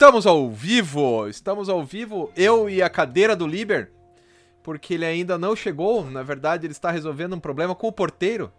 [0.00, 1.28] Estamos ao vivo!
[1.28, 3.92] Estamos ao vivo, eu e a cadeira do Liber,
[4.62, 6.02] porque ele ainda não chegou.
[6.10, 8.50] Na verdade, ele está resolvendo um problema com o porteiro.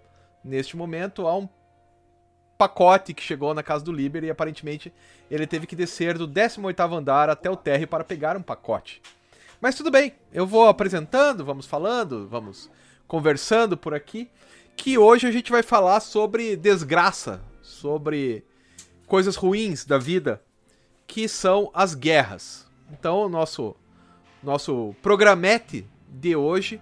[0.43, 1.49] Neste momento, há um
[2.59, 4.93] pacote que chegou na casa do Liber e aparentemente
[5.31, 9.01] ele teve que descer do 18 andar até o térreo para pegar um pacote.
[9.59, 12.69] Mas tudo bem, eu vou apresentando, vamos falando, vamos
[13.07, 14.29] conversando por aqui,
[14.77, 18.45] que hoje a gente vai falar sobre desgraça, sobre
[19.07, 20.39] coisas ruins da vida
[21.11, 22.65] que são as guerras.
[22.89, 23.75] Então, o nosso,
[24.41, 26.79] nosso programete de hoje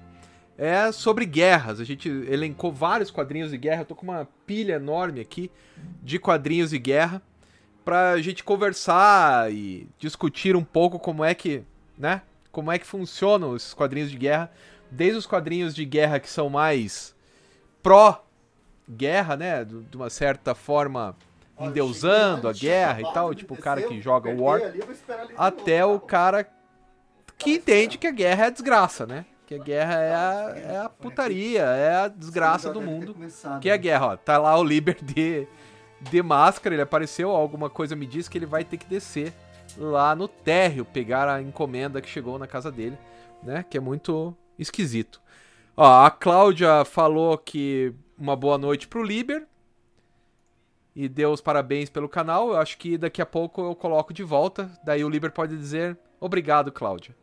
[0.56, 1.80] é sobre guerras.
[1.80, 3.82] A gente elencou vários quadrinhos de guerra.
[3.82, 5.50] Eu tô com uma pilha enorme aqui
[6.04, 7.23] de quadrinhos de guerra
[7.84, 11.64] pra gente conversar e discutir um pouco como é que,
[11.98, 12.22] né?
[12.52, 14.52] Como é que funcionam esses quadrinhos de guerra,
[14.92, 17.16] desde os quadrinhos de guerra que são mais
[17.82, 18.23] pró
[18.88, 21.16] guerra, né, de uma certa forma
[21.59, 24.62] endeusando a guerra e tal, tipo o cara que joga War,
[25.38, 26.48] até o cara
[27.38, 29.25] que entende que a guerra é a desgraça, né?
[29.45, 33.16] Que a guerra é a, é a putaria, é a desgraça do mundo.
[33.59, 33.81] Que é a né?
[33.81, 34.17] guerra, ó.
[34.17, 35.47] Tá lá o Liber de,
[36.02, 39.34] de máscara, ele apareceu, alguma coisa me diz que ele vai ter que descer
[39.78, 42.97] lá no térreo, pegar a encomenda que chegou na casa dele,
[43.41, 43.66] né?
[43.67, 45.22] Que é muito esquisito.
[45.75, 49.47] Ó, a Cláudia falou que uma boa noite pro Liber,
[50.95, 52.50] e deu os parabéns pelo canal.
[52.50, 54.70] Eu acho que daqui a pouco eu coloco de volta.
[54.84, 57.16] Daí o Liber pode dizer obrigado, Cláudia.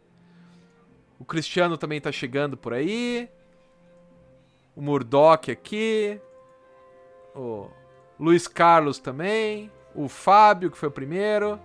[1.19, 3.29] O Cristiano também tá chegando por aí.
[4.75, 6.21] O Murdoch aqui.
[7.35, 7.69] O
[8.19, 9.71] Luiz Carlos também.
[9.95, 11.59] O Fábio, que foi o primeiro.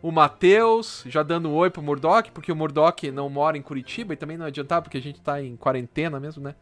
[0.00, 4.14] O Matheus, já dando um oi pro Murdoch, porque o Murdoch não mora em Curitiba
[4.14, 6.54] e também não adiantava, porque a gente tá em quarentena mesmo, né?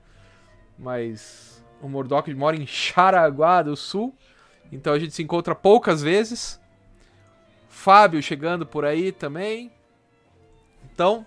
[0.79, 4.15] Mas o Murdoch mora em Xaraguá do Sul.
[4.73, 6.61] Então a gente se encontra poucas vezes.
[7.69, 9.71] Fábio chegando por aí também.
[10.93, 11.27] Então,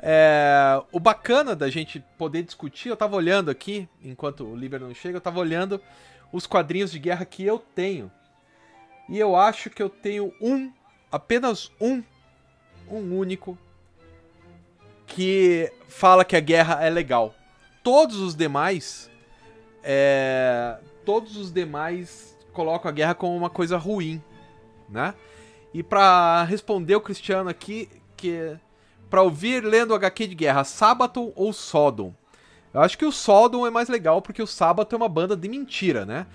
[0.00, 4.92] é, o bacana da gente poder discutir, eu tava olhando aqui, enquanto o Liber não
[4.92, 5.80] chega, eu tava olhando
[6.32, 8.10] os quadrinhos de guerra que eu tenho.
[9.08, 10.72] E eu acho que eu tenho um,
[11.10, 12.02] apenas um,
[12.88, 13.56] um único,
[15.06, 17.34] que fala que a guerra é legal.
[17.82, 19.10] Todos os demais
[19.82, 24.22] é, todos os demais colocam a guerra como uma coisa ruim,
[24.88, 25.14] né?
[25.74, 28.56] E para responder o Cristiano aqui, que
[29.08, 32.14] para ouvir lendo HQ de guerra, Sabaton ou Sodom?
[32.72, 35.48] Eu acho que o Sodom é mais legal porque o Sabaton é uma banda de
[35.48, 36.26] mentira, né?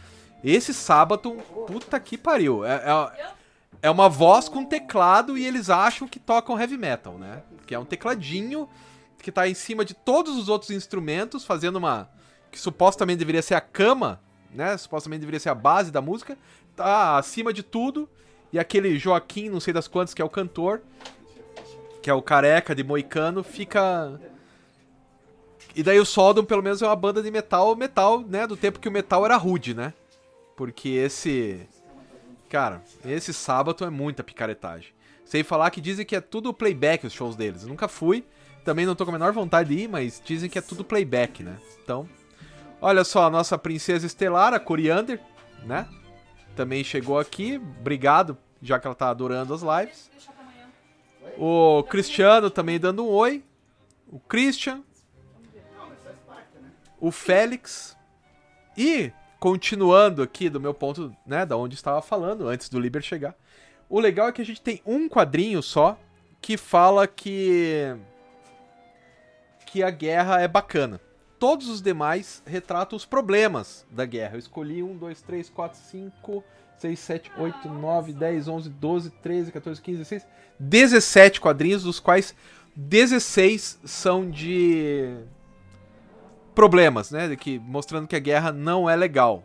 [0.44, 2.64] Esse Sabaton, puta que pariu.
[2.64, 3.32] É, é,
[3.84, 7.42] é uma voz com teclado e eles acham que tocam heavy metal, né?
[7.66, 8.70] Que é um tecladinho
[9.22, 12.10] que tá em cima de todos os outros instrumentos, fazendo uma,
[12.52, 14.22] que supostamente deveria ser a cama,
[14.54, 14.78] né?
[14.78, 16.38] Supostamente deveria ser a base da música,
[16.76, 18.10] tá acima de tudo.
[18.52, 20.82] E aquele Joaquim, não sei das quantas, que é o cantor,
[22.02, 24.20] que é o careca de moicano, fica.
[25.76, 28.48] E daí o Sodom, pelo menos, é uma banda de metal, metal, né?
[28.48, 29.94] Do tempo que o metal era rude, né?
[30.56, 31.68] Porque esse.
[32.50, 34.92] Cara, esse sábado é muita picaretagem.
[35.26, 37.64] Sem falar que dizem que é tudo playback os shows deles.
[37.64, 38.24] Eu nunca fui,
[38.64, 41.44] também não tô com a menor vontade de ir, mas dizem que é tudo playback,
[41.44, 41.58] né?
[41.84, 42.08] Então,
[42.82, 45.20] Olha só, a nossa princesa estelar, a Coriander,
[45.64, 45.88] né?
[46.56, 47.58] Também chegou aqui.
[47.58, 50.12] Obrigado, já que ela tá adorando as lives.
[51.38, 53.44] O Cristiano também dando um oi.
[54.12, 54.84] O Christian.
[57.00, 57.98] O Félix.
[58.78, 63.36] E, continuando aqui do meu ponto, né, da onde estava falando, antes do Liber chegar.
[63.90, 65.98] O legal é que a gente tem um quadrinho só
[66.42, 67.96] que fala que
[69.66, 71.00] que a guerra é bacana.
[71.40, 74.36] Todos os demais retratam os problemas da guerra.
[74.36, 76.44] Eu escolhi 1, 2, 3, 4, 5,
[76.80, 80.28] 6, 7, 8, 9, 10, 11, 12, 13, 14, 15, 16.
[80.60, 82.36] 17 quadrinhos, dos quais
[82.76, 85.16] 16 são de
[86.56, 87.36] problemas, né?
[87.36, 89.44] Que, mostrando que a guerra não é legal,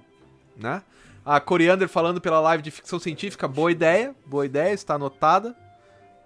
[0.56, 0.82] né?
[1.24, 5.54] A Coriander falando pela live de ficção científica, boa ideia, boa ideia, está anotada.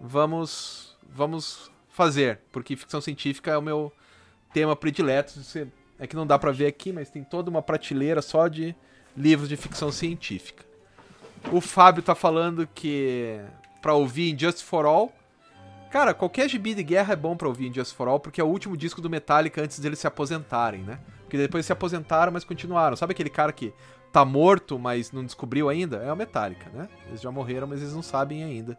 [0.01, 3.93] Vamos, vamos fazer, porque ficção científica é o meu
[4.57, 5.35] tema predileto.
[5.99, 8.75] É que não dá para ver aqui, mas tem toda uma prateleira só de
[9.15, 10.65] livros de ficção científica.
[11.53, 13.39] O Fábio tá falando que
[13.83, 15.13] para ouvir Just for All.
[15.91, 18.47] Cara, qualquer gibi de guerra é bom para ouvir Just for All, porque é o
[18.47, 20.99] último disco do Metallica antes deles se aposentarem, né?
[21.21, 22.97] Porque depois se aposentaram, mas continuaram.
[22.97, 23.75] Sabe aquele cara que
[24.11, 25.99] tá morto, mas não descobriu ainda?
[25.99, 26.89] É o Metallica, né?
[27.09, 28.77] Eles já morreram, mas eles não sabem ainda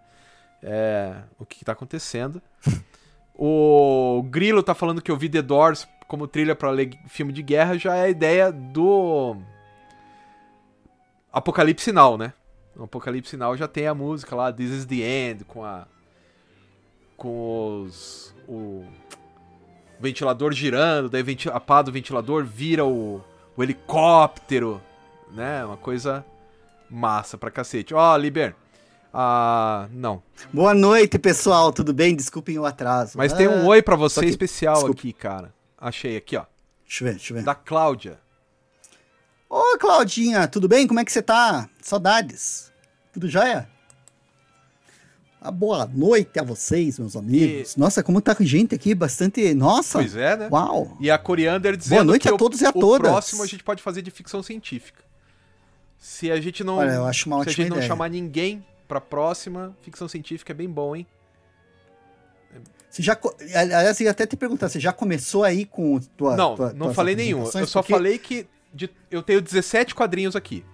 [0.64, 2.42] é, o que, que tá acontecendo.
[3.38, 6.72] O Grilo tá falando que eu vi The Doors como trilha para
[7.07, 9.36] filme de guerra, já é a ideia do
[11.31, 12.34] Apocalipse Now, né?
[12.75, 15.86] No Apocalipse Now já tem a música lá, This is the End, com a.
[17.16, 18.34] com os.
[18.48, 18.86] o
[20.00, 23.22] ventilador girando, daí a pá do ventilador vira o,
[23.56, 24.81] o helicóptero,
[25.31, 25.66] né?
[25.66, 26.25] Uma coisa
[26.90, 27.94] massa pra cacete.
[27.94, 28.56] Ó, oh, Liber.
[29.13, 30.21] Ah, não.
[30.51, 31.71] Boa noite, pessoal.
[31.71, 32.15] Tudo bem?
[32.15, 33.18] Desculpem o atraso.
[33.18, 34.27] Mas ah, tem um oi para você que...
[34.27, 35.00] especial Desculpa.
[35.00, 35.54] aqui, cara.
[35.77, 36.45] Achei aqui, ó.
[36.86, 37.44] Deixa eu ver, deixa eu ver.
[37.44, 38.19] Da Cláudia.
[39.50, 40.88] Ô, Claudinha, tudo bem?
[40.88, 41.69] Como é que você tá?
[41.81, 42.71] Saudades.
[43.13, 43.69] Tudo jóia?
[45.42, 47.74] Uma boa noite a vocês, meus amigos.
[47.74, 47.80] E...
[47.80, 49.54] Nossa, como tá gente aqui, bastante.
[49.54, 50.00] Nossa!
[50.00, 50.50] Pois é, né?
[50.51, 50.98] Uau!
[51.00, 53.09] E a Coriander dizendo boa noite a todos o, e a todas.
[53.09, 55.04] O próximo a gente pode fazer de ficção científica.
[55.98, 56.77] Se a gente não.
[56.77, 57.81] Olha, eu acho uma se a gente ideia.
[57.81, 61.06] não chamar ninguém pra próxima, ficção científica é bem bom, hein?
[62.89, 63.18] Você já.
[63.56, 66.36] Aliás, eu ia até te perguntar, você já começou aí com tua.
[66.36, 67.44] Não, tua, não falei nenhum.
[67.54, 67.94] Eu só porque...
[67.94, 70.66] falei que de, eu tenho 17 quadrinhos aqui.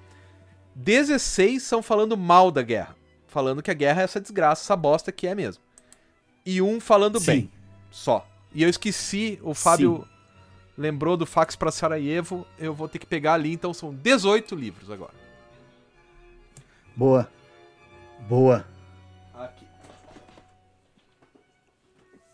[0.75, 2.95] 16 são falando mal da guerra
[3.33, 5.61] falando que a guerra é essa desgraça, essa bosta que é mesmo.
[6.45, 7.25] E um falando Sim.
[7.25, 7.51] bem,
[7.89, 8.27] só.
[8.53, 10.09] E eu esqueci, o Fábio Sim.
[10.77, 14.91] lembrou do fax para Sarajevo, eu vou ter que pegar ali, então são 18 livros
[14.91, 15.13] agora.
[16.95, 17.27] Boa.
[18.27, 18.65] Boa.
[19.33, 19.65] Aqui.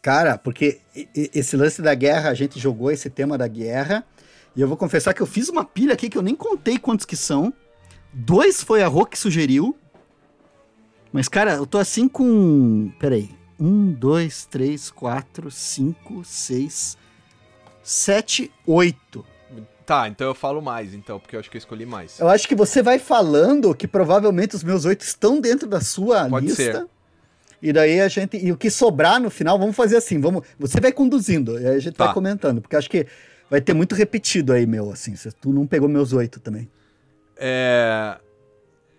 [0.02, 0.80] Cara, porque
[1.14, 4.06] esse lance da guerra, a gente jogou esse tema da guerra,
[4.56, 7.06] e eu vou confessar que eu fiz uma pilha aqui que eu nem contei quantos
[7.06, 7.54] que são.
[8.12, 9.78] Dois foi a Rô que sugeriu,
[11.12, 12.92] mas, cara, eu tô assim com.
[13.00, 13.30] Peraí.
[13.60, 16.98] Um, dois, três, quatro, cinco, seis,
[17.84, 19.26] sete, oito.
[19.90, 22.20] Tá, então eu falo mais, então, porque eu acho que eu escolhi mais.
[22.20, 26.30] Eu acho que você vai falando que provavelmente os meus oito estão dentro da sua
[26.30, 26.82] Pode lista.
[26.82, 26.88] Ser.
[27.60, 28.38] E daí a gente.
[28.38, 30.22] E o que sobrar no final, vamos fazer assim.
[30.22, 32.06] Vamos, você vai conduzindo, e aí a gente tá.
[32.06, 32.62] vai comentando.
[32.62, 33.08] Porque acho que
[33.50, 35.16] vai ter muito repetido aí, meu, assim.
[35.16, 36.70] Se tu não pegou meus oito também.
[37.36, 38.16] É.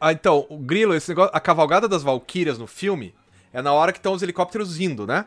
[0.01, 3.15] Ah, então, o Grilo, esse negócio, a cavalgada das Valkyrias no filme
[3.53, 5.25] é na hora que estão os helicópteros indo, né?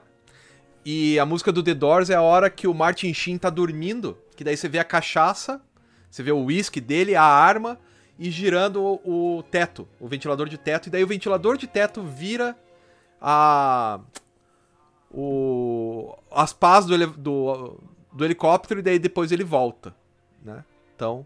[0.84, 4.18] E a música do The Doors é a hora que o Martin Sheen tá dormindo,
[4.36, 5.62] que daí você vê a cachaça,
[6.10, 7.80] você vê o whisky dele, a arma
[8.18, 12.04] e girando o, o teto, o ventilador de teto, e daí o ventilador de teto
[12.04, 12.56] vira
[13.22, 14.00] a
[15.12, 17.80] o as pás do, do,
[18.12, 19.96] do helicóptero e daí depois ele volta,
[20.44, 20.64] né?
[20.96, 21.26] Então,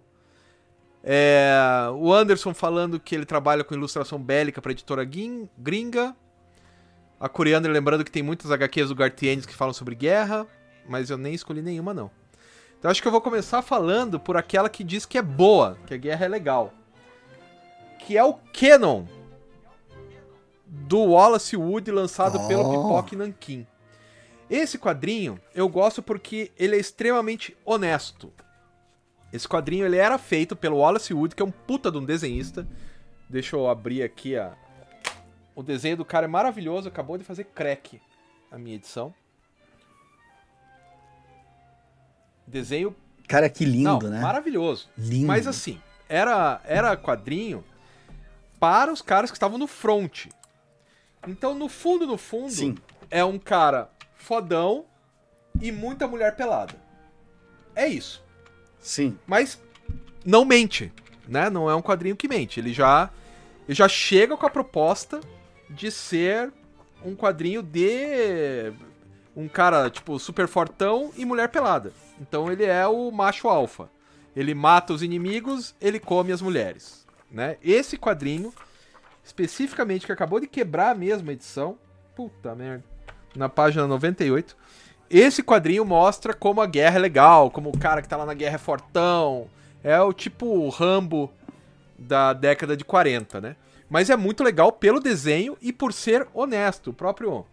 [1.10, 1.56] é,
[1.96, 5.06] o Anderson falando que ele trabalha com ilustração bélica para editora
[5.58, 6.16] gringa.
[7.20, 10.46] A Coriander lembrando que tem muitas HQs do Gartienes que falam sobre guerra,
[10.88, 12.12] mas eu nem escolhi nenhuma não.
[12.78, 15.94] Então acho que eu vou começar falando por aquela que diz que é boa, que
[15.94, 16.74] a guerra é legal.
[18.00, 19.06] Que é o Canon
[20.66, 22.48] do Wallace Wood lançado oh.
[22.48, 23.66] pelo Pipoque Nankin.
[24.50, 28.32] Esse quadrinho eu gosto porque ele é extremamente honesto.
[29.34, 32.68] Esse quadrinho ele era feito pelo Wallace Wood, que é um puta de um desenhista.
[33.30, 34.56] Deixa eu abrir aqui a...
[35.54, 38.00] O desenho do cara é maravilhoso, acabou de fazer crack
[38.50, 39.14] a minha edição.
[42.48, 42.96] Desenho.
[43.28, 44.22] Cara, que lindo, Não, né?
[44.22, 44.90] Maravilhoso.
[44.98, 45.28] Lindo.
[45.28, 47.64] Mas assim, era, era quadrinho
[48.60, 50.28] para os caras que estavam no front.
[51.28, 52.78] Então, no fundo, no fundo, Sim.
[53.12, 54.86] é um cara fodão
[55.62, 56.76] e muita mulher pelada.
[57.76, 58.24] É isso.
[58.80, 59.20] Sim.
[59.28, 59.62] Mas
[60.26, 60.92] não mente,
[61.28, 61.50] né?
[61.50, 62.60] Não é um quadrinho que mente.
[62.60, 63.10] Ele já,
[63.68, 65.20] ele já chega com a proposta
[65.70, 66.52] de ser
[67.04, 68.72] um quadrinho de
[69.38, 71.94] um cara, tipo, super fortão e mulher pelada.
[72.20, 73.88] Então ele é o macho alfa.
[74.36, 77.58] Ele mata os inimigos, ele come as mulheres, né?
[77.64, 78.52] Esse quadrinho,
[79.24, 81.78] especificamente, que acabou de quebrar a mesma edição,
[82.16, 82.84] puta merda,
[83.36, 84.58] na página 98,
[85.08, 88.34] esse quadrinho mostra como a guerra é legal, como o cara que tá lá na
[88.34, 89.48] guerra é fortão.
[89.84, 91.32] É o tipo Rambo
[91.98, 93.56] da década de 40, né?
[93.88, 96.90] Mas é muito legal pelo desenho e por ser honesto.
[96.90, 97.46] O próprio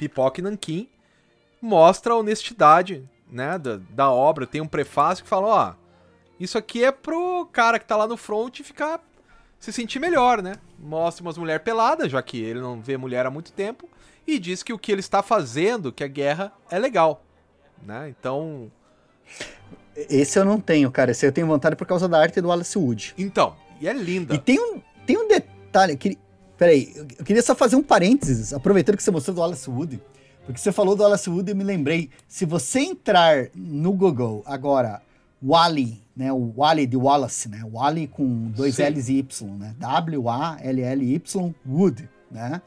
[0.00, 0.88] Pipoque Nankin
[1.60, 4.46] mostra a honestidade né, da, da obra.
[4.46, 5.74] Tem um prefácio que fala, ó,
[6.38, 8.98] isso aqui é pro cara que tá lá no front ficar
[9.58, 10.54] se sentir melhor, né?
[10.78, 13.86] Mostra umas mulheres peladas, já que ele não vê mulher há muito tempo
[14.26, 17.22] e diz que o que ele está fazendo, que a guerra é legal,
[17.82, 18.08] né?
[18.08, 18.72] Então,
[19.94, 21.10] esse eu não tenho, cara.
[21.10, 23.14] Esse eu tenho vontade por causa da arte do Wallace Wood.
[23.18, 24.34] Então, e é linda.
[24.34, 26.16] E tem um, tem um detalhe que
[26.60, 29.98] Peraí, eu queria só fazer um parênteses, aproveitando que você mostrou do Wallace Wood,
[30.44, 34.42] porque você falou do Wallace Wood e eu me lembrei, se você entrar no Google
[34.44, 35.00] agora,
[35.42, 38.90] Wally, né, o Wally de Wallace, né, Wally com dois Sim.
[38.90, 42.60] L's e Y, né, W-A-L-L-Y, Wood, né,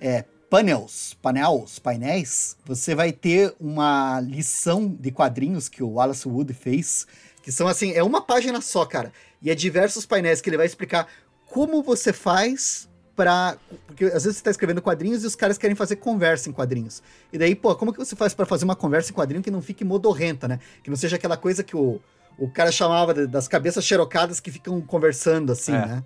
[0.00, 6.54] é panels, panels, painéis, você vai ter uma lição de quadrinhos que o Wallace Wood
[6.54, 7.06] fez,
[7.42, 10.64] que são assim, é uma página só, cara, e é diversos painéis que ele vai
[10.64, 11.06] explicar
[11.46, 12.90] como você faz
[13.22, 13.56] pra.
[13.86, 17.02] Porque às vezes você tá escrevendo quadrinhos e os caras querem fazer conversa em quadrinhos.
[17.32, 19.62] E daí, pô, como que você faz para fazer uma conversa em quadrinho que não
[19.62, 20.58] fique modorrenta, né?
[20.82, 22.00] Que não seja aquela coisa que o,
[22.38, 25.86] o cara chamava de, das cabeças xerocadas que ficam conversando assim, É.
[25.86, 26.04] né?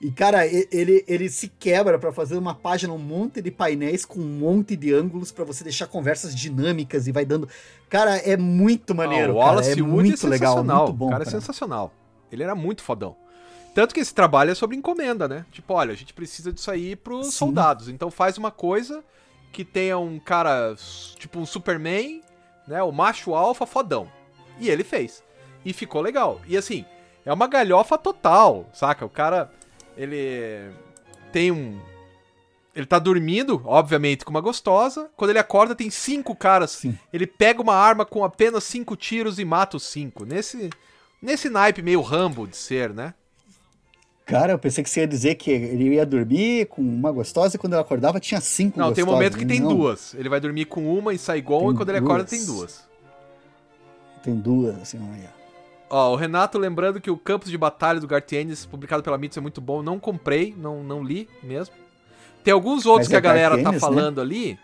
[0.00, 4.20] E, cara, ele, ele se quebra para fazer uma página, um monte de painéis com
[4.20, 7.48] um monte de ângulos para você deixar conversas dinâmicas e vai dando.
[7.90, 9.32] Cara, é muito maneiro.
[9.32, 11.06] Ah, o cara, Wallace é Wood muito é legal, muito bom.
[11.06, 11.40] o cara, é cara.
[11.40, 11.92] sensacional.
[12.30, 13.16] Ele era muito fodão.
[13.74, 15.46] Tanto que esse trabalho é sobre encomenda, né?
[15.52, 17.32] Tipo, olha, a gente precisa disso aí pros Sim.
[17.32, 17.88] soldados.
[17.88, 19.04] Então faz uma coisa
[19.52, 20.74] que tenha um cara,
[21.16, 22.22] tipo um Superman,
[22.66, 22.82] né?
[22.82, 24.10] O macho alfa fodão.
[24.58, 25.22] E ele fez.
[25.64, 26.40] E ficou legal.
[26.46, 26.84] E assim,
[27.24, 29.04] é uma galhofa total, saca?
[29.04, 29.52] O cara,
[29.96, 30.70] ele
[31.32, 31.80] tem um.
[32.74, 35.10] Ele tá dormindo, obviamente, com uma gostosa.
[35.16, 36.96] Quando ele acorda, tem cinco caras Sim.
[37.12, 40.24] ele pega uma arma com apenas cinco tiros e mata os cinco.
[40.24, 40.70] Nesse,
[41.20, 43.14] nesse naipe meio Rambo de ser, né?
[44.28, 47.58] Cara, eu pensei que você ia dizer que ele ia dormir com uma gostosa e
[47.58, 49.14] quando ela acordava tinha cinco Não, tem um gostosas.
[49.14, 50.12] momento que tem Não, duas.
[50.12, 52.30] Ele vai dormir com uma em Saigon Tem e quando ele acorda duas.
[52.30, 52.88] tem duas.
[54.22, 55.32] Tem duas, assim, olha.
[55.88, 59.42] Ó, o Renato lembrando que o Campos de Batalha do Gartienes, publicado pela Mitsu, é
[59.42, 59.82] muito bom.
[59.82, 61.74] Não comprei, não, não li mesmo.
[62.44, 63.88] Tem alguns outros Mas que é a galera tá Gartienes, né?
[63.88, 64.58] falando ali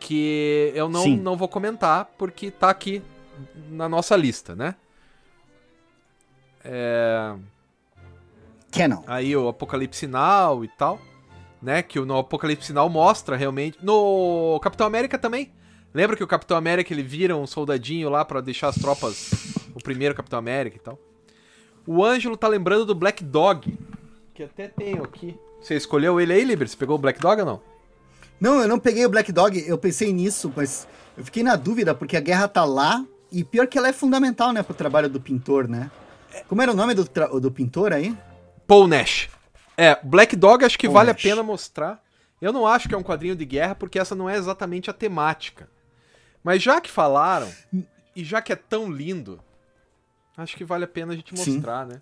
[0.00, 1.16] que eu não, Sim.
[1.16, 3.00] não vou comentar porque tá aqui
[3.68, 4.74] na nossa lista, né?
[6.64, 7.34] É...
[8.80, 9.02] Canon.
[9.06, 10.98] aí o Apocalipse Now e tal,
[11.60, 11.82] né?
[11.82, 13.78] Que o no Apocalipse Now mostra realmente.
[13.82, 15.52] No Capitão América também.
[15.92, 19.30] Lembra que o Capitão América ele vira um soldadinho lá pra deixar as tropas.
[19.74, 20.98] o primeiro Capitão América e tal.
[21.86, 23.78] O Ângelo tá lembrando do Black Dog.
[24.34, 25.38] Que até tenho aqui.
[25.60, 26.68] Você escolheu ele aí, Liber?
[26.68, 27.60] Você pegou o Black Dog ou não?
[28.40, 31.94] Não, eu não peguei o Black Dog, eu pensei nisso, mas eu fiquei na dúvida
[31.94, 35.20] porque a guerra tá lá e pior que ela é fundamental, né, pro trabalho do
[35.20, 35.90] pintor, né?
[36.48, 37.04] Como era o nome do,
[37.38, 38.16] do pintor aí?
[38.70, 39.28] Paul Nash.
[39.76, 41.20] É, Black Dog acho que Paul vale Nash.
[41.20, 42.00] a pena mostrar.
[42.40, 44.92] Eu não acho que é um quadrinho de guerra, porque essa não é exatamente a
[44.92, 45.68] temática.
[46.44, 47.48] Mas já que falaram,
[48.14, 49.40] e já que é tão lindo,
[50.36, 51.54] acho que vale a pena a gente Sim.
[51.54, 52.00] mostrar, né?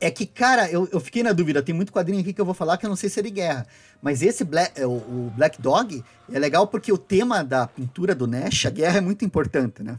[0.00, 1.60] É que, cara, eu, eu fiquei na dúvida.
[1.60, 3.30] Tem muito quadrinho aqui que eu vou falar que eu não sei se é de
[3.30, 3.66] guerra.
[4.00, 8.14] Mas esse Black, é, o, o Black Dog é legal porque o tema da pintura
[8.14, 9.98] do Nash, a guerra é muito importante, né?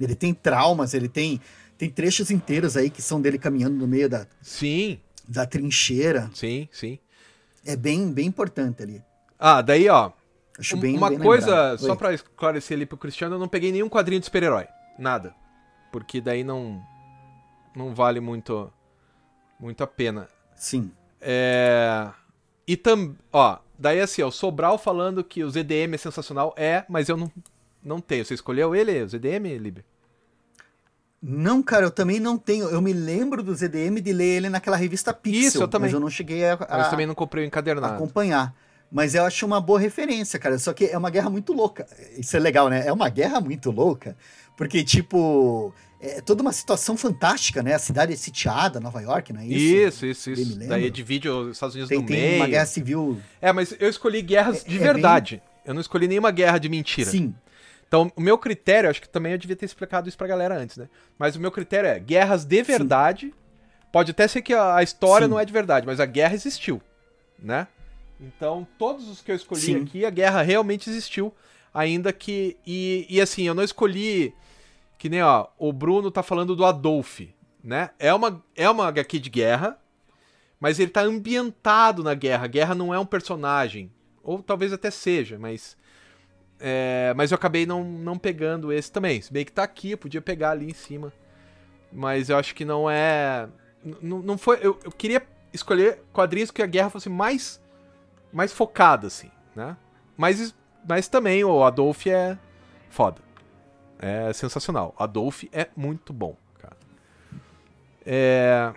[0.00, 1.40] Ele tem traumas, ele tem,
[1.78, 6.30] tem trechos inteiros aí que são dele caminhando no meio da, Sim, da trincheira.
[6.34, 6.98] sim, sim.
[7.64, 9.02] É bem, bem importante ali.
[9.38, 10.12] Ah, daí, ó.
[10.58, 11.78] Acho um- bem uma bem coisa, lembrado.
[11.80, 11.96] só Oi.
[11.96, 14.66] pra esclarecer ali pro Cristiano, eu não peguei nenhum quadrinho de super-herói.
[14.98, 15.34] Nada.
[15.92, 16.82] Porque daí não.
[17.74, 18.72] Não vale muito.
[19.60, 20.28] Muito a pena.
[20.54, 20.90] Sim.
[21.20, 22.08] É.
[22.66, 23.16] E também.
[23.32, 26.54] Ó, daí assim, ó, o Sobral falando que o ZDM é sensacional.
[26.56, 27.30] É, mas eu não,
[27.82, 28.24] não tenho.
[28.24, 29.84] Você escolheu ele, o ZDM, Liber?
[31.28, 32.66] Não, cara, eu também não tenho.
[32.68, 35.48] Eu me lembro do ZDM de ler ele naquela revista Pixel.
[35.48, 35.86] Isso, eu também.
[35.88, 37.94] Mas eu não cheguei a, Mas a- também não comprei o encadernado.
[37.94, 38.54] acompanhar.
[38.92, 40.56] Mas eu acho uma boa referência, cara.
[40.60, 41.84] Só que é uma guerra muito louca.
[42.16, 42.86] Isso é legal, né?
[42.86, 44.16] É uma guerra muito louca.
[44.56, 47.74] Porque, tipo, é toda uma situação fantástica, né?
[47.74, 50.06] A cidade é sitiada, Nova York, não é isso?
[50.06, 50.68] Isso, isso, Bem isso.
[50.68, 52.36] Daí divide os Estados Unidos Tem, no tem meio.
[52.36, 53.20] uma guerra civil.
[53.42, 55.42] É, mas eu escolhi guerras É- de é bem- verdade.
[55.64, 57.10] Eu não escolhi nenhuma guerra de mentira.
[57.10, 57.34] Sim.
[57.88, 60.76] Então, o meu critério, acho que também eu devia ter explicado isso pra galera antes,
[60.76, 60.88] né?
[61.18, 63.32] Mas o meu critério é guerras de verdade.
[63.92, 65.30] Pode até ser que a, a história Sim.
[65.30, 66.82] não é de verdade, mas a guerra existiu,
[67.38, 67.68] né?
[68.20, 69.82] Então, todos os que eu escolhi Sim.
[69.82, 71.32] aqui, a guerra realmente existiu,
[71.72, 74.34] ainda que e, e assim, eu não escolhi
[74.98, 77.20] que nem, ó, o Bruno tá falando do Adolf,
[77.62, 77.90] né?
[77.98, 79.78] É uma é uma HQ de guerra,
[80.58, 82.44] mas ele tá ambientado na guerra.
[82.44, 85.76] A guerra não é um personagem, ou talvez até seja, mas
[86.60, 89.20] é, mas eu acabei não, não pegando esse também.
[89.20, 91.12] Se bem que tá aqui, eu podia pegar ali em cima.
[91.92, 93.48] Mas eu acho que não é.
[93.84, 94.58] n- n- Não foi.
[94.62, 95.22] Eu, eu queria
[95.52, 97.60] escolher quadrinhos que a guerra fosse mais.
[98.32, 99.76] mais focada, assim, né?
[100.16, 100.54] Mas,
[100.88, 102.36] mas também o Adolf é
[102.90, 103.20] foda.
[103.98, 104.94] É sensacional.
[104.98, 106.76] Adolf é muito bom, cara.
[108.04, 108.72] É,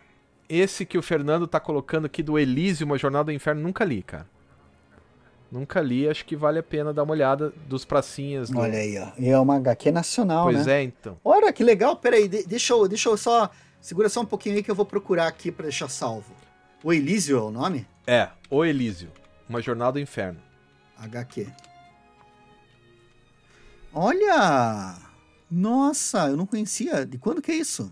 [0.47, 4.01] esse que o Fernando tá colocando aqui do Elísio, Uma Jornada do Inferno, nunca li,
[4.01, 4.25] cara.
[5.51, 8.49] Nunca li, acho que vale a pena dar uma olhada dos pracinhas.
[8.51, 9.09] do- Olha aí, ó.
[9.17, 10.81] E é uma HQ nacional, Pois né?
[10.81, 11.17] é, então.
[11.25, 11.95] Olha, que legal.
[11.95, 13.49] Peraí, de- deixa eu, deixa eu só...
[13.81, 16.35] Segura só um pouquinho aí que eu vou procurar aqui pra deixar salvo.
[16.83, 17.87] O Elísio é o nome?
[18.05, 19.11] É, O Elísio,
[19.47, 20.39] Uma Jornada do Inferno.
[20.97, 21.47] HQ.
[23.93, 24.95] Olha!
[25.49, 27.05] Nossa, eu não conhecia.
[27.05, 27.91] De quando que é isso?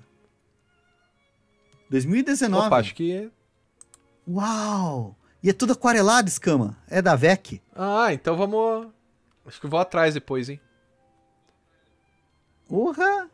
[1.90, 2.68] 2019.
[2.68, 3.32] Opa, acho que.
[4.28, 5.16] Uau!
[5.42, 6.76] E é tudo aquarelado, escama.
[6.90, 7.62] É da VEC.
[7.76, 8.88] Ah, então vamos.
[9.46, 10.60] Acho que eu vou atrás depois, hein?
[12.68, 13.30] Porra!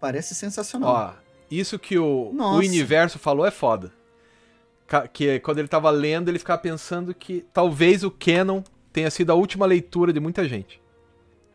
[0.00, 0.90] Parece sensacional.
[0.90, 1.12] Ó,
[1.50, 3.92] Isso que o, o universo falou é foda.
[5.12, 8.62] Que quando ele tava lendo, ele ficava pensando que talvez o Canon
[8.92, 10.82] tenha sido a última leitura de muita gente.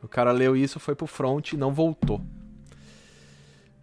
[0.01, 2.21] O cara leu isso, foi pro front e não voltou.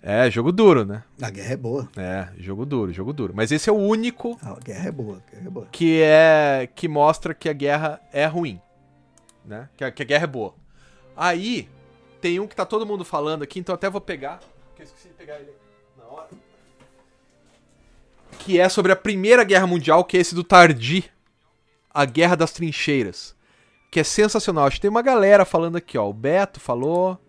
[0.03, 1.05] É, jogo duro, né?
[1.21, 1.89] A guerra é boa.
[1.97, 3.33] É, jogo duro, jogo duro.
[3.37, 5.67] Mas esse é o único A guerra é boa, a guerra é boa.
[5.71, 8.61] que é que mostra que a guerra é ruim,
[9.45, 9.69] né?
[9.77, 10.55] Que a, que a guerra é boa.
[11.17, 11.69] Aí
[12.21, 14.41] tem um que tá todo mundo falando aqui, então até vou pegar,
[14.75, 15.53] que eu esqueci de pegar ele
[15.97, 16.29] na hora.
[18.41, 21.09] Que é sobre a Primeira Guerra Mundial, que é esse do Tardi,
[21.95, 23.37] a Guerra das Trincheiras,
[23.89, 24.67] que é sensacional.
[24.67, 26.09] Acho que tem uma galera falando aqui, ó.
[26.09, 27.21] O Beto falou.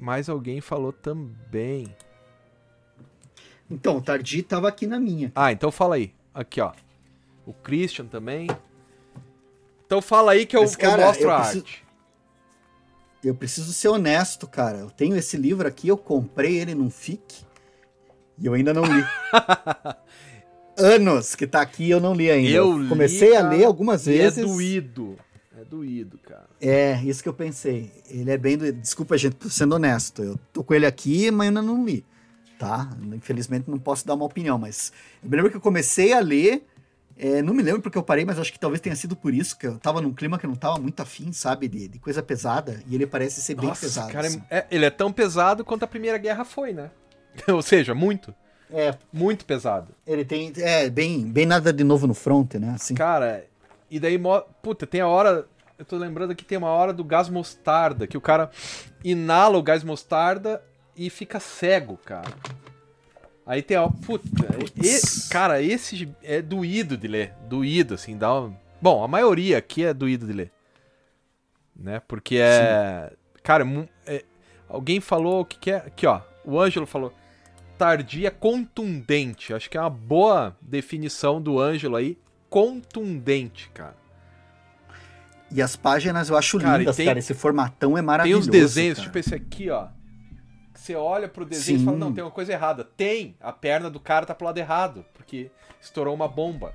[0.00, 1.94] Mais alguém falou também.
[3.70, 5.30] Então, o Tardi tava aqui na minha.
[5.34, 6.12] Ah, então fala aí.
[6.32, 6.72] Aqui, ó.
[7.44, 8.46] O Christian também.
[9.86, 11.84] Então fala aí que eu, Mas, cara, eu mostro eu a preciso- arte.
[13.24, 14.78] Eu preciso ser honesto, cara.
[14.78, 17.44] Eu tenho esse livro aqui, eu comprei ele num FIC
[18.38, 19.04] e eu ainda não li.
[20.78, 22.50] Anos que tá aqui eu não li ainda.
[22.50, 24.38] Eu li, comecei a cara, ler algumas E vezes.
[24.38, 25.16] É doído.
[25.60, 26.46] É doído, cara.
[26.60, 27.90] É, isso que eu pensei.
[28.08, 28.80] Ele é bem doido.
[28.80, 30.22] Desculpa, gente, tô sendo honesto.
[30.22, 32.04] Eu tô com ele aqui, mas ainda não li.
[32.58, 32.90] Tá?
[33.12, 36.66] Infelizmente não posso dar uma opinião, mas eu me lembro que eu comecei a ler.
[37.16, 39.56] é, não me lembro porque eu parei, mas acho que talvez tenha sido por isso,
[39.56, 41.68] que eu tava num clima que eu não tava muito afim, sabe?
[41.68, 42.80] De, de coisa pesada.
[42.88, 44.12] E ele parece ser bem Nossa, pesado.
[44.12, 44.42] cara, assim.
[44.50, 46.90] é- ele é tão pesado quanto a Primeira Guerra foi, né?
[47.48, 48.34] Ou seja, muito.
[48.70, 49.94] É, Muito pesado.
[50.06, 50.52] ele tem.
[50.56, 52.72] É, bem, bem nada de novo no front, né?
[52.74, 52.94] Assim.
[52.94, 53.44] Cara,
[53.90, 54.18] e daí,
[54.62, 55.46] puta, tem a hora.
[55.78, 58.50] Eu tô lembrando que tem uma hora do gás mostarda, que o cara
[59.04, 60.62] inala o gás mostarda
[60.96, 62.28] e fica cego, cara.
[63.46, 63.88] Aí tem a.
[63.88, 64.28] Puta,
[64.76, 67.32] e- cara, esse é doído de ler.
[67.48, 68.54] Doído, assim, dá um...
[68.82, 70.52] Bom, a maioria aqui é doído de ler.
[71.74, 72.02] Né?
[72.06, 73.12] Porque é.
[73.42, 74.24] Cara, mu- é-
[74.68, 75.76] alguém falou o que, que é.
[75.76, 76.20] Aqui, ó.
[76.44, 77.12] O Ângelo falou.
[77.78, 79.54] Tardia contundente.
[79.54, 82.18] Acho que é uma boa definição do Ângelo aí.
[82.50, 83.96] Contundente, cara.
[85.50, 87.18] E as páginas eu acho Cara, e lindas, tem- cara.
[87.18, 88.40] Esse formatão é Tem maravilhoso.
[88.42, 89.06] os desenhos, cara.
[89.08, 89.88] tipo esse aqui, ó.
[90.74, 91.84] Você olha pro desenho e Sim.
[91.84, 92.84] fala, não, tem uma coisa errada.
[92.84, 93.36] Tem!
[93.40, 96.72] A perna do cara tá pro lado errado, porque estourou uma bomba.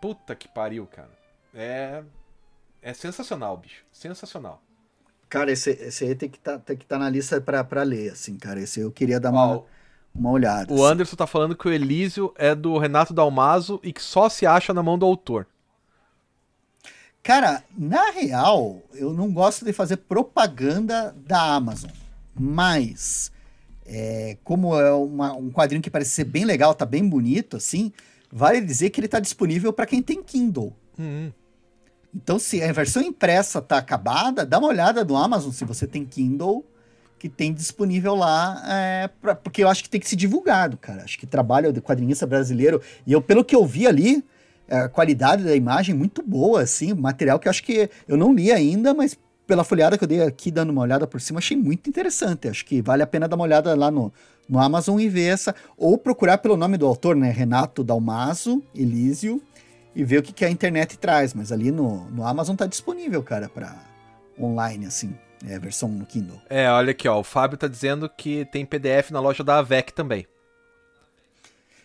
[0.00, 1.10] Puta que pariu, cara.
[1.54, 2.02] É.
[2.80, 3.84] É sensacional, bicho.
[3.92, 4.62] Sensacional.
[5.28, 8.36] Cara, esse, esse aí tem que tá, tem estar na lista pra, pra ler, assim,
[8.36, 8.60] cara.
[8.60, 9.64] Esse eu queria dar Ó, uma,
[10.14, 10.72] uma olhada.
[10.72, 10.84] o.
[10.84, 14.72] Anderson tá falando que o Elísio é do Renato Dalmaso e que só se acha
[14.74, 15.46] na mão do autor.
[17.22, 21.90] Cara, na real, eu não gosto de fazer propaganda da Amazon.
[22.34, 23.30] Mas,
[23.86, 27.92] é, como é uma- um quadrinho que parece ser bem legal, tá bem bonito, assim,
[28.30, 30.74] vale dizer que ele tá disponível para quem tem Kindle.
[30.98, 31.30] Hum,
[32.14, 36.04] Então, se a versão impressa tá acabada, dá uma olhada no Amazon se você tem
[36.04, 36.62] Kindle,
[37.22, 41.04] que tem disponível lá, é, pra- porque eu acho que tem que ser divulgado, cara.
[41.04, 44.24] Acho que trabalho de quadrinista brasileiro, e eu, pelo que eu vi ali,
[44.66, 48.34] é, a qualidade da imagem muito boa, assim, material que eu acho que eu não
[48.34, 51.56] li ainda, mas pela folheada que eu dei aqui, dando uma olhada por cima, achei
[51.56, 52.48] muito interessante.
[52.48, 54.12] Acho que vale a pena dar uma olhada lá no,
[54.48, 57.30] no Amazon e ver essa, ou procurar pelo nome do autor, né?
[57.30, 59.40] Renato Dalmaso, Elísio,
[59.94, 61.34] e ver o que, que a internet traz.
[61.34, 63.76] Mas ali no, no Amazon tá disponível, cara, para
[64.40, 65.14] online, assim,
[65.46, 66.40] é, versão no Kindle.
[66.48, 67.18] É, olha aqui, ó.
[67.18, 70.26] O Fábio tá dizendo que tem PDF na loja da AVEC também.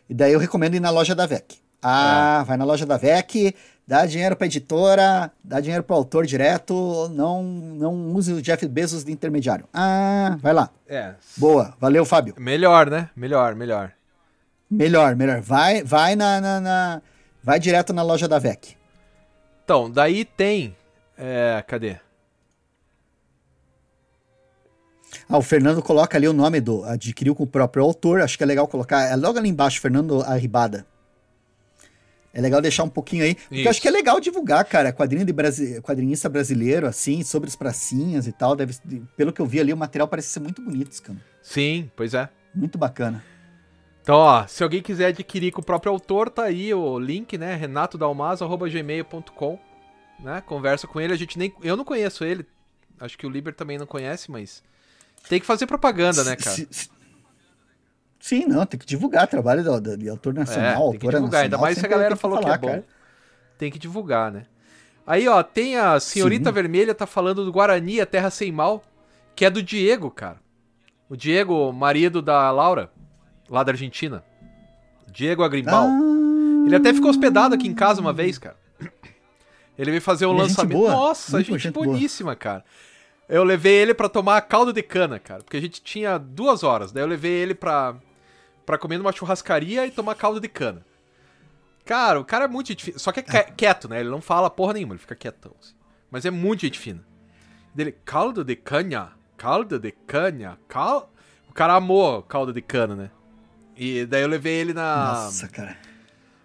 [0.09, 1.57] E daí eu recomendo ir na loja da VEC.
[1.81, 3.53] Ah, vai na loja da VEC,
[3.85, 9.03] dá dinheiro pra editora, dá dinheiro pro autor direto, não, não use o Jeff Bezos
[9.03, 9.67] de intermediário.
[9.73, 10.69] Ah, vai lá.
[10.87, 11.13] É.
[11.37, 12.33] Boa, valeu, Fábio.
[12.39, 13.09] Melhor, né?
[13.15, 13.91] Melhor, melhor.
[14.71, 15.39] Melhor, melhor.
[15.41, 17.01] Vai, vai na, na- na-
[17.43, 18.75] vai direto na loja da VEC.
[19.63, 20.75] Então, daí tem.
[21.17, 21.97] É, cadê?
[25.29, 28.21] Ah, o Fernando coloca ali o nome do adquiriu com o próprio autor.
[28.21, 29.03] Acho que é legal colocar.
[29.03, 30.85] É logo ali embaixo, Fernando Arribada.
[32.33, 33.35] É legal deixar um pouquinho aí.
[33.35, 33.69] Porque eu Isso.
[33.69, 34.93] acho que é legal divulgar, cara.
[34.93, 35.81] Quadrinho de brasi...
[35.81, 38.55] quadrinista brasileiro, assim, sobre as pracinhas e tal.
[38.55, 38.75] Deve...
[39.15, 41.19] Pelo que eu vi ali, o material parece ser muito bonito, cara.
[41.41, 42.29] Sim, pois é.
[42.53, 43.23] Muito bacana.
[44.03, 47.55] Então, ó, se alguém quiser adquirir com o próprio autor, tá aí o link, né?
[47.55, 49.59] renatodalmaso.gmail.com
[50.19, 50.41] né?
[50.45, 51.53] Conversa com ele, a gente nem...
[51.61, 52.45] Eu não conheço ele,
[52.99, 54.63] acho que o Liber também não conhece, mas...
[55.29, 56.55] Tem que fazer propaganda, né, cara?
[56.55, 56.89] Se- se-
[58.19, 61.43] Sim, não, tem que divulgar trabalho do, do- de autor É, nacional, tem que divulgar,
[61.43, 62.73] ainda nacional, mais se a galera falou falar, que é bom.
[62.75, 62.85] cara.
[63.57, 64.45] Tem que divulgar, né?
[65.05, 66.53] Aí, ó, tem a Senhorita Sim.
[66.53, 68.83] Vermelha tá falando do Guarani, a Terra Sem Mal,
[69.35, 70.37] que é do Diego, cara.
[71.09, 72.91] O Diego, marido da Laura,
[73.49, 74.23] lá da Argentina.
[75.09, 75.87] Diego Agrimbal.
[75.87, 78.57] Ah, Ele até ficou hospedado aqui em casa uma vez, cara.
[79.77, 80.77] Ele veio fazer um é lançamento.
[80.77, 81.85] boa, Nossa, muito gente, gente boa.
[81.85, 82.65] boníssima, cara.
[83.29, 85.43] Eu levei ele pra tomar caldo de cana, cara.
[85.43, 86.91] Porque a gente tinha duas horas.
[86.91, 87.95] Daí eu levei ele pra,
[88.65, 90.85] pra comer numa churrascaria e tomar caldo de cana.
[91.85, 92.99] Cara, o cara é muito gente fina.
[92.99, 93.99] Só que é que- quieto, né?
[93.99, 95.53] Ele não fala porra nenhuma, ele fica quietão.
[95.61, 95.73] assim.
[96.09, 97.03] Mas é muito gente fina.
[97.75, 101.11] Dele, caldo de cana, caldo de cana, cal...
[101.49, 103.09] O cara amou caldo de cana, né?
[103.75, 105.77] E daí eu levei ele na, Nossa, cara.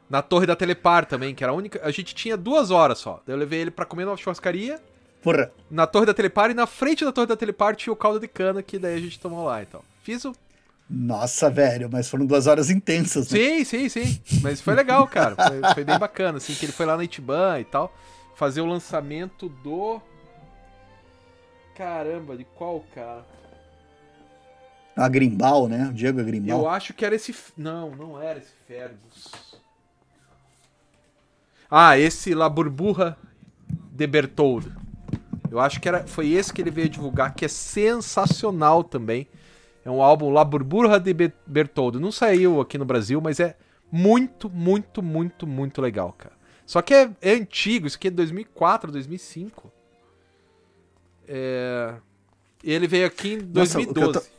[0.08, 1.80] na torre da Telepar também, que era a única...
[1.84, 3.22] A gente tinha duas horas só.
[3.26, 4.80] Daí eu levei ele pra comer numa churrascaria,
[5.22, 5.52] Porra.
[5.70, 8.28] na torre da Telepar, e na frente da torre da Telepar tinha o caldo de
[8.28, 9.82] cana, que daí a gente tomou lá, então.
[10.02, 10.34] Fiz o...
[10.90, 13.38] Nossa, velho, mas foram duas horas intensas, né?
[13.38, 14.20] Sim, sim, sim.
[14.42, 15.36] Mas foi legal, cara.
[15.36, 17.94] Foi, foi bem bacana, assim, que ele foi lá na Itiban e tal,
[18.34, 20.00] fazer o lançamento do...
[21.74, 23.24] Caramba, de qual, cara?
[24.94, 25.88] A Grimbal, né?
[25.88, 26.60] O Diego Grimbal.
[26.60, 27.34] Eu acho que era esse.
[27.56, 29.58] Não, não era esse Fergus.
[31.70, 33.16] Ah, esse La Burburra
[33.90, 34.81] de Bertoldo.
[35.52, 39.28] Eu acho que era, foi esse que ele veio divulgar, que é sensacional também.
[39.84, 42.00] É um álbum La Burburra de Be- Bertoldo.
[42.00, 43.56] Não saiu aqui no Brasil, mas é
[43.90, 46.34] muito, muito, muito, muito legal, cara.
[46.64, 49.70] Só que é, é antigo, isso aqui é 2004, 2005.
[51.28, 51.94] É...
[52.64, 54.20] E ele veio aqui em Nossa, o que eu 2012.
[54.20, 54.32] tô-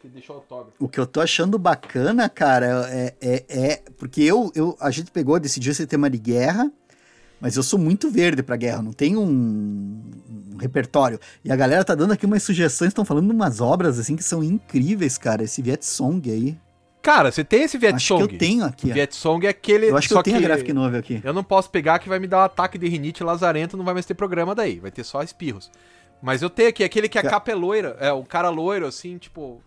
[0.00, 0.72] Que deixou autógrafo.
[0.78, 5.10] O que eu tô achando bacana, cara, é, é, é- porque eu, eu a gente
[5.10, 6.72] pegou, decidiu esse tema de guerra,
[7.40, 10.00] mas eu sou muito verde pra guerra, não tenho um,
[10.52, 11.18] um repertório.
[11.44, 14.22] E a galera tá dando aqui umas sugestões, estão falando de umas obras assim que
[14.22, 15.42] são incríveis, cara.
[15.42, 16.56] Esse Viet Song aí.
[17.02, 18.28] Cara, você tem esse Viet Acho Song?
[18.28, 18.92] que eu tenho aqui.
[18.92, 19.86] Viet Song é aquele.
[19.90, 21.20] Eu acho que só eu tenho a graphic novel aqui.
[21.24, 23.94] Eu não posso pegar que vai me dar um ataque de rinite lazarento, não vai
[23.94, 25.70] mais ter programa daí, vai ter só espirros.
[26.22, 28.86] Mas eu tenho aqui, aquele que a Ca- capa é loira, é o cara loiro,
[28.86, 29.62] assim, tipo.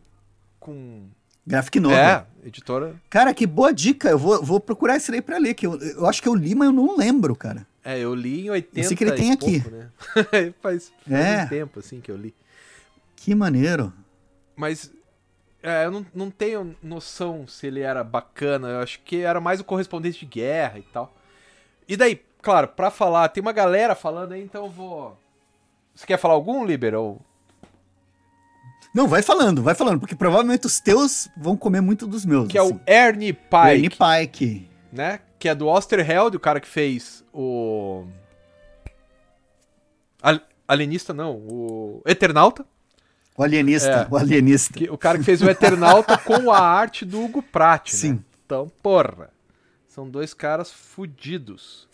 [0.60, 1.06] Com.
[1.45, 1.97] Graphic novel.
[1.97, 2.95] É, editora.
[3.10, 4.10] Cara, que boa dica.
[4.10, 6.56] Eu vou, vou procurar esse daí pra ler, que eu, eu acho que eu li,
[6.56, 7.65] mas eu não lembro, cara.
[7.84, 9.60] É, eu li em 80 sei que ele tem aqui.
[9.62, 9.89] pouco, né?
[10.62, 11.43] faz faz É.
[11.43, 12.34] um tempo, assim, que eu li.
[13.15, 13.91] Que maneiro.
[14.56, 14.89] Mas
[15.62, 18.69] é, eu não, não tenho noção se ele era bacana.
[18.69, 21.13] Eu acho que era mais o correspondente de guerra e tal.
[21.88, 25.17] E daí, claro, pra falar, tem uma galera falando aí, então eu vou.
[25.93, 26.93] Você quer falar algum, Liber?
[28.93, 32.47] Não, vai falando, vai falando, porque provavelmente os teus vão comer muito dos meus.
[32.47, 32.79] Que é o assim.
[32.86, 34.69] Ernie Pike, Ernie Pike.
[34.91, 35.19] né?
[35.39, 38.06] Que é do Osterheld, o cara que fez o.
[40.21, 42.65] Al- Alienista, não, o Eternauta.
[43.36, 44.08] O alienista, É.
[44.10, 44.73] o alienista.
[44.77, 47.97] Que- o cara que fez o Eternauta com a arte do Hugo Pratt, né?
[47.99, 48.23] Sim.
[48.45, 49.32] Então, porra.
[49.88, 51.88] São dois caras fudidos.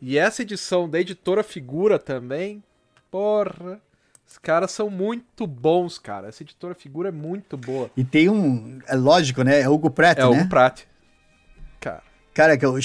[0.00, 2.62] E essa edição da editora Figura também,
[3.10, 3.80] porra.
[4.28, 6.28] Os caras são muito bons, cara.
[6.28, 7.90] Essa editora Figura é muito boa.
[7.96, 8.78] E tem um.
[8.86, 9.60] É lógico, né?
[9.60, 10.40] É Hugo Pratt, É o né?
[10.40, 10.82] Hugo Pratt.
[11.80, 12.02] Cara,
[12.34, 12.78] Cara, que é o,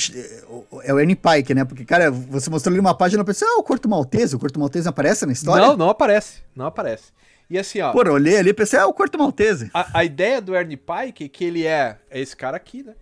[0.83, 1.65] é o Ernie Pike, né?
[1.65, 4.35] Porque, cara, você mostrou ali uma página e pensei, ah, o Corto Maltese.
[4.35, 5.67] O Corto Maltese aparece na história?
[5.67, 6.41] não, não aparece.
[6.55, 7.11] Não aparece.
[7.49, 7.91] E assim, ó.
[7.91, 9.69] Pô, eu olhei ali e pensei, ah, o Corto Maltese.
[9.73, 12.95] A, a ideia do Ernie Pike é que ele é, é esse cara aqui, né?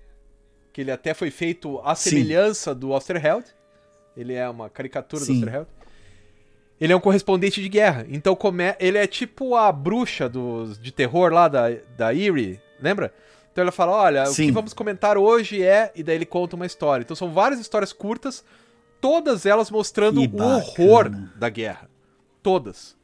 [0.73, 2.09] Que ele até foi feito à Sim.
[2.09, 3.45] semelhança do Osterheld.
[4.17, 5.33] Ele é uma caricatura Sim.
[5.33, 5.67] do Osterheld.
[6.81, 8.07] Ele é um correspondente de guerra.
[8.09, 8.75] Então come...
[8.79, 13.13] ele é tipo a bruxa dos, de terror lá da, da Eerie, lembra?
[13.51, 14.47] Então ele fala, olha, o Sim.
[14.47, 15.91] que vamos comentar hoje é...
[15.93, 17.03] E daí ele conta uma história.
[17.03, 18.43] Então são várias histórias curtas,
[18.99, 21.87] todas elas mostrando o horror da guerra.
[22.41, 22.97] Todas.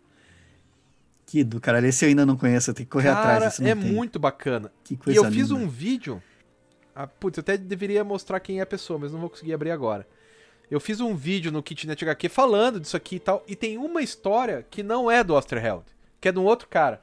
[1.28, 3.60] Que do caralho, esse eu ainda não conheço, eu tenho que correr Cara, atrás.
[3.60, 3.94] Eu é tenho.
[3.94, 4.72] muito bacana.
[4.84, 5.56] Que E coisa eu fiz linda.
[5.56, 6.24] um vídeo.
[6.96, 9.70] Ah, putz, eu até deveria mostrar quem é a pessoa, mas não vou conseguir abrir
[9.70, 10.08] agora.
[10.70, 13.44] Eu fiz um vídeo no Kitnet HQ falando disso aqui e tal.
[13.48, 15.86] E tem uma história que não é do Osterheld,
[16.20, 17.02] que é de um outro cara.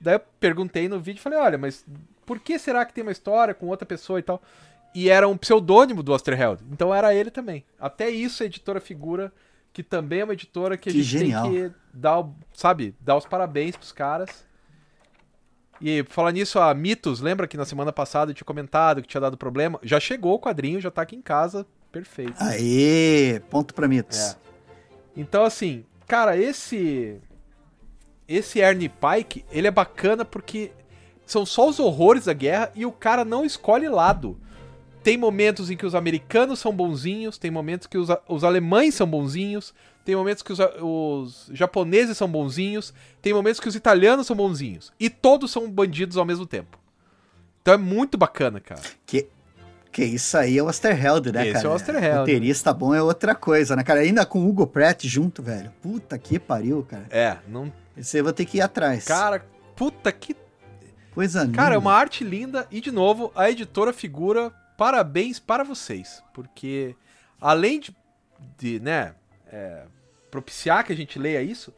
[0.00, 1.84] Daí eu perguntei no vídeo e falei: olha, mas
[2.24, 4.42] por que será que tem uma história com outra pessoa e tal?
[4.94, 6.62] E era um pseudônimo do Osterheld.
[6.70, 7.64] Então era ele também.
[7.78, 9.32] Até isso a editora figura,
[9.72, 11.50] que também é uma editora que a Que gente genial.
[11.50, 14.46] tem que dar, sabe, dar os parabéns pros caras.
[15.80, 19.20] E falar nisso, a Mitos, lembra que na semana passada eu tinha comentado que tinha
[19.20, 19.78] dado problema?
[19.82, 22.34] Já chegou o quadrinho, já tá aqui em casa, perfeito.
[22.38, 24.18] Aê, ponto pra mitos.
[24.18, 24.36] É.
[25.16, 27.20] Então, assim, cara, esse.
[28.26, 30.72] Esse Ernie Pike, ele é bacana porque
[31.26, 34.38] são só os horrores da guerra e o cara não escolhe lado.
[35.02, 39.06] Tem momentos em que os americanos são bonzinhos, tem momentos que os, os alemães são
[39.06, 39.74] bonzinhos,
[40.06, 44.90] tem momentos que os, os japoneses são bonzinhos, tem momentos que os italianos são bonzinhos.
[44.98, 46.78] E todos são bandidos ao mesmo tempo.
[47.60, 48.80] Então é muito bacana, cara.
[49.04, 49.28] Que,
[49.94, 51.66] que isso aí é o Osterheld, né, Esse cara?
[51.66, 52.18] é o Osterheld.
[52.18, 54.00] Roteirista bom é outra coisa, né, cara?
[54.00, 55.72] Ainda com o Hugo Pratt junto, velho.
[55.80, 57.06] Puta que pariu, cara.
[57.10, 57.72] É, não.
[57.96, 59.04] Esse aí eu vou ter que ir atrás.
[59.04, 60.36] Cara, puta que
[61.14, 61.56] coisa linda.
[61.56, 66.20] Cara, é uma arte linda e, de novo, a editora figura parabéns para vocês.
[66.32, 66.96] Porque,
[67.40, 67.96] além de,
[68.58, 69.14] de né,
[69.46, 69.84] é,
[70.28, 71.72] propiciar que a gente leia isso,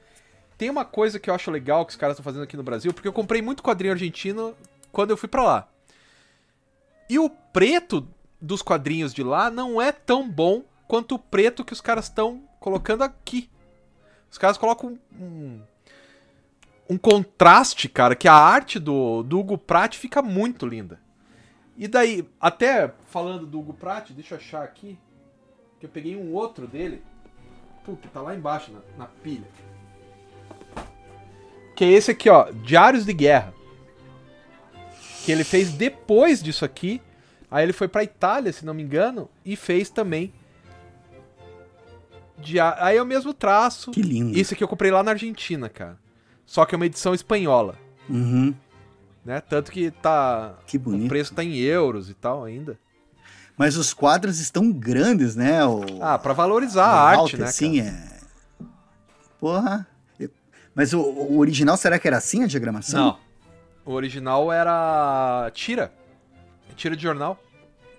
[0.57, 2.95] tem uma coisa que eu acho legal que os caras estão fazendo aqui no Brasil,
[2.95, 4.55] porque eu comprei muito quadrinho argentino
[4.91, 5.69] quando eu fui para lá.
[7.09, 8.07] E o preto
[8.41, 12.43] dos quadrinhos de lá não é tão bom quanto o preto que os caras estão
[12.61, 13.49] colocando aqui.
[14.31, 15.61] Os caras colocam um,
[16.91, 21.01] um contraste, cara, que a arte do, do Hugo Pratt fica muito linda.
[21.77, 24.99] E daí, até falando do Hugo Pratt, deixa eu achar aqui,
[25.79, 27.03] que eu peguei um outro dele.
[27.85, 29.47] Puta, tá lá embaixo na, na pilha.
[31.77, 33.53] Que é esse aqui, ó, Diários de Guerra.
[35.27, 37.03] Que ele fez depois disso aqui.
[37.51, 40.33] Aí ele foi pra Itália, se não me engano, e fez também.
[42.79, 43.91] Aí é o mesmo traço.
[43.91, 44.39] Que lindo.
[44.39, 45.99] Isso aqui eu comprei lá na Argentina, cara.
[46.45, 47.77] Só que é uma edição espanhola.
[48.09, 48.55] Uhum.
[49.25, 49.41] Né?
[49.41, 50.55] Tanto que tá.
[50.65, 51.07] Que bonito.
[51.07, 52.79] O preço tá em euros e tal ainda.
[53.57, 55.67] Mas os quadros estão grandes, né?
[55.67, 55.83] O...
[56.01, 57.47] Ah, para valorizar a arte, né?
[57.49, 58.21] Sim, é.
[59.41, 59.89] Porra.
[60.73, 63.07] Mas o, o, original, será que era assim a diagramação?
[63.07, 63.26] Não.
[63.87, 65.93] O original era tira.
[66.75, 67.41] Tira de jornal.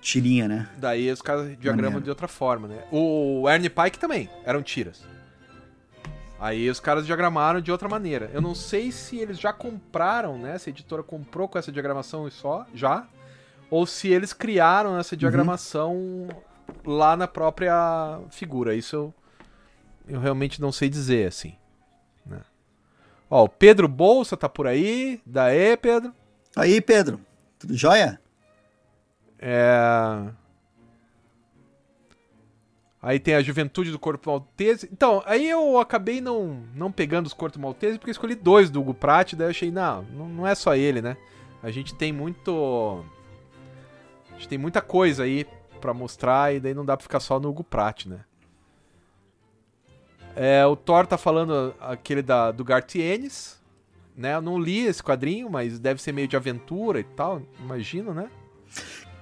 [0.01, 0.69] Tirinha, né?
[0.77, 2.83] Daí os caras diagramam de outra forma, né?
[2.91, 5.03] O Ernie Pike também eram tiras.
[6.39, 8.29] Aí os caras diagramaram de outra maneira.
[8.33, 10.57] Eu não sei se eles já compraram, né?
[10.57, 13.07] Se a editora comprou com essa diagramação e só, já.
[13.69, 15.19] Ou se eles criaram essa uhum.
[15.19, 16.27] diagramação uhum.
[16.85, 18.75] lá na própria figura.
[18.75, 19.13] Isso eu,
[20.07, 21.55] eu realmente não sei dizer, assim.
[23.29, 25.21] Ó, o Pedro Bolsa tá por aí.
[25.25, 26.13] Daí, Pedro.
[26.55, 27.19] Aí, Pedro.
[27.59, 28.19] Tudo jóia?
[29.39, 30.31] É...
[33.01, 34.89] Aí tem a Juventude do Corpo Maltese.
[34.91, 38.93] Então, aí eu acabei não, não pegando os Corpo Maltese porque escolhi dois do Hugo
[38.93, 41.15] Pratt, daí eu achei, não, não é só ele, né?
[41.61, 43.03] A gente tem muito...
[44.29, 45.45] A gente tem muita coisa aí
[45.79, 48.21] para mostrar e daí não dá pra ficar só no Hugo Pratt, né?
[50.39, 53.57] É, o Thor tá falando aquele da, do Gartienes,
[54.15, 54.35] né?
[54.35, 58.29] Eu não li esse quadrinho, mas deve ser meio de aventura e tal, imagino, né?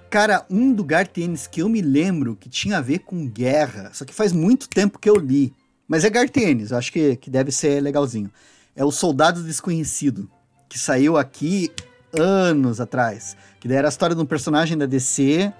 [0.09, 4.03] Cara, um do Gartienes que eu me lembro que tinha a ver com guerra, só
[4.03, 5.53] que faz muito tempo que eu li.
[5.87, 8.29] Mas é Gartienes, acho que, que deve ser legalzinho.
[8.75, 10.29] É o Soldado Desconhecido,
[10.67, 11.71] que saiu aqui
[12.11, 13.37] anos atrás.
[13.61, 15.53] Que daí era a história de um personagem da DC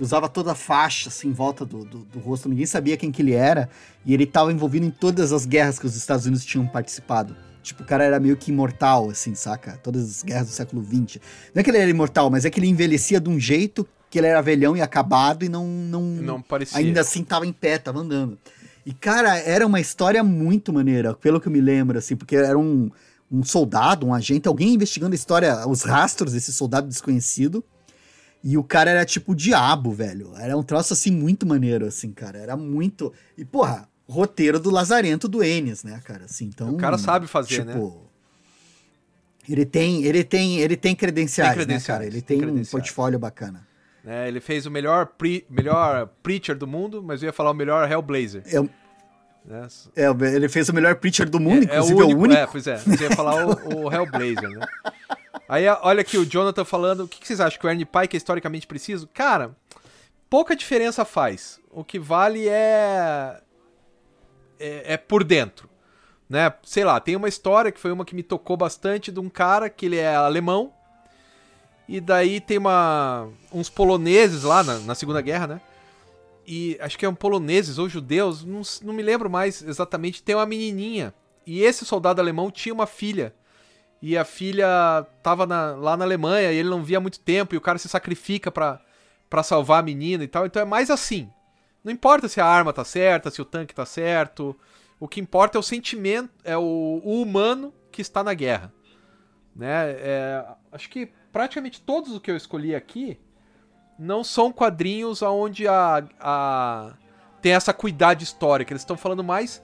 [0.00, 3.22] usava toda a faixa assim, em volta do, do, do, rosto, ninguém sabia quem que
[3.22, 3.68] ele era,
[4.04, 7.36] e ele estava envolvido em todas as guerras que os Estados Unidos tinham participado.
[7.62, 9.78] Tipo, o cara era meio que imortal, assim, saca?
[9.82, 11.20] Todas as guerras do século XX.
[11.54, 14.18] Não é que ele era imortal, mas é que ele envelhecia de um jeito que
[14.18, 15.66] ele era velhão e acabado e não.
[15.66, 16.78] Não, não parecia.
[16.78, 18.38] Ainda assim tava em pé, tava andando.
[18.84, 22.58] E, cara, era uma história muito maneira, pelo que eu me lembro, assim, porque era
[22.58, 22.90] um,
[23.30, 27.62] um soldado, um agente, alguém investigando a história, os rastros desse soldado desconhecido.
[28.42, 30.32] E o cara era tipo o diabo, velho.
[30.36, 32.38] Era um troço assim muito maneiro, assim, cara.
[32.38, 33.12] Era muito.
[33.36, 36.24] E, porra, roteiro do Lazarento do Enes, né, cara?
[36.24, 37.72] Assim, então, o cara sabe fazer, né?
[37.72, 38.10] tipo, né?
[39.48, 42.06] Ele tem, ele tem, ele tem credenciais, tem credenciais né, cara?
[42.06, 43.66] Ele tem, tem um portfólio bacana.
[44.04, 47.54] É, ele fez o melhor, pre, melhor Preacher do mundo, mas eu ia falar o
[47.54, 48.42] melhor Hellblazer.
[48.46, 48.60] É,
[49.44, 49.68] né?
[49.96, 52.12] é ele fez o melhor Preacher do mundo, é, inclusive é o único.
[52.12, 52.40] É, o único.
[52.40, 52.76] é pois é.
[52.76, 54.66] Você ia falar o, o Hellblazer, né?
[55.50, 58.14] Aí olha aqui o Jonathan falando, o que, que vocês acham que o Ernie Pike
[58.14, 59.08] é historicamente preciso?
[59.12, 59.50] Cara,
[60.28, 61.58] pouca diferença faz.
[61.72, 63.40] O que vale é
[64.60, 65.68] é, é, por dentro.
[66.28, 66.54] Né?
[66.62, 69.68] Sei lá, tem uma história que foi uma que me tocou bastante de um cara
[69.68, 70.72] que ele é alemão.
[71.88, 75.60] E daí tem uma, uns poloneses lá na, na Segunda Guerra, né?
[76.46, 80.22] E acho que é um poloneses ou judeus, não, não me lembro mais exatamente.
[80.22, 81.12] Tem uma menininha.
[81.44, 83.34] E esse soldado alemão tinha uma filha.
[84.02, 87.54] E a filha tava na, lá na Alemanha e ele não via há muito tempo.
[87.54, 90.46] E o cara se sacrifica para salvar a menina e tal.
[90.46, 91.30] Então é mais assim.
[91.84, 94.56] Não importa se a arma tá certa, se o tanque tá certo.
[94.98, 98.72] O que importa é o sentimento, é o, o humano que está na guerra.
[99.54, 99.90] Né?
[99.98, 103.18] É, acho que praticamente todos os que eu escolhi aqui
[103.98, 106.94] não são quadrinhos onde a, a
[107.42, 108.72] tem essa cuidade histórica.
[108.72, 109.62] Eles estão falando mais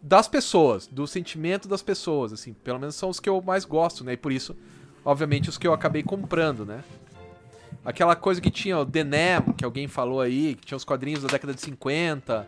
[0.00, 2.52] das pessoas, do sentimento das pessoas, assim.
[2.52, 4.12] Pelo menos são os que eu mais gosto, né?
[4.12, 4.56] E por isso,
[5.04, 6.82] obviamente, os que eu acabei comprando, né?
[7.84, 11.28] Aquela coisa que tinha o Denem, que alguém falou aí, que tinha os quadrinhos da
[11.28, 12.46] década de 50,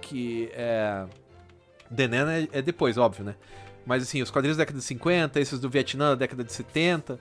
[0.00, 1.06] que é.
[1.90, 3.36] Denem é, é depois, óbvio, né?
[3.86, 7.18] Mas assim, os quadrinhos da década de 50, esses do Vietnã da década de 70,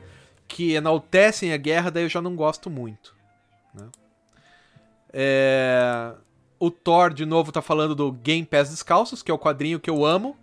[0.47, 3.15] que enaltecem a guerra, daí eu já não gosto muito.
[3.73, 3.89] Né?
[5.11, 6.13] É...
[6.63, 9.89] O Thor, de novo, tá falando do Game Pass Descalços, que é o quadrinho que
[9.89, 10.37] eu amo.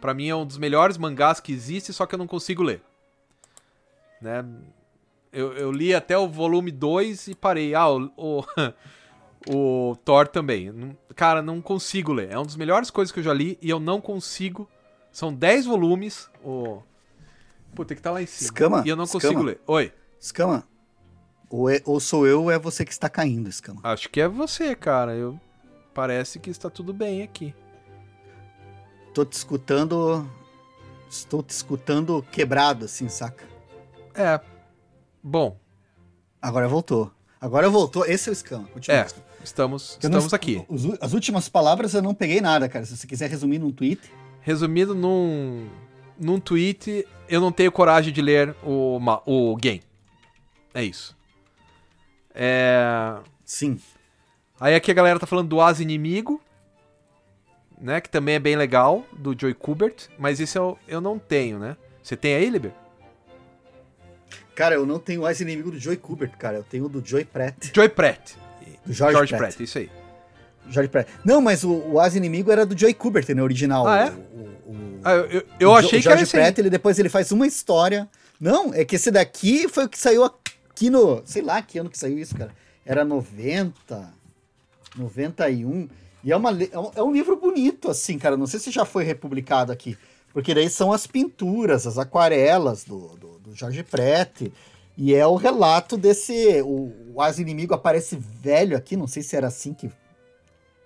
[0.00, 2.80] Para mim é um dos melhores mangás que existe, só que eu não consigo ler.
[4.22, 4.42] Né?
[5.30, 7.74] Eu, eu li até o volume 2 e parei.
[7.74, 8.44] Ah, o, o,
[9.92, 10.96] o Thor também.
[11.14, 12.30] Cara, não consigo ler.
[12.30, 14.66] É uma das melhores coisas que eu já li e eu não consigo
[15.12, 16.30] São 10 volumes.
[16.42, 16.82] O...
[17.74, 18.46] Pô, tem que estar tá lá em cima.
[18.46, 19.22] Escama, e eu não escama.
[19.22, 19.60] consigo ler.
[19.66, 19.92] Oi.
[20.18, 20.66] Escama,
[21.50, 23.80] ou, é- ou sou eu ou é você que está caindo, Escama.
[23.82, 25.14] Acho que é você, cara.
[25.14, 25.38] Eu...
[25.94, 27.54] Parece que está tudo bem aqui.
[29.14, 30.28] Tô te escutando.
[31.08, 33.44] Estou te escutando quebrado, assim, saca?
[34.14, 34.40] É.
[35.22, 35.58] Bom,
[36.40, 37.10] Agora voltou.
[37.40, 38.06] Agora voltou.
[38.06, 38.66] Esse é o Escama.
[38.68, 39.00] Continua.
[39.00, 39.06] É,
[39.44, 40.64] estamos, Eu não- estamos aqui.
[40.68, 42.84] os as últimas palavras eu não peguei nada, cara.
[42.86, 44.00] Se você quiser resumir num tweet.
[44.40, 45.68] Resumido num,
[46.18, 49.82] num tweet, eu não tenho coragem de ler o, o game.
[50.72, 51.14] É isso.
[52.34, 53.18] É...
[53.44, 53.78] Sim.
[54.60, 56.40] Aí aqui a galera tá falando do As Inimigo,
[57.80, 58.00] né?
[58.00, 61.76] Que também é bem legal, do Joey Kubert, mas esse eu, eu não tenho, né?
[62.02, 62.72] Você tem aí, Liber?
[64.54, 66.58] Cara, eu não tenho mais inimigo do Joey Kubert, cara.
[66.58, 67.74] Eu tenho do Joey Pratt.
[67.74, 68.32] Joey Pratt.
[68.84, 69.54] Do George, George Pratt.
[69.54, 69.90] Pratt, isso aí.
[70.68, 71.08] George Pratt.
[71.24, 73.42] Não, mas o, o As Inimigo era do Joey Kubert, né?
[73.42, 73.86] Original.
[73.88, 74.10] Ah, é?
[74.10, 76.26] O, o- o- Ah, eu, eu, o achei Jo- que era.
[76.26, 78.06] Pratt, ele depois ele faz uma história.
[78.38, 81.22] Não, é que esse daqui foi o que saiu aqui no.
[81.24, 82.50] Sei lá que ano que saiu isso, cara.
[82.84, 84.12] Era 90,
[84.96, 85.88] 91.
[86.22, 88.36] E é, uma, é, um, é um livro bonito, assim, cara.
[88.36, 89.96] Não sei se já foi republicado aqui.
[90.32, 94.42] Porque daí são as pinturas, as aquarelas do, do, do Jorge Pratt.
[94.96, 96.60] E é o relato desse.
[96.62, 99.90] O, o As Inimigo aparece velho aqui, não sei se era assim que.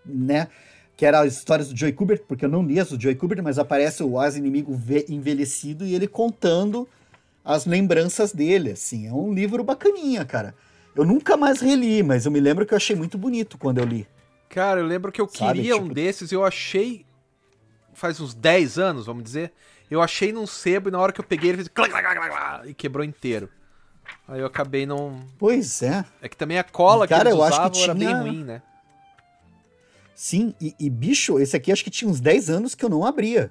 [0.07, 0.49] Né?
[0.97, 3.43] Que era as histórias do Joey Kubert, porque eu não li as do Joey Kubert,
[3.43, 6.89] mas aparece o As Inimigo ve- envelhecido e ele contando
[7.45, 9.09] as lembranças dele, assim.
[9.09, 10.55] É um livro bacaninha, cara.
[10.95, 13.85] Eu nunca mais reli, mas eu me lembro que eu achei muito bonito quando eu
[13.85, 14.07] li.
[14.49, 17.05] Cara, eu lembro que eu Sabe, queria um tipo- desses, eu achei.
[17.95, 19.53] Faz uns 10 anos, vamos dizer.
[19.91, 21.71] Eu achei num sebo e na hora que eu peguei ele fez.
[22.67, 23.49] e quebrou inteiro.
[24.29, 25.21] Aí eu acabei não.
[25.39, 26.05] Pois é.
[26.23, 28.21] É que também a cola Cara, que eles eu acho que usavam era bem tinha-
[28.21, 28.63] ruim, né?
[30.15, 33.05] Sim, e, e, bicho, esse aqui acho que tinha uns 10 anos que eu não
[33.05, 33.51] abria.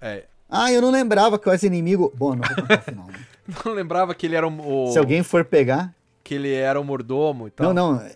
[0.00, 0.24] É.
[0.48, 2.12] Ah, eu não lembrava que o As Inimigo.
[2.16, 3.06] Bom, não vou contar o final.
[3.06, 3.26] Né?
[3.64, 4.90] Não lembrava que ele era o.
[4.92, 5.94] Se alguém for pegar.
[6.22, 7.74] Que ele era o mordomo e tal.
[7.74, 8.00] Não, não.
[8.00, 8.14] É,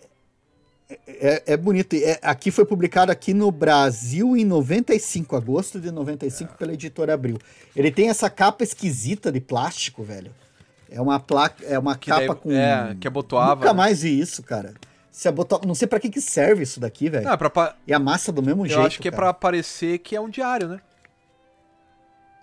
[1.07, 1.95] é- é bonito.
[1.97, 7.37] É, aqui foi publicado aqui no Brasil em 95, agosto de 95, pela editora Abril.
[7.77, 10.31] Ele tem essa capa esquisita de plástico, velho.
[10.91, 12.51] É uma placa, é uma Que capa daí- com.
[12.51, 13.77] é, que abotoava, Nunca né?
[13.77, 14.73] mais vi isso, cara.
[15.12, 15.61] Se aboto...
[15.67, 17.25] Não sei pra que, que serve isso daqui, velho.
[17.27, 18.87] Não, é pra, E a massa do mesmo eu jeito.
[18.87, 19.25] acho que é cara.
[19.25, 20.81] pra parecer que é um diário, né?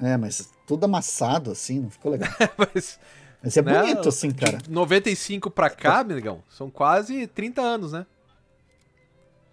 [0.01, 2.29] É, mas tudo amassado assim, não ficou legal.
[2.58, 2.99] Mas,
[3.41, 4.58] Mas é né, bonito, assim, cara.
[4.58, 8.05] De 95 pra cá, amigão, são quase 30 anos, né?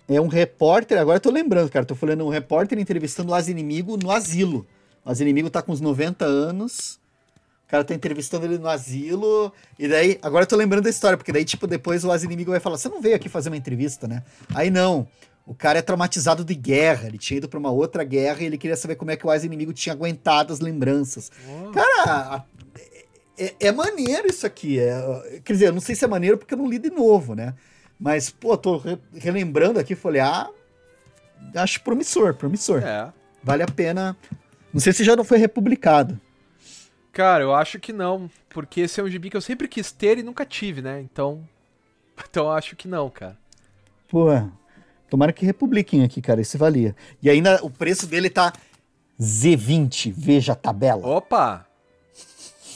[0.08, 3.96] É um repórter, agora eu tô lembrando, cara, tô falando um repórter entrevistando o As-Inimigo
[3.96, 4.66] no asilo.
[5.04, 6.98] O As-Inimigo tá com uns 90 anos,
[7.66, 11.16] o cara tá entrevistando ele no asilo, e daí, agora eu tô lembrando da história,
[11.16, 14.08] porque daí, tipo, depois o As-Inimigo vai falar, você não veio aqui fazer uma entrevista,
[14.08, 14.22] né?
[14.54, 15.06] Aí não,
[15.46, 18.58] o cara é traumatizado de guerra, ele tinha ido pra uma outra guerra e ele
[18.58, 21.30] queria saber como é que o As-Inimigo tinha aguentado as lembranças.
[21.72, 22.44] Cara,
[23.38, 24.78] é, é maneiro isso aqui.
[24.78, 27.34] É, quer dizer, eu não sei se é maneiro porque eu não li de novo,
[27.34, 27.54] né?
[27.98, 30.48] Mas, pô, tô re- relembrando aqui, falei, ah,
[31.56, 32.82] acho promissor, promissor.
[32.82, 33.12] É.
[33.42, 34.16] Vale a pena.
[34.72, 36.20] Não sei se já não foi republicado.
[37.12, 40.18] Cara, eu acho que não, porque esse é um gibi que eu sempre quis ter
[40.18, 41.00] e nunca tive, né?
[41.00, 41.46] Então,
[42.30, 43.36] então eu acho que não, cara.
[44.08, 44.28] Pô,
[45.12, 46.96] tomara que republiquem aqui, cara, esse valia.
[47.22, 48.50] E ainda o preço dele tá
[49.20, 51.06] Z20, veja a tabela.
[51.06, 51.66] Opa!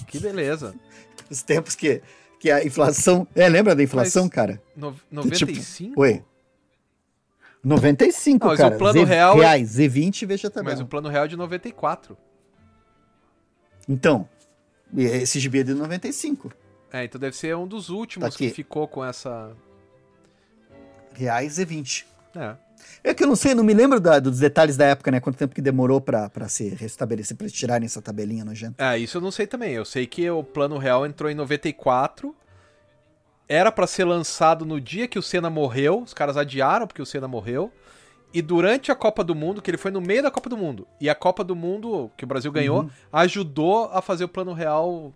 [0.07, 0.75] Que beleza.
[1.31, 2.03] Os tempos que,
[2.39, 3.27] que a inflação...
[3.35, 4.63] É, lembra da inflação, Mas- cara?
[4.77, 5.99] No, Que, tipo, 95?
[6.01, 6.23] Oi.
[7.65, 8.75] 95, Não, mas cara.
[8.75, 10.75] o plano Z- real é- Reais, Z20, veja tabela.
[10.77, 12.17] Mas o plano real é de 94.
[13.89, 14.29] Então,
[14.95, 16.53] esse gibi é de 95.
[16.93, 19.57] É, então deve ser um dos últimos Tá que ficou com essa.
[21.15, 22.07] Reais e 20.
[22.37, 22.57] É.
[23.03, 25.19] É que eu não sei, não me lembro da- dos detalhes da época, né?
[25.21, 28.83] Quanto tempo que demorou pra, pra se restabelecer, pra eles tirarem essa tabelinha nojenta.
[28.93, 29.73] É, isso eu não sei também.
[29.73, 32.35] Eu sei que o plano real entrou em 94.
[33.49, 36.01] Era pra ser lançado no dia que o Senna morreu.
[36.03, 37.73] Os caras adiaram porque o Senna morreu.
[38.35, 40.87] E durante a Copa do Mundo, que ele foi no meio da Copa do Mundo.
[41.01, 42.91] E a Copa do Mundo, que o Brasil ganhou, Uhum.
[43.13, 45.15] ajudou a fazer o plano real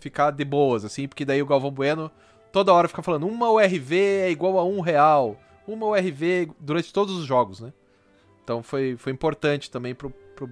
[0.00, 1.06] ficar de boas, assim.
[1.06, 2.10] Porque daí o Galvão Bueno
[2.50, 5.38] toda hora fica falando: uma URV é igual a um real.
[5.66, 7.72] Uma URV durante todos os jogos, né?
[8.42, 10.50] Então foi, foi importante também pro, pro,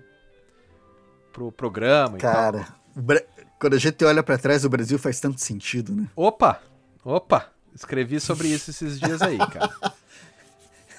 [1.32, 2.20] pro programa e.
[2.20, 3.22] Cara, Bra-
[3.58, 6.08] quando a gente olha pra trás, o Brasil faz tanto sentido, né?
[6.16, 6.61] Opa!
[7.04, 7.48] Opa!
[7.74, 9.70] Escrevi sobre isso esses dias aí, cara.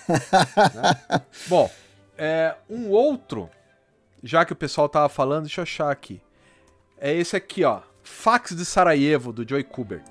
[0.09, 1.22] Né?
[1.47, 1.72] Bom,
[2.18, 3.49] é, um outro,
[4.22, 6.22] já que o pessoal tava falando, deixa eu achar aqui.
[6.97, 7.82] É esse aqui, ó.
[8.03, 10.03] Fax de Sarajevo, do Joey Kubert.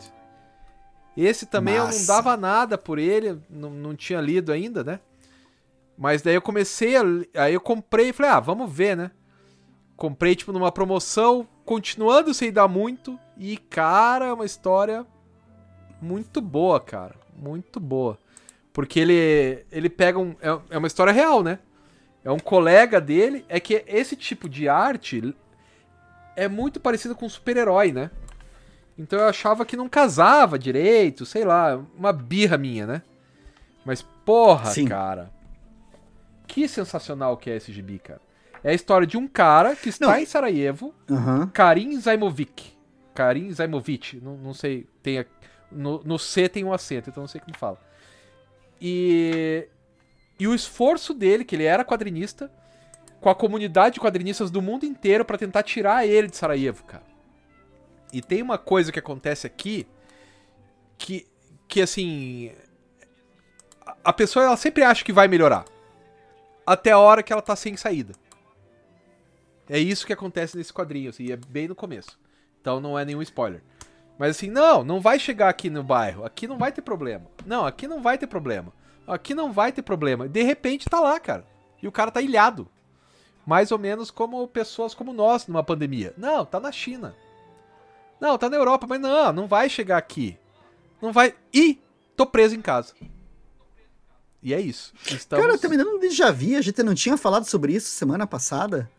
[1.22, 2.06] Esse também eu não Massa.
[2.06, 5.00] dava nada por ele, não, não tinha lido ainda, né?
[5.96, 7.02] Mas daí eu comecei a.
[7.34, 9.10] Aí eu comprei e falei, ah, vamos ver, né?
[9.96, 13.18] Comprei, tipo, numa promoção, continuando sem dar muito.
[13.36, 15.06] E, cara, é uma história
[16.00, 17.16] muito boa, cara.
[17.36, 18.18] Muito boa.
[18.72, 20.34] Porque ele, ele pega um.
[20.40, 21.58] É, é uma história real, né?
[22.24, 23.44] É um colega dele.
[23.46, 25.34] É que esse tipo de arte
[26.34, 28.10] é muito parecido com super-herói, né?
[29.00, 33.02] Então eu achava que não casava direito, sei lá, uma birra minha, né?
[33.82, 34.86] Mas porra, Sim.
[34.86, 35.30] cara.
[36.46, 38.20] Que sensacional que é esse gibi, cara.
[38.62, 40.18] É a história de um cara que está não.
[40.18, 41.46] em Sarajevo, uhum.
[41.48, 42.76] Karim Zaimovic.
[43.14, 45.24] Karim Zaimovic, não, não sei, tem a,
[45.72, 47.80] no, no C tem um acento, então não sei como fala.
[48.78, 49.66] E
[50.38, 52.50] e o esforço dele, que ele era quadrinista,
[53.20, 57.09] com a comunidade de quadrinistas do mundo inteiro para tentar tirar ele de Sarajevo, cara.
[58.12, 59.86] E tem uma coisa que acontece aqui
[60.98, 61.26] que
[61.68, 62.52] que assim,
[64.02, 65.64] a pessoa ela sempre acha que vai melhorar
[66.66, 68.12] até a hora que ela tá sem saída.
[69.68, 72.18] É isso que acontece nesse quadrinho, assim, é bem no começo.
[72.60, 73.62] Então não é nenhum spoiler.
[74.18, 76.24] Mas assim, não, não vai chegar aqui no bairro.
[76.24, 77.26] Aqui não vai ter problema.
[77.46, 78.72] Não, aqui não vai ter problema.
[79.06, 80.28] Aqui não vai ter problema.
[80.28, 81.46] De repente tá lá, cara.
[81.82, 82.68] E o cara tá ilhado.
[83.46, 86.12] Mais ou menos como pessoas como nós numa pandemia.
[86.18, 87.14] Não, tá na China.
[88.20, 90.36] Não, tá na Europa, mas não, não vai chegar aqui.
[91.00, 91.34] Não vai.
[91.52, 91.80] Ih,
[92.14, 92.92] tô preso em casa.
[94.42, 94.92] E é isso.
[95.06, 95.44] Estamos...
[95.44, 98.90] Cara, eu também não já vi, a gente não tinha falado sobre isso semana passada.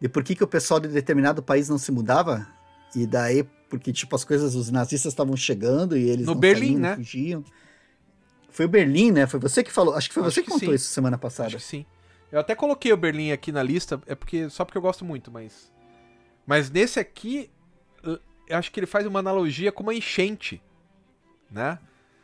[0.00, 2.46] De por que, que o pessoal de determinado país não se mudava?
[2.94, 6.80] E daí, porque, tipo, as coisas, os nazistas estavam chegando e eles no Berlim, saíam,
[6.80, 6.96] né?
[6.96, 7.44] fugiam.
[8.50, 9.26] Foi o Berlim, né?
[9.26, 9.94] Foi você que falou.
[9.94, 10.74] Acho que foi Acho você que, que contou sim.
[10.74, 11.48] isso semana passada.
[11.48, 11.86] Acho que sim.
[12.30, 15.30] Eu até coloquei o Berlim aqui na lista, é porque só porque eu gosto muito,
[15.30, 15.72] mas.
[16.46, 17.50] Mas nesse aqui,
[18.50, 20.62] acho que ele faz uma analogia com uma enchente,
[21.50, 21.78] né?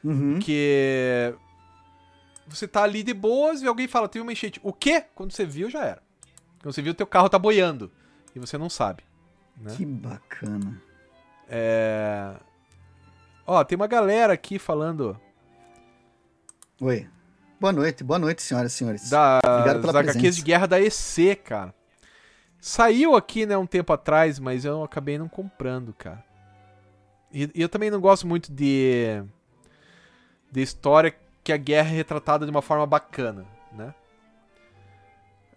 [0.05, 0.39] Uhum.
[0.39, 1.35] Que
[2.47, 4.61] você tá ali de boas e alguém fala, tem uma enchente.
[4.63, 5.05] O quê?
[5.15, 6.03] Quando você viu, já era.
[6.61, 7.91] Quando você viu, teu carro tá boiando.
[8.35, 9.05] E você não sabe.
[9.57, 9.75] Né?
[9.77, 10.81] Que bacana.
[11.49, 12.35] É...
[13.47, 15.19] Ó, tem uma galera aqui falando.
[16.81, 17.09] Oi.
[17.61, 19.09] Boa noite, boa noite, senhoras e senhores.
[19.09, 21.75] Da, Obrigado pela das HQs de guerra da EC, cara.
[22.65, 26.25] Saiu aqui, né, um tempo atrás, mas eu acabei não comprando, cara.
[27.33, 29.21] E, e eu também não gosto muito de.
[30.49, 33.93] de história que a guerra é retratada de uma forma bacana, né?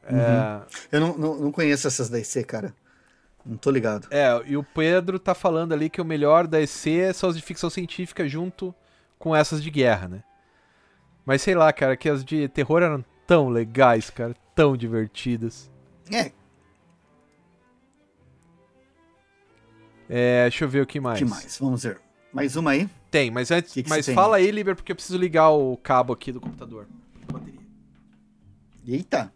[0.10, 0.20] Uhum.
[0.20, 0.64] É...
[0.92, 2.74] Eu não, não, não, conheço essas da EC, cara.
[3.46, 4.08] Não tô ligado.
[4.10, 7.42] É, e o Pedro tá falando ali que o melhor da EC são as de
[7.44, 8.74] ficção científica junto
[9.20, 10.24] com essas de guerra, né?
[11.24, 15.70] Mas sei lá, cara, que as de terror eram tão legais, cara, tão divertidas.
[16.12, 16.32] É.
[20.10, 21.20] É, deixa eu ver o que mais.
[21.20, 21.58] que mais?
[21.60, 22.00] Vamos ver.
[22.32, 22.90] Mais uma aí?
[23.10, 23.74] Tem, mas antes.
[23.74, 26.86] Que que mas fala aí, Liber, porque eu preciso ligar o cabo aqui do computador.
[27.32, 27.62] Bateria.
[28.86, 29.34] Eita!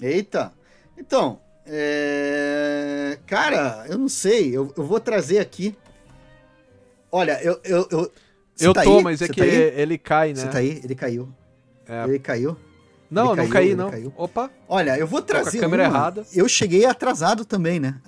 [0.00, 0.52] Eita!
[0.98, 3.18] Então, é...
[3.26, 4.54] cara, eu não sei.
[4.54, 5.74] Eu, eu vou trazer aqui.
[7.10, 7.58] Olha, eu.
[7.64, 8.12] Eu, eu,
[8.60, 9.02] eu tá tô, aí?
[9.02, 10.42] mas é Você que tá ele cai, né?
[10.42, 10.80] Você tá aí?
[10.84, 11.34] Ele caiu.
[11.88, 12.04] É.
[12.04, 12.56] Ele caiu.
[13.10, 13.90] Não, ele não caí, não.
[13.90, 14.12] Caiu.
[14.16, 14.50] Opa.
[14.68, 15.44] Olha, eu vou trazer.
[15.44, 15.96] Tô com a câmera uma.
[15.96, 16.26] errada.
[16.34, 18.00] Eu cheguei atrasado também, né?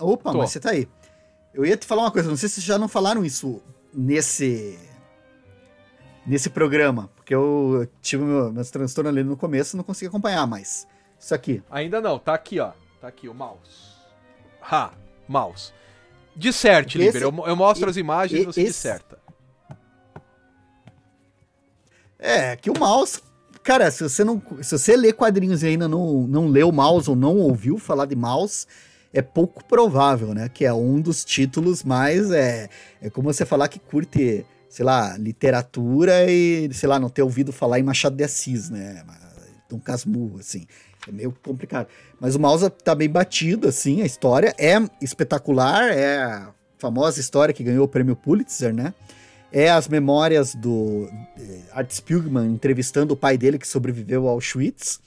[0.00, 0.38] Opa, tô.
[0.38, 0.88] mas você tá aí.
[1.52, 3.60] Eu ia te falar uma coisa, não sei se já não falaram isso
[3.92, 4.78] nesse
[6.26, 10.86] nesse programa, porque eu tive meu, meus transtornos ali no começo, não consegui acompanhar, mas
[11.18, 11.62] isso aqui.
[11.70, 12.72] Ainda não, tá aqui, ó.
[13.00, 13.96] Tá aqui o mouse.
[14.62, 14.92] Ha,
[15.26, 15.72] mouse.
[16.36, 17.22] Disserte, Liber.
[17.22, 18.70] Eu, eu mostro e, as imagens e você esse...
[18.70, 19.18] disserta.
[22.18, 23.22] É, que o mouse.
[23.62, 24.42] Cara, se você não.
[24.62, 28.16] Se você lê quadrinhos e ainda não, não leu mouse ou não ouviu falar de
[28.16, 28.66] mouse,
[29.12, 30.48] é pouco provável, né?
[30.48, 32.30] Que é um dos títulos mais.
[32.30, 32.68] É,
[33.00, 37.52] é como você falar que curte, sei lá, literatura e, sei lá, não ter ouvido
[37.52, 39.02] falar em Machado de Assis, né?
[39.68, 40.66] Dom Casmurro, assim.
[41.06, 41.88] É meio complicado.
[42.20, 47.54] Mas o Mausa tá bem batido, assim, a história é espetacular, é a famosa história
[47.54, 48.94] que ganhou o prêmio Pulitzer, né?
[49.50, 55.00] É as memórias do eh, Art Spiegelman entrevistando o pai dele que sobreviveu ao Auschwitz.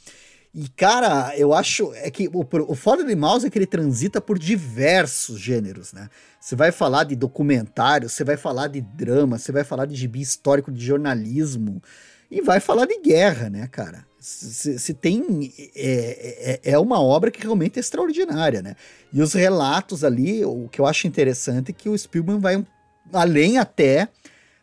[0.53, 4.19] E, cara, eu acho é que o, o foda de Mouse é que ele transita
[4.19, 6.09] por diversos gêneros, né?
[6.39, 10.19] Você vai falar de documentário, você vai falar de drama, você vai falar de gibi
[10.19, 11.81] histórico, de jornalismo,
[12.29, 14.05] e vai falar de guerra, né, cara?
[14.19, 15.53] Se, tem.
[15.75, 18.75] É, é, é, uma obra que realmente é extraordinária, né?
[19.11, 22.65] E os relatos ali, o que eu acho interessante é que o Spielberg vai
[23.13, 24.09] além até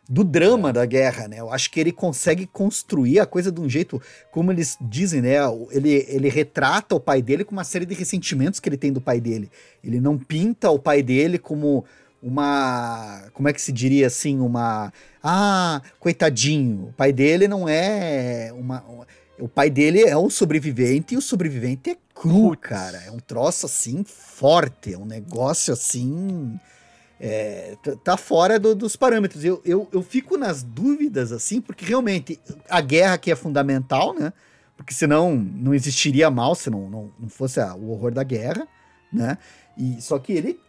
[0.09, 1.39] do drama da guerra, né?
[1.39, 4.01] Eu acho que ele consegue construir a coisa de um jeito,
[4.31, 5.35] como eles dizem, né?
[5.69, 8.99] Ele, ele retrata o pai dele com uma série de ressentimentos que ele tem do
[8.99, 9.51] pai dele.
[9.83, 11.85] Ele não pinta o pai dele como
[12.23, 13.29] uma.
[13.33, 14.39] Como é que se diria assim?
[14.39, 14.91] Uma.
[15.23, 16.87] Ah, coitadinho.
[16.87, 18.83] O pai dele não é uma.
[19.39, 22.61] O pai dele é um sobrevivente e o sobrevivente é cru, Putz.
[22.61, 22.97] cara.
[23.05, 26.59] É um troço assim forte, é um negócio assim.
[27.19, 29.43] É, tá- fora do- dos parâmetros.
[29.43, 32.39] Eu, eu, eu fico nas dúvidas, assim, porque realmente
[32.69, 34.31] a guerra aqui é fundamental, né?
[34.77, 38.67] Porque senão não existiria mal se não, não, não fosse a- o horror da guerra,
[39.11, 39.37] né?
[39.77, 40.59] E, só que ele,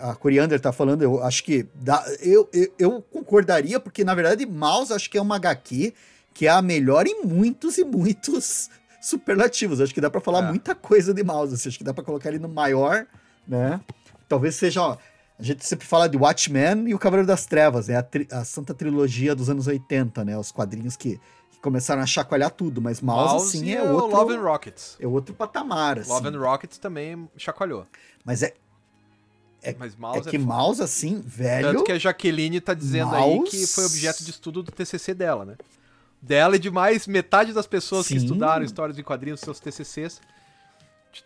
[0.00, 4.14] a, a Coriander tá falando, eu acho que dá, eu, eu, eu concordaria, porque na
[4.14, 5.92] verdade Mouse acho que é uma HQ
[6.34, 8.70] que é a melhor em muitos e muitos
[9.00, 9.80] superlativos.
[9.80, 10.48] Acho que dá pra falar É.
[10.48, 13.06] muita coisa de Mouse, assim, acho que dá pra colocar ele no maior,
[13.46, 13.80] né?
[14.28, 14.96] Talvez seja, ó,
[15.42, 17.96] a gente sempre fala de Watchmen e o Cavaleiro das Trevas, né?
[17.96, 20.38] A, tri- a santa trilogia dos anos 80, né?
[20.38, 21.20] Os quadrinhos que,
[21.50, 24.96] que começaram a chacoalhar tudo, mas Mouse, Mouse sim, é o outro, Love and Rockets.
[25.00, 26.10] é outro patamar, assim.
[26.10, 27.86] Love and Rockets também chacoalhou.
[28.24, 28.54] Mas é,
[29.62, 30.52] É- Mas é Mouse que foda.
[30.54, 31.72] Mouse, assim, velho...
[31.72, 35.12] Tanto que a Jaqueline tá dizendo aí Mouse- que foi objeto de estudo do TCC
[35.14, 35.56] dela, né?
[36.20, 38.24] Dela e de mais metade das pessoas que Sim.
[38.26, 40.20] estudaram histórias em quadrinhos, seus TCCs.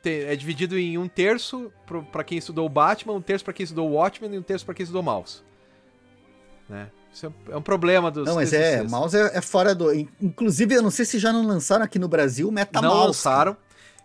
[0.05, 1.73] É dividido em um terço
[2.11, 4.65] pra quem estudou o Batman, um terço pra quem estudou o Watchmen e um terço
[4.65, 5.43] pra quem estudou o Mouse.
[6.69, 6.91] Né?
[7.13, 8.83] Isso é é um problema dos Não, mas é.
[8.83, 9.93] Mouse é, é fora do...
[9.95, 13.07] in- Inclusive, eu não sei se já não lançaram aqui no Brasil o Meta não
[13.07, 13.57] lançaram.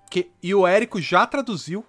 [0.10, 1.86] Que, e o Érico já traduziu.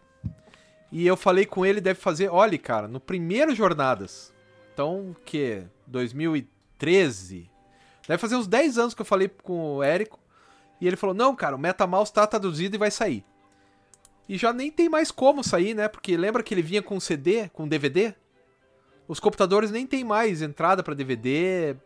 [0.90, 2.28] E eu falei com ele, deve fazer.
[2.30, 4.32] Olha, cara, no primeiro Jornadas.
[4.72, 5.62] Então, que?
[5.86, 7.50] 2013.
[8.06, 10.18] Deve fazer uns 10 anos que eu falei com o Érico.
[10.80, 13.24] E ele falou: Não, cara, o MetaMouse tá traduzido e vai sair.
[14.28, 15.88] E já nem tem mais como sair, né?
[15.88, 18.14] Porque lembra que ele vinha com CD, com DVD?
[19.08, 21.76] Os computadores nem tem mais entrada pra DVD.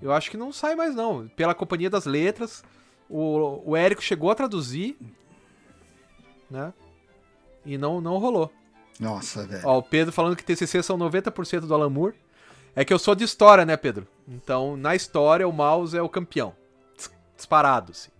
[0.00, 1.28] Eu acho que não sai mais, não.
[1.28, 2.64] Pela Companhia das Letras.
[3.08, 4.96] O, o Érico chegou a traduzir,
[6.50, 6.72] né?
[7.66, 8.50] E não, não rolou.
[8.98, 9.62] Nossa, velho.
[9.66, 12.14] Ó, o Pedro falando que TCC são 90% do Alan Moore.
[12.74, 14.06] É que eu sou de história, né, Pedro?
[14.28, 16.54] Então, na história, o Mouse é o campeão.
[16.96, 18.10] Dis- Disparado, assim.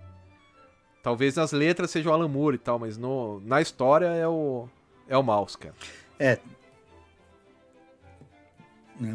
[1.02, 4.68] Talvez nas letras seja o Alan Moore e tal, mas no, na história é o,
[5.08, 5.74] é o Mouse, cara.
[6.18, 6.38] É,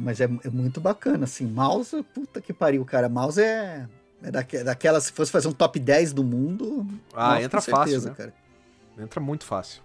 [0.01, 1.45] mas é, é muito bacana, assim.
[1.45, 3.07] Mouse, puta que pariu, cara.
[3.07, 3.87] Mouse é,
[4.23, 6.87] é daque- daquela, se fosse fazer um top 10 do mundo.
[7.13, 8.15] Ah, nossa, entra certeza, fácil, né?
[8.15, 8.33] cara.
[8.97, 9.81] Entra muito fácil.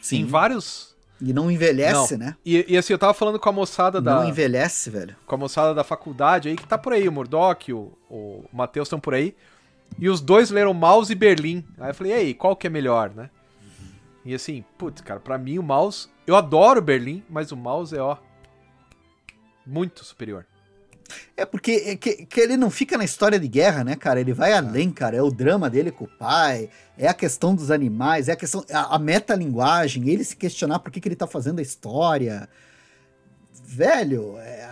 [0.00, 0.20] Sim.
[0.20, 0.96] Em vários...
[1.20, 2.36] E não envelhece, né?
[2.46, 4.20] E, e assim, eu tava falando com a moçada da...
[4.20, 5.16] Não envelhece, velho.
[5.26, 8.86] com a moçada da faculdade aí, que tá por aí, o Murdoch, o, o Matheus
[8.86, 9.34] estão por aí.
[9.98, 11.64] E os dois leram Mouse e Berlim.
[11.78, 13.30] Aí eu falei, e aí, qual que é melhor, né?
[14.24, 16.08] E assim, putz, cara, pra mim o Mouse.
[16.26, 18.16] Eu adoro Berlim, mas o Mouse é, ó.
[19.66, 20.44] Muito superior.
[21.36, 24.20] É porque é que, que ele não fica na história de guerra, né, cara?
[24.20, 25.16] Ele vai além, cara.
[25.16, 28.64] É o drama dele com o pai, é a questão dos animais, é a questão.
[28.72, 32.48] A, a metalinguagem, ele se questionar por que, que ele tá fazendo a história.
[33.70, 34.68] Velho, é a-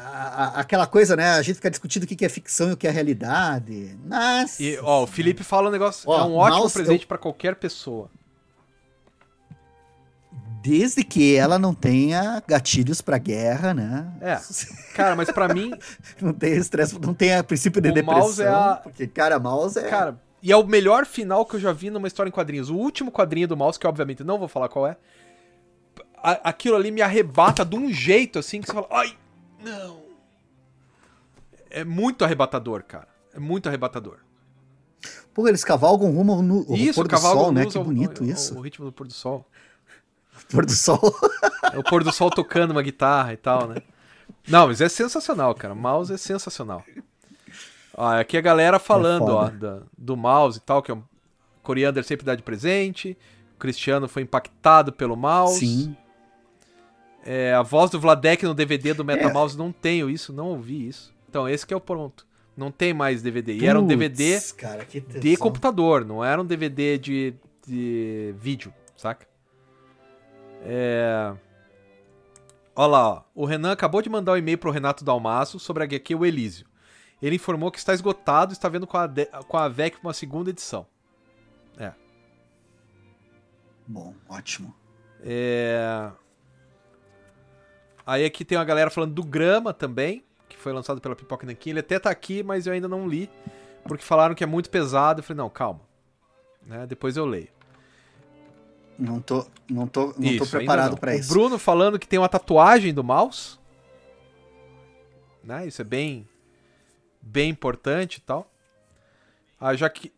[0.57, 1.31] a- aquela coisa, né?
[1.33, 3.95] A gente fica discutindo o que, que é ficção e o que é realidade.
[4.05, 4.63] Nossa.
[4.63, 6.09] E, ó, o Felipe fala um negócio.
[6.09, 8.11] Ó, é um ótimo Mouse, presente pra qualquer pessoa.
[10.63, 14.11] Desde que ela não tenha gatilhos pra guerra, né?
[14.21, 14.41] É.
[14.95, 15.73] Cara, mas pra mim,
[16.21, 18.21] Não tenha estresse, não tenha princípio de O depressão.
[18.23, 19.83] mouse é a- Porque, cara, mouse é.
[19.83, 20.19] cara.
[20.43, 22.69] E é o melhor final que eu já vi numa história em quadrinhos.
[22.71, 24.97] O último quadrinho do Mouse, que obviamente não vou falar qual é.
[26.23, 29.17] A- aquilo ali me arrebata de um jeito assim que você fala, ai,
[29.63, 30.01] não.
[31.71, 33.09] É muito arrebatador, cara.
[33.35, 34.19] É muito arrebatador.
[35.35, 37.67] Pô, eles cavalgam rumo no o isso, pôr o do sol, né?
[37.67, 38.57] Que bonito ao- isso.
[38.57, 39.47] O ritmo do pôr do sol.
[40.51, 41.01] Pôr do sol.
[41.75, 43.77] É o pôr do sol tocando uma guitarra e tal, né?
[44.49, 45.75] Não, mas é sensacional, cara.
[45.75, 46.83] Mouse é sensacional.
[47.95, 51.03] Ó, aqui a galera falando, É ó, da- do mouse e tal, que é um
[51.63, 53.19] Coriander sempre dá de presente.
[53.57, 55.59] O Cristiano foi impactado pelo mouse.
[55.67, 55.97] Sim.
[57.27, 59.05] É, a voz do Vladek no DVD do É.
[59.07, 61.13] MetaMouse, não tenho isso, não ouvi isso.
[61.29, 62.27] Então, esse que é o ponto.
[62.57, 63.55] Não tem mais DVD.
[63.59, 64.87] E era um DVD cara,
[65.21, 67.35] de computador, não era um DVD de,
[67.67, 69.27] de vídeo, saca?
[70.63, 71.35] É...
[72.75, 73.23] Olha lá, ó.
[73.35, 76.67] o Renan acabou de mandar um e-mail pro Renato Dalmaço sobre a HQ O Elísio.
[77.21, 80.13] Ele informou que está esgotado e está vendo com a, de- com a VEC uma
[80.15, 80.87] segunda edição.
[83.89, 84.75] Bom, ótimo.
[85.23, 86.11] É...
[88.07, 91.71] Aí aqui tem uma galera falando do Grama também, que foi lançado pela Pipoca Nankin.
[91.71, 93.29] Ele até tá aqui, mas eu ainda não li,
[93.85, 95.19] porque falaram que é muito pesado.
[95.21, 95.81] Eu falei, não, calma.
[96.65, 96.87] Né?
[96.87, 97.49] Depois eu leio.
[98.99, 100.97] Não tô, não tô, não tô Isso, ainda preparado não.
[100.99, 101.29] pra o isso.
[101.29, 103.59] Bruno falando que tem uma tatuagem do mouse.
[105.45, 105.67] Né?
[105.67, 106.27] Isso é bem
[107.21, 108.51] bem importante e tal.
[109.61, 110.13] Ah, já que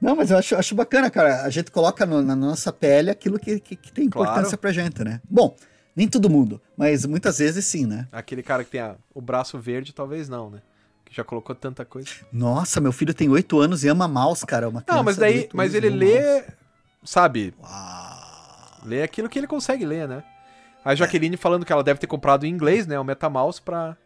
[0.00, 1.42] Não, mas eu acho, acho bacana, cara.
[1.42, 4.30] A gente coloca no- na nossa pele aquilo que, que, que tem Claro.
[4.30, 5.20] importância pra gente, né?
[5.28, 5.54] Bom,
[5.98, 8.08] nem todo mundo, mas muitas vezes sim, né?
[8.12, 10.62] aquele cara que tem a- o braço verde, talvez não, né?
[11.04, 12.08] que já colocou tanta coisa.
[12.30, 14.68] Nossa, meu filho tem 8 anos e ama mouse, cara.
[14.68, 16.46] Uma Não, mas daí, oito mas ele lê, mouse.
[17.02, 18.80] sabe, Uau.
[18.84, 20.22] lê aquilo que ele consegue ler, né?
[20.84, 23.96] A Jaqueline falando que ela deve ter comprado em inglês, né, o MetaMouse pra...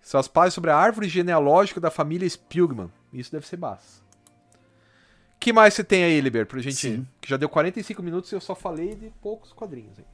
[0.00, 2.90] São as páginas sobre a árvore genealógica da família Spilgman.
[3.12, 4.02] Isso deve ser massa.
[5.38, 6.76] que mais você tem aí, Liber, pra gente...
[6.76, 7.06] Sim.
[7.20, 10.04] Que já deu 45 minutos e eu só falei de poucos quadrinhos aí.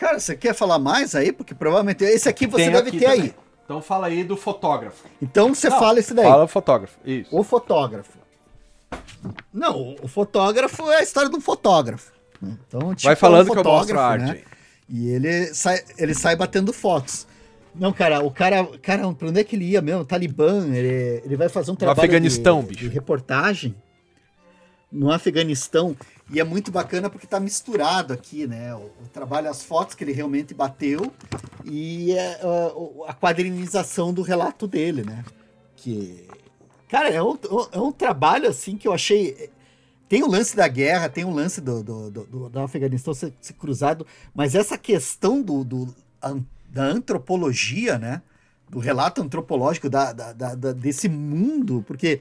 [0.00, 1.30] Cara, você quer falar mais aí?
[1.30, 3.20] Porque provavelmente esse aqui você Tem deve aqui ter também.
[3.20, 3.34] aí.
[3.66, 5.04] Então fala aí do fotógrafo.
[5.20, 6.24] Então você Não, fala esse daí.
[6.24, 7.28] Fala do fotógrafo, isso.
[7.36, 8.18] O fotógrafo.
[9.52, 12.12] Não, o fotógrafo é a história de um fotógrafo.
[12.40, 12.56] né?
[12.66, 14.44] Então, tipo, Vai é um falando que eu mostro a fotógrafo, arte né?
[14.88, 17.26] E ele sai, ele sai batendo fotos.
[17.74, 20.02] Não, cara, o cara, cara, pra onde é que ele ia mesmo?
[20.04, 22.80] Talibã, ele, ele vai fazer um trabalho Afeganistão, de, bicho.
[22.80, 23.74] de reportagem
[24.90, 25.94] no Afeganistão.
[26.32, 28.74] E é muito bacana porque tá misturado aqui, né?
[28.74, 31.12] O, o trabalho, as fotos que ele realmente bateu
[31.64, 32.40] e é,
[33.06, 35.24] a, a quadrinização do relato dele, né?
[35.76, 36.28] Que,
[36.88, 37.36] cara, é um,
[37.72, 39.50] é um trabalho assim que eu achei.
[40.08, 43.32] Tem o lance da guerra, tem o lance do, do, do, do- do Afeganistão ser,
[43.40, 45.94] ser cruzado, mas essa questão do, do-
[46.68, 48.22] da antropologia, né?
[48.68, 52.20] Do relato antropológico da, da- da- da- desse mundo, porque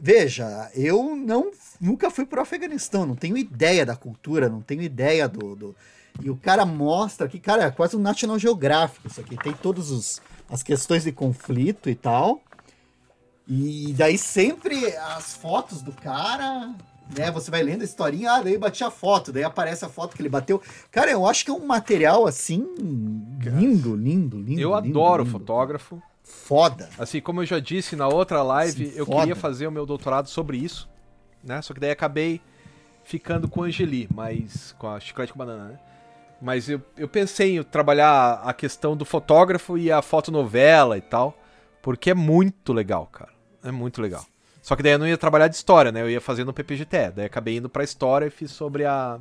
[0.00, 1.50] veja, eu não
[1.80, 5.76] nunca fui pro Afeganistão, não tenho ideia da cultura, não tenho ideia do, do-
[6.22, 9.90] e o cara mostra que cara é quase um National Geographic isso aqui, tem todos
[9.90, 12.40] os as questões de conflito e tal.
[13.48, 16.74] E daí sempre as fotos do cara,
[17.16, 17.30] né?
[17.32, 20.22] Você vai lendo a historinha, ah, daí bati a foto, daí aparece a foto que
[20.22, 20.60] ele bateu.
[20.90, 22.66] Cara, eu acho que é um material assim
[23.40, 24.60] lindo, lindo, lindo.
[24.60, 25.32] Eu lindo, adoro lindo.
[25.38, 26.02] fotógrafo.
[26.26, 26.88] Foda.
[26.98, 29.20] Assim, como eu já disse na outra live, Sim, eu foda.
[29.20, 30.88] queria fazer o meu doutorado sobre isso,
[31.42, 31.62] né?
[31.62, 32.40] Só que daí acabei
[33.04, 35.78] ficando com a Angeli, mas com a chiclete com banana, né?
[36.42, 41.38] Mas eu, eu pensei em trabalhar a questão do fotógrafo e a fotonovela e tal,
[41.80, 43.30] porque é muito legal, cara.
[43.62, 44.24] É muito legal.
[44.60, 46.02] Só que daí eu não ia trabalhar de história, né?
[46.02, 47.12] Eu ia fazer no PPGT.
[47.12, 49.20] Daí acabei indo pra história e fiz sobre a.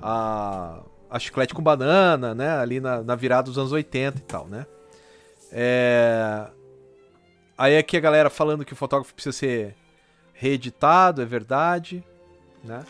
[0.00, 0.80] a.
[1.10, 2.56] a chiclete com banana, né?
[2.56, 4.64] Ali na, na virada dos anos 80 e tal, né?
[5.52, 6.48] É...
[7.56, 9.74] Aí aqui a galera falando que o fotógrafo precisa ser
[10.32, 12.04] reeditado, é verdade,
[12.62, 12.84] né?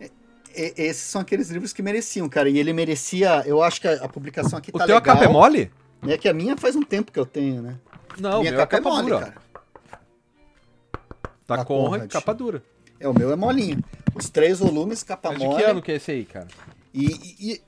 [0.00, 2.48] E- esses são aqueles livros que mereciam, cara.
[2.48, 5.14] E ele merecia, eu acho que a, publicação aqui O tá teu a legal.
[5.16, 5.70] capa é mole?
[6.06, 7.78] É que a minha faz um tempo que eu tenho, né?
[8.18, 9.20] Não, minha meu é capa é capa mole, dura.
[9.20, 9.34] cara.
[11.46, 12.10] Da Da Conrad, Conrad.
[12.10, 12.62] capa dura.
[13.00, 13.82] É, o meu é molinho.
[14.14, 15.62] Os três volumes, capa Mas de mole.
[15.62, 16.46] que ano que é esse aí, cara?
[16.94, 17.62] E, e- e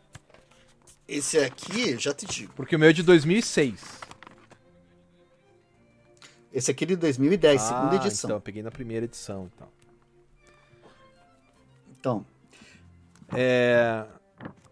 [1.09, 2.53] esse aqui, já te digo.
[2.57, 3.81] Porque o meu é de 2006.
[6.57, 8.29] Esse aqui é de 2010, ah, segunda edição.
[8.29, 9.69] Então, eu peguei na primeira edição então.
[11.91, 12.27] Então,
[13.35, 14.07] É...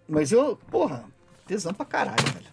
[0.09, 1.05] mas eu, porra,
[1.47, 2.47] tesão pra caralho, velho.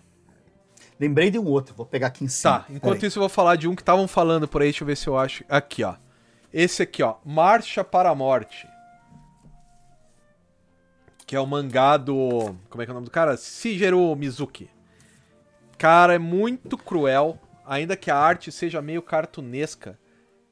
[1.00, 2.60] Lembrei de um outro, vou pegar aqui em cima.
[2.60, 4.88] Tá, enquanto isso eu vou falar de um que estavam falando por aí, deixa eu
[4.88, 5.46] ver se eu acho.
[5.48, 5.96] Aqui, ó.
[6.52, 7.16] Esse aqui, ó.
[7.24, 8.68] Marcha para a Morte.
[11.26, 12.54] Que é o mangá do.
[12.70, 13.38] Como é que é o nome do cara?
[13.38, 14.70] Shigeru Mizuki.
[15.78, 17.40] Cara, é muito cruel.
[17.66, 20.00] Ainda que a arte seja meio cartunesca.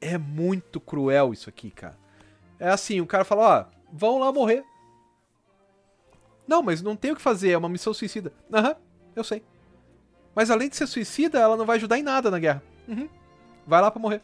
[0.00, 1.98] É muito cruel isso aqui, cara.
[2.58, 4.64] É assim, o cara fala, ó, vão lá morrer.
[6.46, 8.32] Não, mas não tem o que fazer, é uma missão suicida.
[8.52, 8.74] Aham,
[9.14, 9.42] eu sei.
[10.34, 12.62] Mas além de ser suicida, ela não vai ajudar em nada na guerra.
[12.88, 13.08] Uhum.
[13.66, 14.22] Vai lá pra morrer.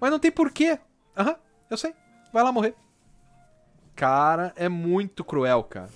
[0.00, 0.78] Mas não tem porquê.
[1.16, 1.36] Aham,
[1.68, 1.94] eu sei.
[2.32, 2.74] Vai lá morrer.
[3.94, 5.90] Cara, é muito cruel, cara.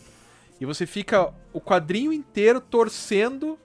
[0.61, 3.59] E você fica o quadrinho inteiro torcendo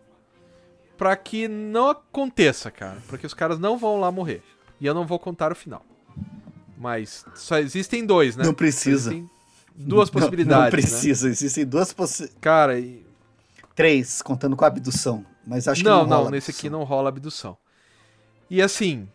[0.99, 3.01] pra que não aconteça, cara.
[3.07, 4.43] Porque os caras não vão lá morrer.
[4.79, 5.83] E eu não vou contar o final.
[6.77, 8.43] Mas só existem dois, né?
[8.45, 9.09] Não precisa.
[9.11, 9.29] Existem
[9.75, 10.57] duas Não- possibilidades.
[10.57, 10.69] Não, né?
[10.71, 12.39] precisa, existem duas possibilidades.
[12.41, 13.03] Cara, e
[13.75, 15.25] Três, contando com a abdução.
[15.47, 17.57] Mas acho não, que não, não, rola nesse aqui não rola abdução.
[18.49, 19.07] E assim,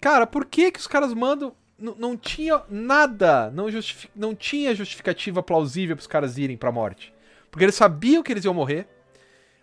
[0.00, 1.52] cara, por que que os caras mandam.
[1.78, 7.12] N- não tinha nada, não, justifi- não tinha justificativa plausível pros caras irem pra morte.
[7.50, 8.86] Porque eles sabiam que eles iam morrer.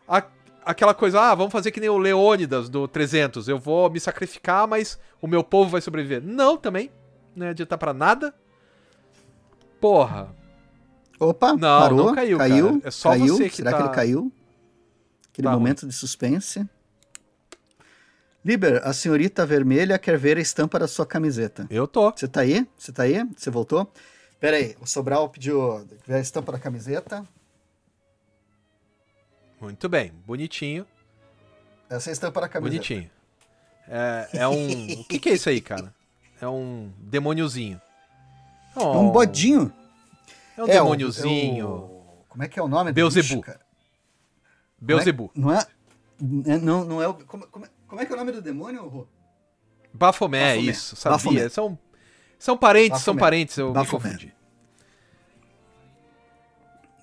[0.05, 0.25] A-
[0.65, 4.67] aquela coisa, ah, vamos fazer que nem o Leônidas do 300, eu vou me sacrificar,
[4.67, 6.21] mas o meu povo vai sobreviver.
[6.23, 6.91] Não, também.
[7.35, 8.33] Não ia adiantar pra nada.
[9.79, 10.35] Porra.
[11.19, 12.81] Opa, Não, parou, não caiu, caiu, cara.
[12.85, 13.35] É só caiu.
[13.35, 14.31] você que Será tá- que ele caiu?
[15.31, 16.67] Aquele Tá momento de suspense.
[18.43, 21.67] Liber, a senhorita vermelha quer ver a estampa da sua camiseta.
[21.69, 22.09] Eu tô.
[22.11, 22.65] Você tá aí?
[22.77, 23.21] Você tá aí?
[23.35, 23.91] Você voltou?
[24.39, 27.25] Pera aí, o Sobral pediu ver a estampa da camiseta.
[29.59, 30.85] Muito bem, bonitinho.
[31.89, 32.75] Essa é a estampa da camiseta.
[32.77, 33.09] Bonitinho.
[33.87, 34.93] É, é um.
[35.01, 35.93] o que, que é isso aí, cara?
[36.39, 37.81] É um demôniozinho.
[38.75, 39.73] É um bodinho.
[40.57, 41.61] É um É, demôniozinho.
[41.61, 42.91] é o- Como é que é o nome?
[42.91, 43.27] do Beuzebu.
[43.27, 43.59] bicho, cara?
[44.79, 45.31] Beuzebu.
[45.35, 45.65] Não é?
[46.21, 47.13] Não, não é o.
[47.15, 49.07] Como, como, como é que é o nome do demônio, Rô?
[49.93, 50.69] Bafomé, Bafomé.
[50.71, 51.17] isso, sabia.
[51.17, 51.49] Bafomé.
[51.49, 51.77] São,
[52.37, 53.19] são parentes, são Bafomé.
[53.19, 54.03] parentes, eu Bafomé.
[54.03, 54.35] me confundi.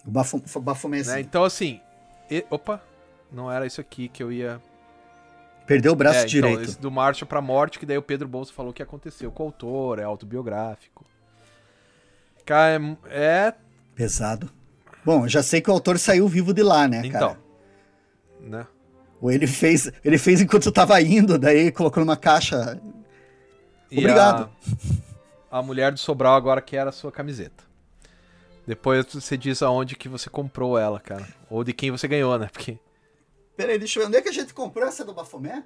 [0.05, 1.03] Bafo, Bafomé, né?
[1.03, 1.21] assim.
[1.21, 1.81] Então, assim.
[2.31, 2.83] E- opa,
[3.31, 4.61] não era isso aqui que eu ia.
[5.67, 6.61] Perdeu o braço é, direito.
[6.61, 9.43] Então, esse do Marcha pra Morte, que daí o Pedro Bolso falou que aconteceu com
[9.43, 11.05] o autor, é autobiográfico.
[12.45, 13.49] Cara, é.
[13.49, 13.55] é-
[13.95, 14.49] Pesado.
[15.05, 17.35] Bom, eu já sei que o autor saiu vivo de lá, né, então.
[17.35, 17.41] cara?
[18.41, 18.67] Né?
[19.21, 22.81] Ou ele fez, ele fez enquanto tava indo, daí colocou numa caixa.
[23.91, 24.51] Obrigado.
[25.51, 27.66] A, a mulher do Sobral agora quer a sua camiseta.
[28.67, 31.27] Depois você diz aonde que você comprou ela, cara.
[31.49, 32.49] Ou de quem você ganhou, né?
[32.53, 32.79] Porque.
[33.57, 34.09] Peraí, deixa eu ver.
[34.09, 35.63] Onde é que a gente comprou essa do Bafomé?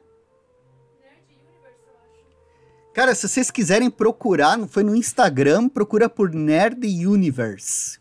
[2.92, 7.98] Cara, se vocês quiserem procurar, foi no Instagram, procura por Nerd Universe.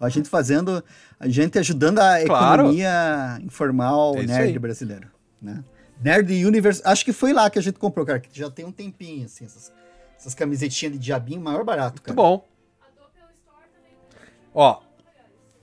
[0.00, 0.82] A gente fazendo,
[1.18, 2.62] a gente ajudando a Claro.
[2.62, 4.58] economia informal É nerd aí.
[4.58, 5.08] brasileiro,
[5.40, 5.62] né?
[6.02, 8.72] Nerd Universe, acho que foi lá que a gente comprou, cara, que já tem um
[8.72, 9.70] tempinho, assim, essas,
[10.18, 12.14] essas camisetinhas de diabinho, maior barato, cara.
[12.14, 12.48] Muito bom.
[14.54, 14.80] Ó,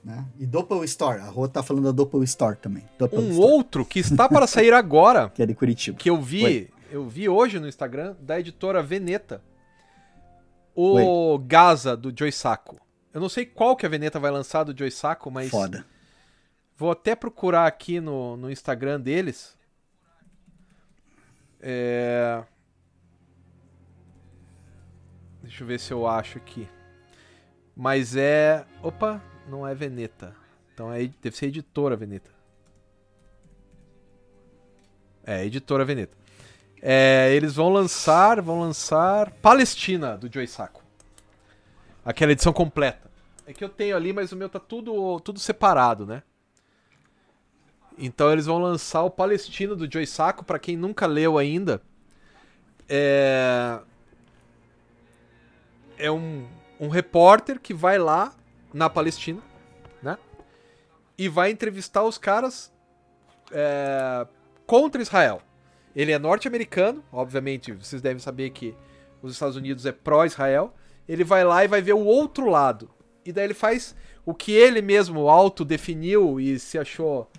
[0.02, 0.24] Né?
[0.38, 2.84] E Doppel Store, a Rô tá falando da Doppel Store também.
[2.98, 5.98] Doppel um Store, outro que está para sair agora, que é de Curitiba.
[5.98, 6.70] que eu vi, Oi.
[6.90, 9.42] eu vi hoje no Instagram, da editora Veneta.
[10.74, 12.76] O Gaza, do Joy Sacco.
[13.12, 15.84] Eu não sei qual que a Veneta vai lançar do Joy Sacco, mas Foda.
[16.76, 19.58] vou até procurar aqui no, no Instagram deles.
[21.60, 22.44] É...
[25.42, 26.68] Deixa eu ver se eu acho aqui.
[27.78, 28.66] Mas é.
[28.82, 30.34] Opa, não é Veneta.
[30.74, 31.08] Então é...
[31.22, 32.28] deve ser editora Veneta.
[35.24, 36.16] É, editora Veneta.
[36.82, 40.82] É, eles vão lançar, vão lançar Palestina do Joy Sacco.
[42.04, 43.08] Aquela edição completa.
[43.46, 46.24] É que eu tenho ali, mas o meu tá tudo, tudo separado, né?
[47.96, 51.80] Então eles vão lançar o Palestina do Joy Sacco, pra quem nunca leu ainda.
[52.88, 53.78] É
[55.98, 56.46] é um,
[56.80, 58.34] um repórter que vai lá
[58.72, 59.40] na Palestina,
[60.02, 60.16] né?
[61.16, 62.72] E vai entrevistar os caras
[63.50, 64.26] é,
[64.66, 65.42] contra Israel.
[65.94, 68.74] Ele é norte-americano, obviamente, vocês devem saber que
[69.22, 70.72] os Estados Unidos é pró-Israel.
[71.08, 72.90] Ele vai lá e vai ver o outro lado.
[73.24, 77.30] E daí ele faz o que ele mesmo autodefiniu e se achou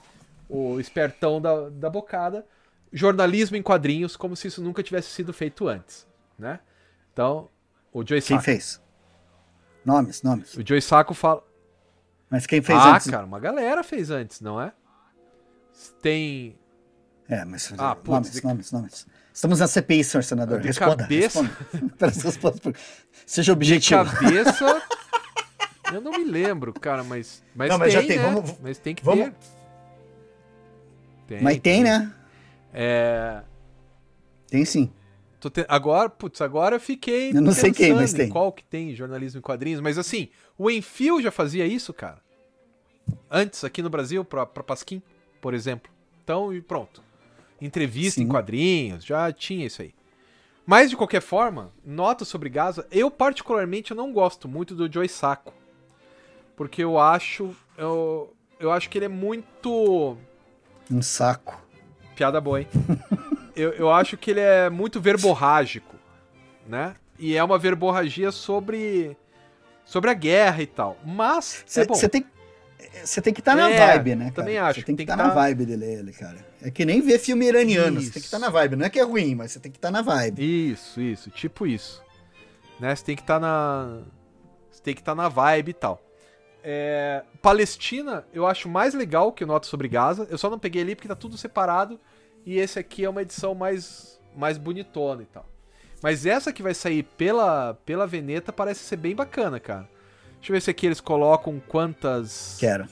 [0.49, 2.45] o espertão da, da bocada,
[2.91, 6.59] jornalismo em quadrinhos, como se isso nunca tivesse sido feito antes, né?
[7.13, 7.47] Então,
[7.93, 8.81] o Joey Quem Sacco, fez?
[9.85, 10.53] Nomes, nomes.
[10.55, 11.43] o Joey Sacco fala...
[12.29, 13.09] Mas quem fez ah, antes?
[13.09, 14.71] cara, uma galera fez antes, não é?
[16.01, 16.55] Tem...
[17.27, 19.07] É, mas Ah, putz, nomes, de- nomes, nomes.
[19.33, 20.59] Estamos na CPI, senhor senador.
[20.59, 20.97] De Responda.
[21.03, 21.49] cabeça-
[21.99, 22.73] responda.
[23.25, 24.05] Seja De objetivo.
[24.11, 24.81] cabeça...
[25.93, 27.41] eu não me lembro, cara, mas...
[27.55, 28.31] Mas Não, mas tem, já tem, né?
[28.31, 29.33] vamos- Mas tem que vamos- ter.
[31.27, 32.11] Tem, Mas tem, né?
[32.73, 33.41] É...
[34.47, 34.91] Tem sim.
[35.47, 37.29] Te- Agora, putz, agora eu fiquei.
[37.29, 38.29] Eu não sei quem, mas em tem.
[38.29, 42.19] Qual que tem jornalismo em quadrinhos, mas assim, o Enfio já fazia isso, cara.
[43.29, 45.01] Antes, aqui no Brasil, pra, pra Pasquim,
[45.39, 45.91] por exemplo.
[46.23, 47.01] Então, e pronto.
[47.61, 48.29] Entrevista em Sim.
[48.29, 49.93] quadrinhos, já tinha isso aí.
[50.65, 55.07] Mas, de qualquer forma, nota sobre Gaza, eu particularmente eu não gosto muito do Joy
[55.07, 55.53] Sacco.
[56.55, 57.55] Porque eu acho.
[57.77, 60.17] Eu, eu acho que ele é muito.
[60.91, 61.59] Um saco.
[62.15, 62.67] Piada boa, hein?
[63.59, 65.95] eu, eu acho que ele é muito verborrágico,
[66.67, 66.95] né?
[67.17, 69.17] E é uma verborragia sobre
[69.85, 70.97] sobre a guerra e tal.
[71.03, 72.25] Mas Você é tem,
[73.03, 74.23] você tem que estar na É, vibe, né?
[74.25, 74.35] Cara?
[74.35, 76.45] também acho, Você tem que estar na tá- vibe dele, ele, cara.
[76.61, 77.99] É que nem ver filme iraniano.
[77.99, 78.25] Você tem que Isso.
[78.27, 78.75] estar na vibe.
[78.75, 80.71] Não é que é ruim, mas você tem que estar na vibe.
[80.71, 82.01] Isso, isso, tipo isso.
[82.79, 82.95] Né?
[82.95, 84.01] Você tem que estar na
[84.71, 86.01] você tem que estar na vibe e tal.
[86.63, 90.27] É, Palestina, eu acho mais legal que o Nota sobre Gaza.
[90.29, 91.99] Eu só não peguei ali porque tá tudo separado
[92.45, 95.45] e esse aqui é uma edição mais mais bonitona e tal.
[96.01, 99.89] Mas essa que vai sair pela pela Veneta parece ser bem bacana, cara.
[100.35, 102.87] Deixa eu ver se aqui eles colocam quantas Quero.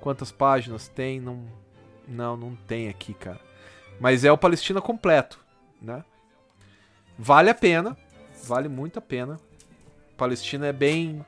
[0.00, 1.44] quantas páginas tem, não
[2.08, 3.40] não não tem aqui, cara.
[4.00, 5.38] Mas é o Palestina completo,
[5.80, 6.04] né?
[7.18, 7.96] Vale a pena,
[8.44, 9.38] vale muito a pena.
[10.16, 11.24] Palestina é bem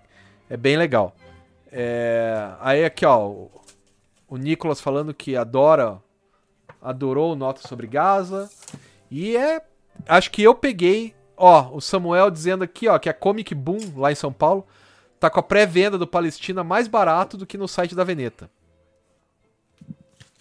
[0.49, 1.14] é bem legal.
[1.70, 3.51] É, aí aqui, ó, o,
[4.26, 6.01] o Nicolas falando que adora
[6.81, 8.51] adorou Nota sobre Gaza
[9.11, 9.62] e é
[10.07, 14.12] acho que eu peguei, ó, o Samuel dizendo aqui, ó, que a Comic Boom lá
[14.12, 14.66] em São Paulo
[15.18, 18.51] tá com a pré-venda do Palestina mais barato do que no site da Veneta.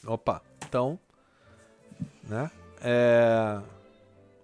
[0.06, 1.00] Opa, então,
[2.24, 2.52] né?
[2.82, 3.60] É,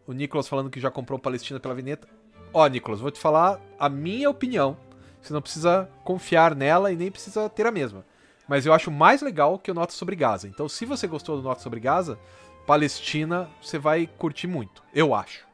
[0.05, 2.07] o Nicolas falando que já comprou Palestina pela Veneta.
[2.53, 4.77] Ó, Nicolas, vou te falar a minha opinião.
[5.21, 8.05] Você não precisa confiar nela e nem precisa ter a mesma.
[8.47, 10.47] Mas eu acho mais legal que o Nota sobre Gaza.
[10.47, 12.19] Então, se você gostou do Nota sobre Gaza,
[12.65, 14.83] Palestina, você vai curtir muito.
[14.93, 15.45] Eu acho.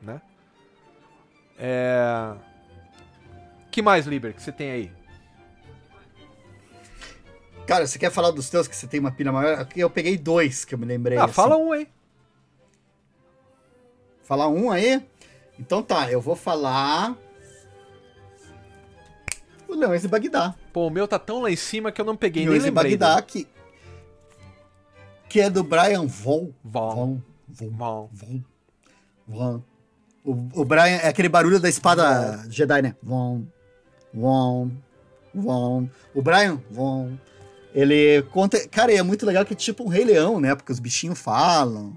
[0.00, 0.20] Né?
[1.58, 2.34] É...
[3.70, 4.92] que mais, Liber, que você tem aí?
[7.66, 9.66] Cara, você quer falar dos teus que você tem uma pilha maior?
[9.74, 11.18] Eu peguei dois que eu me lembrei.
[11.18, 11.32] Ah, assim.
[11.32, 11.88] fala um aí.
[14.22, 15.04] Falar um aí?
[15.58, 17.16] Então tá, eu vou falar.
[19.76, 20.54] O Leões de Bagdá.
[20.72, 22.74] Pô, o meu tá tão lá em cima que eu não peguei, Leões nem de
[22.74, 22.96] lembrei.
[22.96, 23.26] Bagdá, dele.
[23.26, 23.46] que,
[25.28, 26.50] que é do Brian Von.
[26.64, 27.20] Von.
[27.46, 27.68] Von.
[27.68, 28.10] Bom.
[28.12, 28.42] Von.
[29.28, 29.62] Von.
[30.24, 32.96] O, o Brian é aquele barulho da espada Jedi, né?
[33.02, 33.44] Von.
[34.14, 34.70] Von.
[35.34, 35.90] Von.
[36.14, 37.12] O Brian Von.
[37.74, 38.66] Ele conta.
[38.68, 40.54] Cara, e é muito legal que é tipo um Rei Leão, né?
[40.54, 41.94] Porque os bichinhos falam.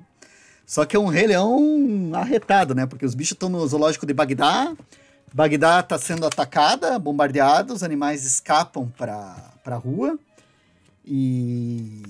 [0.66, 2.86] Só que é um Rei Leão arretado, né?
[2.86, 4.76] Porque os bichos estão no zoológico de Bagdá.
[5.34, 10.18] Bagdá tá sendo atacada, bombardeada, os animais escapam pra, pra rua.
[11.06, 12.04] E.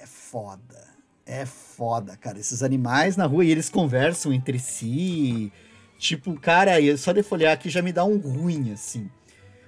[0.00, 0.88] É foda.
[1.26, 2.38] É foda, cara.
[2.38, 5.52] Esses animais na rua e eles conversam entre si.
[5.98, 9.10] Tipo, cara, só de folhear aqui já me dá um ruim, assim.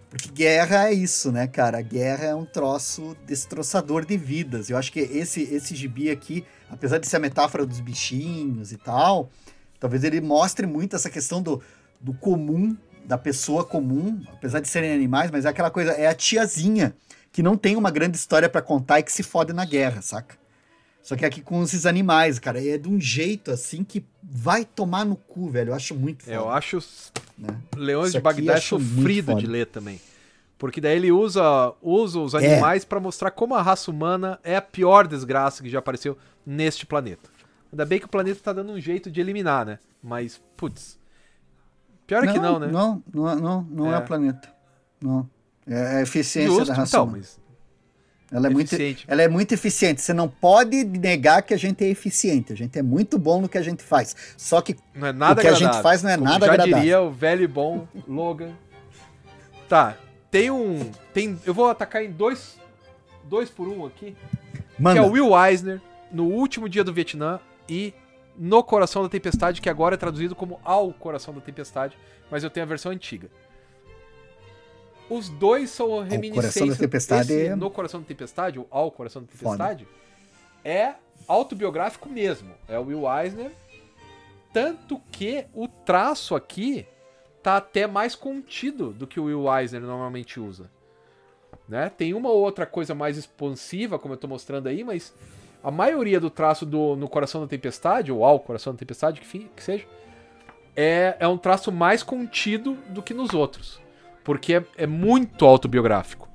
[0.08, 1.78] Porque guerra é isso, né, cara?
[1.78, 4.68] A guerra é um troço destroçador de vidas.
[4.68, 8.76] Eu acho que esse, esse gibi aqui, apesar de ser a metáfora dos bichinhos e
[8.76, 9.30] tal,
[9.78, 11.62] talvez ele mostre muito essa questão do,
[12.00, 16.14] do comum, da pessoa comum, apesar de serem animais, mas é aquela coisa, é a
[16.14, 16.94] tiazinha
[17.32, 20.38] que não tem uma grande história pra contar e que se fode na guerra, saca?
[21.02, 25.04] Só que aqui com esses animais, cara, é de um jeito assim que vai tomar
[25.04, 25.70] no cu, velho.
[25.70, 26.36] Eu acho muito foda.
[26.36, 26.78] Eu acho
[27.38, 27.56] né?
[27.74, 30.00] Leões de Bagdá é sofrido de ler também.
[30.58, 34.60] Porque daí ele usa, usa os animais pra mostrar como a raça humana é a
[34.62, 37.30] pior desgraça que já apareceu neste planeta.
[37.72, 39.78] Ainda bem que o planeta tá dando um jeito de eliminar, né?
[40.02, 40.99] Mas, putz.
[42.10, 42.66] Pior é que não, né?
[42.66, 43.94] Não, não, é- não, não é.
[43.94, 43.98] É.
[43.98, 44.48] o planeta.
[45.00, 45.30] Não.
[45.66, 47.18] É a eficiência Justo, da então, humana.
[47.18, 47.38] mas
[48.32, 49.04] ela, é muito, eficiente.
[49.06, 50.00] ela é muito eficiente.
[50.00, 52.52] Você não pode negar que a gente é eficiente.
[52.52, 54.16] A gente é muito bom no que a gente faz.
[54.36, 55.72] Só que não é nada o que a agradável.
[55.74, 56.78] gente faz não é Como nada já agradável.
[56.80, 58.50] diria o velho e bom Logan.
[59.68, 59.96] Tá,
[60.32, 60.90] tem um...
[61.14, 62.58] Tem, eu vou atacar em dois,
[63.24, 64.16] dois por um aqui.
[64.76, 64.98] manda.
[64.98, 65.80] Que é o Will Eisner,
[66.10, 67.38] no último dia do Vietnã
[67.68, 67.94] e
[68.42, 71.98] no Coração da Tempestade, que agora é traduzido como Ao Coração da Tempestade,
[72.30, 73.28] mas eu tenho a versão antiga.
[75.10, 76.54] Os dois são reminiscências.
[76.54, 79.86] Coração da Tempestade esse é- No Coração da Tempestade, ou Ao Coração da Tempestade,
[80.64, 80.94] é
[81.28, 82.54] autobiográfico mesmo.
[82.66, 83.52] É o Will Eisner.
[84.54, 86.86] Tanto que o traço aqui
[87.42, 90.70] tá até mais contido do que o Will Eisner normalmente usa.
[91.68, 91.90] Né?
[91.90, 95.14] Tem uma ou outra coisa mais expansiva, como eu tô mostrando aí, mas
[95.62, 99.38] a maioria do traço do No Coração da Tempestade, ou ao Coração da Tempestade, que,
[99.54, 99.86] que seja,
[100.74, 103.80] é, é um traço mais contido do que nos outros.
[104.24, 106.28] Porque é, é muito autobiográfico.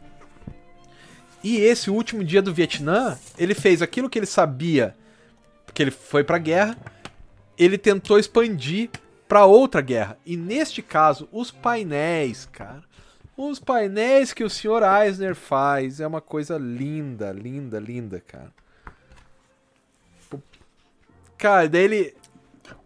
[1.44, 4.96] E esse último dia do Vietnã, ele fez aquilo que ele sabia,
[5.66, 6.76] porque ele foi pra guerra,
[7.58, 8.90] ele tentou expandir
[9.28, 10.18] pra outra guerra.
[10.26, 12.84] E neste caso, os painéis, cara,
[13.38, 14.82] os painéis que o Sr.
[15.04, 18.52] Eisner faz é uma coisa linda, linda, linda, cara.
[21.38, 22.16] Cara, daí ele.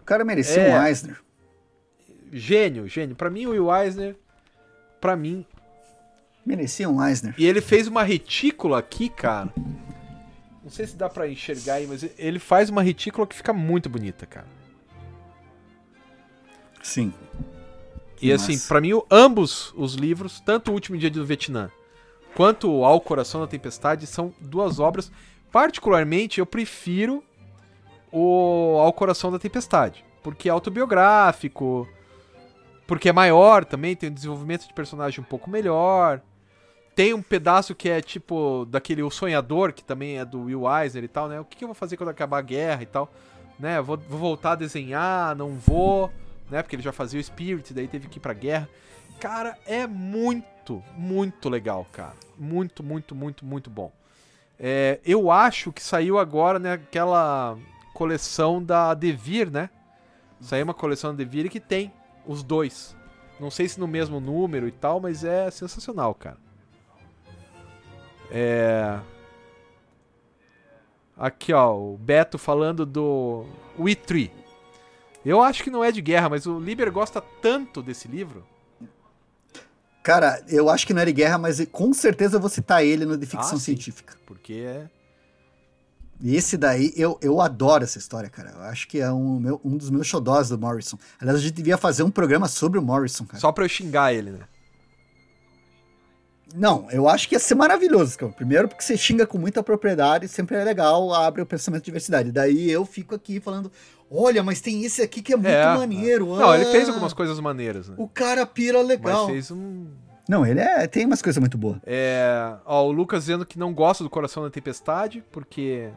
[0.01, 0.79] O cara merecia É.
[0.79, 1.17] um Eisner.
[2.31, 3.15] Gênio, gênio.
[3.15, 4.15] Pra mim, o Will Eisner.
[4.99, 5.45] Pra mim.
[6.45, 7.33] Merecia um Eisner.
[7.37, 9.53] E ele fez uma retícula aqui, cara.
[10.63, 13.89] Não sei se dá pra enxergar aí, mas ele faz uma retícula que fica muito
[13.89, 14.47] bonita, cara.
[16.81, 17.13] Sim.
[18.21, 18.67] E assim, Massa.
[18.67, 21.71] pra mim, ambos os livros, tanto o Último Dia do Vietnã
[22.35, 25.11] quanto o Ao Coração da Tempestade, são duas obras.
[25.51, 27.23] Particularmente, eu prefiro
[28.11, 31.87] o Ao Coração da Tempestade, porque é autobiográfico,
[32.89, 36.21] porque é maior também, tem um desenvolvimento de personagem um pouco melhor.
[36.95, 41.03] Tem um pedaço que é tipo daquele O Sonhador, que também é do Will Eisner
[41.03, 41.39] e tal, né?
[41.39, 43.13] O que, eu vou fazer quando acabar a guerra e tal?
[43.59, 43.79] Né?
[43.79, 46.11] Vou, vou voltar a desenhar, não vou,
[46.49, 46.63] né?
[46.63, 48.67] Porque ele já fazia o Spirit, daí teve que ir pra guerra.
[49.19, 52.15] Cara, é muito, muito legal, cara.
[52.37, 53.91] Muito, muito, muito, muito bom.
[54.59, 57.55] É, eu acho que saiu agora, né, aquela
[57.99, 59.69] coleção da Devir, né?
[60.39, 61.91] Saiu uma coleção da Devir que tem
[62.25, 62.95] os dois.
[63.37, 66.37] Não sei se no mesmo número e tal, mas é sensacional, cara.
[68.31, 68.97] É.
[71.17, 73.45] Aqui, ó, o Beto falando do
[74.07, 74.31] Tree.
[75.25, 78.45] Eu acho que não é de guerra, mas o Liber gosta tanto desse livro.
[80.01, 83.05] Cara, eu acho que não é de guerra, mas com certeza eu vou citar ele
[83.05, 84.15] no de ficção Ah, científica.
[84.25, 84.89] Porque é.
[86.21, 88.51] E esse daí, eu, eu adoro essa história, cara.
[88.51, 90.97] Eu acho que é um, meu, um dos meus xodós do Morrison.
[91.19, 93.39] Aliás, a gente devia fazer um programa sobre o Morrison, cara.
[93.39, 94.39] Só pra eu xingar ele, né?
[96.55, 98.31] Não, eu acho que ia ser maravilhoso, cara.
[98.31, 102.31] Primeiro porque você xinga com muita propriedade, sempre é legal, abre o pensamento de diversidade.
[102.31, 103.71] Daí eu fico aqui falando,
[104.09, 106.35] olha, mas tem esse aqui que é muito É, maneiro.
[106.35, 107.95] Não, ele ah, fez algumas coisas maneiras, né?
[107.97, 109.25] O cara pira legal.
[109.25, 109.87] Mas fez um.
[110.27, 111.77] Não, ele é, tem umas coisas muito boas.
[111.85, 112.53] É.
[112.65, 115.89] Ó, o Lucas dizendo que não gosta do Coração da Tempestade, porque.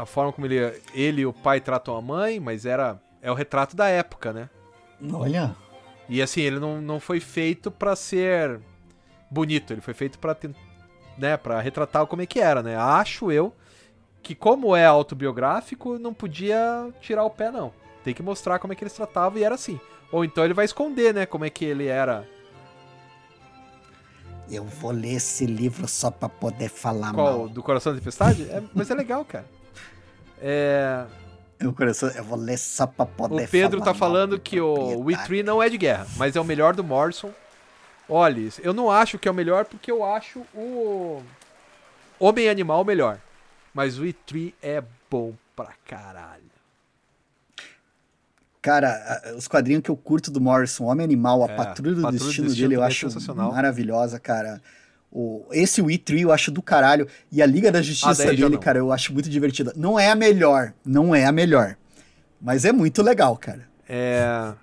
[0.00, 2.98] A forma como ele, ele e o pai tratam a mãe, mas era.
[3.20, 4.48] É o retrato da época, né?
[5.12, 5.54] Olha.
[6.08, 8.60] E assim, ele não, não foi feito pra ser
[9.30, 10.54] bonito, ele foi feito pra, ten-
[11.18, 12.76] né, pra retratar como é que era, né?
[12.76, 13.54] Acho eu
[14.22, 17.72] que como é autobiográfico, não podia tirar o pé, não.
[18.02, 19.78] Tem que mostrar como é que eles tratavam e era assim.
[20.10, 22.26] Ou então ele vai esconder, né, como é que ele era.
[24.50, 27.48] Eu vou ler esse livro só pra poder falar Qual?
[27.48, 28.42] Do Coração da Tempestade?
[28.50, 29.44] É, mas é legal, cara.
[30.40, 31.04] É,
[31.58, 34.60] Eu, coração, eu vou ler só pra poder o Pedro falar tá falando do que
[34.60, 37.30] o Tree não é de guerra, mas é o melhor do Morrison.
[38.08, 41.22] Olha, eu não acho que é o melhor porque eu acho o
[42.18, 43.18] Homem Animal melhor.
[43.72, 46.42] Mas o We Tree é bom pra caralho.
[48.60, 52.18] Cara, os quadrinhos que eu curto do Morrison, Homem Animal, a É, Patrulha do Patrulha
[52.18, 53.52] do Destino, Destino dele, eu é acho sensacional.
[53.52, 54.60] maravilhosa, cara.
[55.12, 57.06] O, esse We Tree eu acho do caralho.
[57.32, 59.72] E a Liga da Justiça Ah, daí já dele, cara, eu acho muito divertida.
[59.76, 61.76] Não é a melhor, não é a melhor.
[62.40, 63.68] Mas é muito legal, cara.
[63.88, 64.54] É.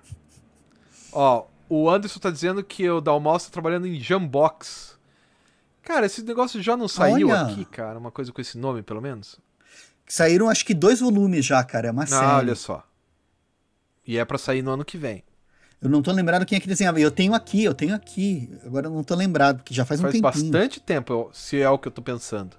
[1.12, 4.96] Ó, o Anderson tá dizendo que o Dalmaus tá trabalhando em Jambox.
[5.82, 7.42] Cara, esse negócio já não saiu Olha.
[7.42, 7.98] aqui, cara?
[7.98, 9.38] Uma coisa com esse nome, pelo menos?
[10.06, 11.88] Saíram acho que dois volumes já, cara.
[11.88, 12.24] É uma Ah, série.
[12.26, 12.82] olha só.
[14.06, 15.22] E é pra sair no ano que vem.
[15.80, 16.98] Eu não tô lembrado quem é que desenhava.
[17.00, 18.50] Eu tenho aqui, eu tenho aqui.
[18.66, 20.32] Agora eu não tô lembrado, porque já faz, um Faz tempinho.
[20.50, 22.56] bastante tempo, se é o que eu tô pensando.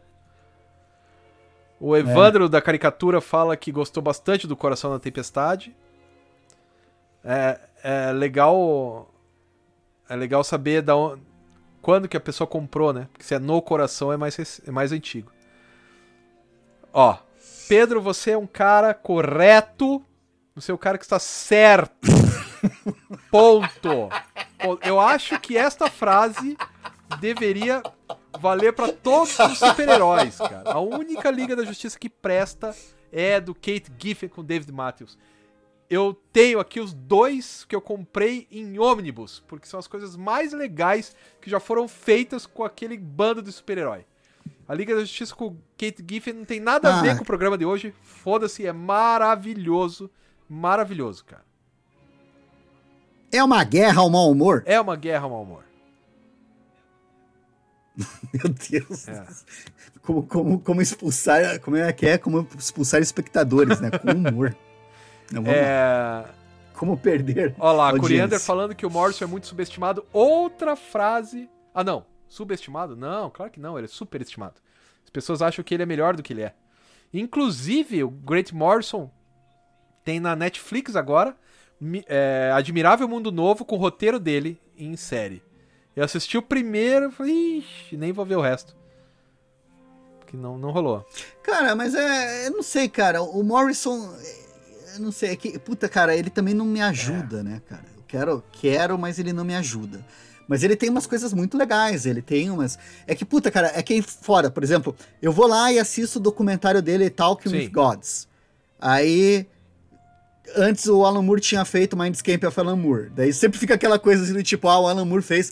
[1.80, 5.76] O Evandro da caricatura fala que gostou bastante do Coração da Tempestade.
[7.24, 9.10] É, é legal.
[10.10, 11.18] É legal saber da on-
[11.82, 13.08] quando que a pessoa comprou, né?
[13.12, 15.32] Porque se é no coração é mais, é mais antigo.
[16.92, 17.18] Ó,
[17.68, 20.02] Pedro, você é um cara correto.
[20.56, 22.19] Você é o cara que está certo.
[23.32, 24.10] Ponto.
[24.84, 26.58] Eu acho que esta frase
[27.20, 27.82] deveria
[28.40, 30.72] valer pra todos os super-heróis, cara.
[30.72, 32.76] A única Liga da Justiça que presta
[33.12, 35.18] é a do Kate Giffen com David Matthews.
[35.90, 40.54] Eu tenho aqui os dois que eu comprei em ônibus, porque são as coisas mais
[40.54, 44.06] legais que já foram feitas com aquele bando de super-herói.
[44.68, 47.02] A Liga da Justiça com Kate Giffen não tem nada a Ah.
[47.02, 47.92] ver com o programa de hoje.
[48.04, 50.12] Foda-se, é maravilhoso.
[50.48, 51.44] Maravilhoso, cara.
[53.32, 54.64] É uma guerra ao mau humor?
[54.66, 55.64] É uma guerra ao mau humor.
[58.34, 59.08] Meu Deus.
[59.08, 59.26] É.
[60.02, 61.60] Como, como, como expulsar.
[61.60, 62.18] Como é que é?
[62.18, 63.92] Como expulsar espectadores, né?
[63.92, 64.56] Com humor.
[65.32, 65.44] Não.
[65.46, 66.26] É.
[66.74, 67.54] Como perder.
[67.60, 68.02] Olha lá, audiência.
[68.02, 70.06] Coriander falando que o Morrison é muito subestimado.
[70.14, 71.50] Outra frase.
[71.74, 72.06] Ah, não.
[72.28, 72.96] Subestimado?
[72.96, 73.78] Não, claro que não.
[73.78, 74.56] Ele é superestimado.
[75.04, 76.54] As pessoas acham que ele é melhor do que ele é.
[77.14, 79.12] Inclusive, o Great Morrison
[80.06, 81.36] tem na Netflix agora
[82.08, 85.42] é, Admirável Mundo Novo com o roteiro dele em série.
[85.96, 88.76] Eu assisti o primeiro e falei, ixi, nem vou ver o resto.
[90.28, 91.06] Que não, não rolou.
[91.44, 92.48] Cara, mas é.
[92.48, 93.22] Eu não sei, cara.
[93.22, 94.14] O Morrison.
[94.22, 95.32] é, Eu não sei.
[95.32, 97.84] É que, puta, cara, ele também não me ajuda, né, cara?
[97.98, 100.06] Eu quero, quero, mas ele não me ajuda.
[100.48, 102.06] Mas ele tem umas coisas muito legais.
[102.06, 102.78] Ele tem umas.
[103.08, 106.20] É que, puta, cara, é que aí fora, por exemplo, eu vou lá e assisto
[106.20, 107.58] o documentário dele, Talking Sim.
[107.58, 108.28] with Gods.
[108.80, 109.48] Aí.
[110.56, 113.10] Antes o Alan Moore tinha feito Mindscape of Alan Moore.
[113.16, 115.52] Daí sempre fica aquela coisa assim do tipo, ah, o Alan Moore fez.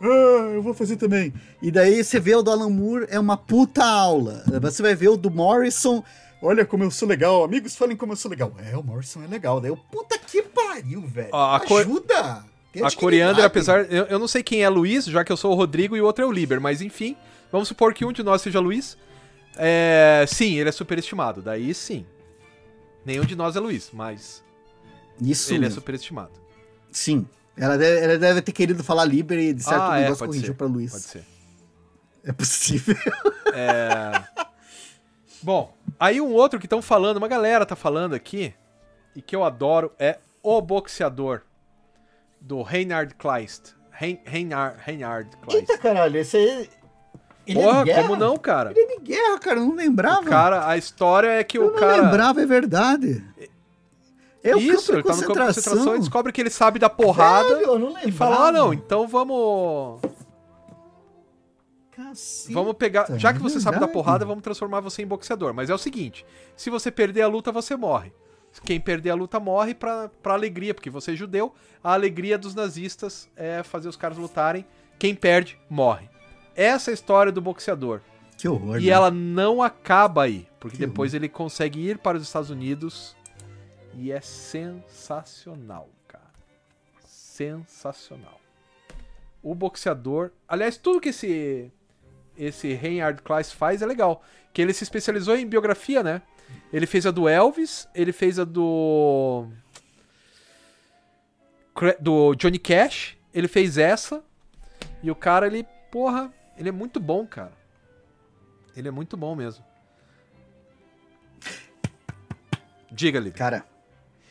[0.00, 1.32] Ah, eu vou fazer também.
[1.62, 4.44] E daí você vê o do Alan Moore, é uma puta aula.
[4.60, 6.02] Você vai ver o do Morrison.
[6.42, 7.42] Olha como eu sou legal.
[7.44, 8.52] Amigos, falem como eu sou legal.
[8.70, 9.60] É, o Morrison é legal.
[9.60, 11.30] Daí eu, puta que pariu, velho.
[11.32, 12.20] Ó, a cor- Ajuda!
[12.20, 12.42] A
[12.74, 12.96] dignidade.
[12.96, 13.86] Coriander, apesar.
[13.90, 16.04] Eu, eu não sei quem é Luiz, já que eu sou o Rodrigo e o
[16.04, 17.16] outro é o Liber, mas enfim,
[17.52, 18.98] vamos supor que um de nós seja Luiz.
[19.56, 21.40] É, sim, ele é superestimado.
[21.40, 22.04] Daí sim.
[23.04, 24.42] Nenhum de nós é Luiz, mas
[25.20, 25.74] Isso ele é mesmo.
[25.76, 26.32] superestimado.
[26.90, 27.28] Sim.
[27.56, 30.32] Ela deve, ela deve ter querido falar Liber e de certo Ah, é, negócio pode
[30.38, 30.90] corrigiu pra Luiz.
[30.92, 31.24] Pode ser.
[32.24, 32.96] É possível.
[33.56, 34.10] É...
[35.40, 38.52] Bom, aí um outro que estão falando, uma galera tá falando aqui,
[39.14, 41.42] e que eu adoro, é O Boxeador,
[42.40, 43.74] do Reinhard Kleist.
[43.92, 45.70] Rein, Reinhard, Reinhard Kleist.
[45.70, 46.68] Eita, caralho, esse aí.
[47.46, 48.02] Ele é Porra, de guerra?
[48.02, 48.70] como não, cara?
[48.70, 49.60] Ele é de guerra, cara.
[49.60, 50.22] Eu não lembrava.
[50.22, 52.02] O cara, a história é que eu o não cara.
[52.02, 53.24] lembrava, é verdade.
[54.42, 56.90] É o Isso, ele tá no campo de concentração e descobre que ele sabe da
[56.90, 58.08] porrada eu não lembrava.
[58.08, 60.00] e fala: ah, não, então vamos.
[61.90, 63.06] Caceta, Vamos pegar.
[63.18, 65.54] Já que é você sabe da porrada, vamos transformar você em boxeador.
[65.54, 66.26] Mas é o seguinte:
[66.56, 68.12] se você perder a luta, você morre.
[68.64, 71.52] Quem perder a luta morre pra, pra alegria, porque você é judeu.
[71.82, 74.64] A alegria dos nazistas é fazer os caras lutarem
[74.98, 76.08] quem perde, morre.
[76.56, 78.00] Essa é a história do boxeador.
[78.36, 78.78] Que horror.
[78.78, 78.90] E né?
[78.90, 83.16] ela não acaba aí, porque Que depois ele consegue ir para os Estados Unidos
[83.94, 86.32] e é sensacional, cara.
[87.06, 88.40] Sensacional.
[89.42, 91.70] O boxeador, aliás, tudo que esse
[92.36, 96.22] esse Reinhard Kleis faz é legal, que ele se especializou em biografia, né?
[96.72, 99.46] Ele fez a do Elvis, ele fez a do
[102.00, 104.24] do Johnny Cash, ele fez essa
[105.02, 107.52] e o cara ele, porra, ele é muito bom, cara.
[108.76, 109.64] Ele é muito bom mesmo.
[112.90, 113.30] Diga-lhe.
[113.30, 113.64] Cara,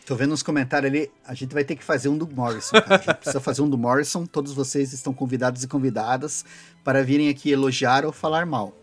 [0.06, 2.96] tô vendo nos comentários ali, a gente vai ter que fazer um do Morrison, cara.
[2.96, 4.26] A gente precisa fazer um do Morrison.
[4.26, 6.46] Todos vocês estão convidados e convidadas
[6.84, 8.74] para virem aqui elogiar ou falar mal.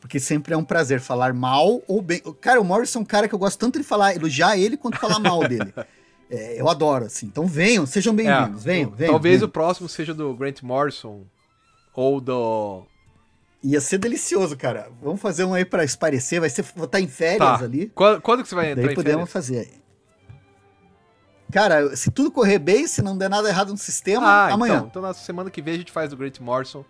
[0.00, 2.20] Porque sempre é um prazer falar mal ou bem.
[2.40, 4.98] Cara, o Morrison é um cara que eu gosto tanto de falar, elogiar ele quanto
[4.98, 5.72] falar mal dele.
[6.28, 7.26] É, eu adoro, assim.
[7.26, 8.64] Então venham, sejam bem-vindos.
[8.64, 9.08] venham, o- venham.
[9.10, 9.48] É, Talvez venham.
[9.48, 11.24] o próximo seja do Grant Morrison
[11.94, 12.84] ou do.
[13.62, 14.90] Ia ser delicioso, cara.
[15.00, 16.40] Vamos fazer um aí pra esparecer.
[16.40, 16.62] Vai ser.
[16.74, 17.64] Vou estar em férias Tá.
[17.64, 17.90] ali.
[17.94, 19.32] Quando, quando que você vai entrar Daí em podemos férias?
[19.66, 19.82] fazer.
[21.52, 24.76] Cara, se tudo correr bem, se não der nada errado no sistema, Ah, amanhã.
[24.76, 24.86] então.
[24.88, 26.84] Então na semana que vem a gente faz do Grant Morrison.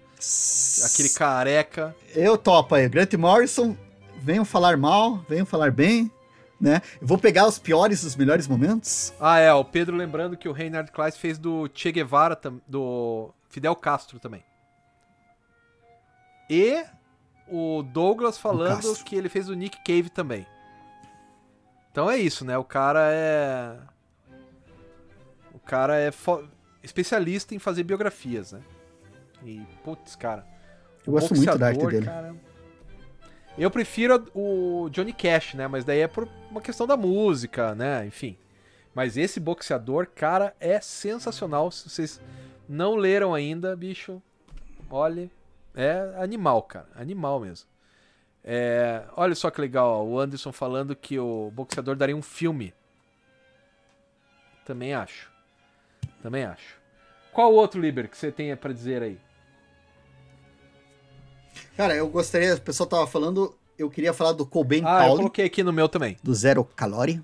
[0.84, 1.96] Aquele careca.
[2.14, 2.88] Eu topo aí.
[2.88, 3.76] Grant Morrison,
[4.22, 6.08] venham falar mal, venham falar bem,
[6.60, 6.80] né?
[7.00, 9.12] Eu vou pegar os piores dos melhores momentos.
[9.18, 9.52] Ah, é.
[9.52, 12.38] O Pedro lembrando que o Reinhard Kleis fez do Che Guevara,
[12.68, 14.44] do Fidel Castro também.
[16.54, 16.84] E
[17.48, 19.04] o Douglas falando Castro.
[19.04, 20.46] que ele fez o Nick Cave também.
[21.90, 22.56] Então é isso, né?
[22.58, 23.78] O cara é.
[25.54, 26.44] O cara é fo-
[26.82, 28.60] especialista em fazer biografias, né?
[29.44, 30.46] E, putz, cara.
[31.06, 32.06] Eu o gosto muito da arte boxeador, dele.
[32.06, 32.34] cara,
[33.58, 35.66] eu prefiro o Johnny Cash, né?
[35.68, 38.06] Mas daí é por uma questão da música, né?
[38.06, 38.36] Enfim.
[38.94, 41.70] Mas esse boxeador, cara, é sensacional.
[41.70, 42.20] Se vocês
[42.68, 44.22] não leram ainda, bicho,
[44.90, 45.30] olha,
[45.74, 46.88] é animal, cara.
[46.94, 47.66] Animal mesmo.
[48.44, 52.74] É, olha só que legal, ó, o Anderson falando que o boxeador daria um filme.
[54.64, 55.30] Também acho.
[56.22, 56.76] Também acho.
[57.32, 59.18] Qual outro Liber que você tem pra dizer aí?
[61.76, 65.16] Cara, eu gostaria, o pessoal tava falando, eu queria falar do Cobain Ah, eu Pauli,
[65.16, 66.16] coloquei aqui no meu também.
[66.22, 67.22] do Zero Calori.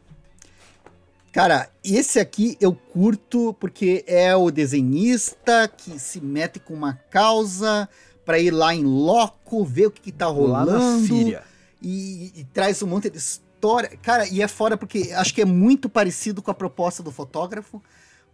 [1.32, 7.88] Cara, esse aqui eu curto porque é o desenhista que se mete com uma causa
[8.28, 10.72] pra ir lá em loco, ver o que, que tá rolando.
[10.72, 11.42] Lá na Síria.
[11.80, 13.88] e, e traz um monte de história.
[14.02, 17.82] Cara, e é fora porque acho que é muito parecido com a proposta do fotógrafo.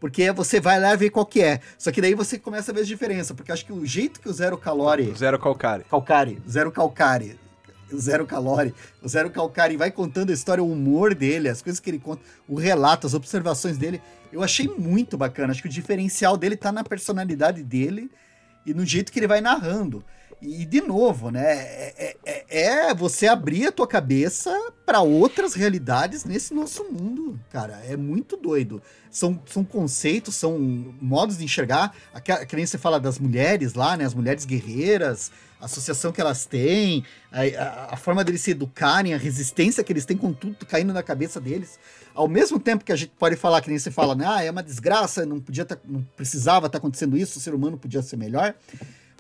[0.01, 1.61] Porque você vai lá ver qual que é.
[1.79, 3.37] Só que daí você começa a ver as diferenças.
[3.37, 5.15] Porque acho que o jeito que o Zero Calori.
[5.17, 5.85] Zero Calcare.
[5.85, 7.39] Calcari, Zero Calcari.
[7.97, 8.75] Zero Calori.
[9.01, 12.21] O Zero Calcari vai contando a história, o humor dele, as coisas que ele conta,
[12.49, 14.03] o relato, as observações dele.
[14.33, 15.53] Eu achei muito bacana.
[15.53, 18.11] Acho que o diferencial dele tá na personalidade dele
[18.67, 20.05] e no jeito que ele vai narrando.
[20.43, 21.43] E, de novo, né?
[21.43, 22.45] É, é-
[22.89, 24.51] é você abrir a tua cabeça
[24.85, 27.81] para outras realidades nesse nosso mundo, cara.
[27.89, 28.83] É muito doido.
[29.11, 30.59] São, são conceitos, são
[31.01, 31.95] modos de enxergar.
[32.13, 34.05] Aquela, que nem você fala das mulheres lá, né?
[34.05, 39.15] As mulheres guerreiras, a associação que elas têm, a, a- a forma deles se educarem,
[39.15, 41.79] a resistência que eles têm com tudo caindo na cabeça deles.
[42.15, 44.25] Ao mesmo tempo que a gente pode falar, que nem você fala, né?
[44.27, 47.77] Ah, é uma desgraça, não podia tá- não precisava estar acontecendo isso, o ser humano
[47.77, 48.55] podia ser melhor.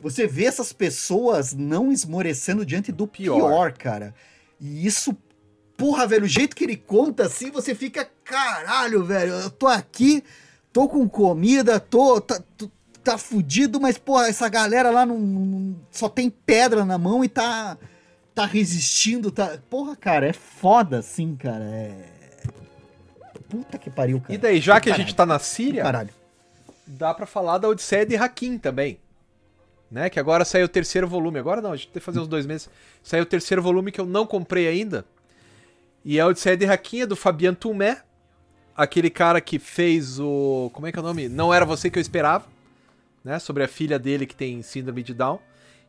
[0.01, 3.36] Você vê essas pessoas não esmorecendo diante do Pior.
[3.36, 4.14] pior, cara.
[4.61, 5.16] E isso,
[5.76, 10.23] porra, velho, o jeito que ele conta assim, você fica, caralho, velho, eu tô aqui,
[10.73, 12.20] tô com comida, tô.
[12.20, 12.70] Tá, tô-
[13.02, 17.28] tá fudido, mas, porra, essa galera lá não, não- só tem pedra na mão e
[17.28, 17.77] tá.
[18.35, 19.59] tá resistindo, tá.
[19.70, 21.64] Porra, cara, é foda assim, cara.
[21.64, 22.14] É.
[23.59, 24.35] Puta que pariu, cara.
[24.35, 25.09] E daí, já que a Caralho.
[25.09, 26.10] gente tá na Síria, Caralho.
[26.86, 28.98] dá pra falar da Odisseia de Hakim também.
[29.90, 30.10] Né?
[30.10, 31.39] Que agora saiu o terceiro volume.
[31.39, 32.68] Agora não, a gente tem que fazer uns dois meses.
[33.02, 35.05] Saiu o terceiro volume que eu não comprei ainda.
[36.05, 38.02] E a Odisseia de Hakim é do Fabian Tumé.
[38.76, 40.68] Aquele cara que fez o.
[40.72, 41.28] Como é que é o nome?
[41.28, 42.47] Não era você que eu esperava.
[43.22, 43.39] Né?
[43.39, 45.39] Sobre a filha dele que tem síndrome de Down.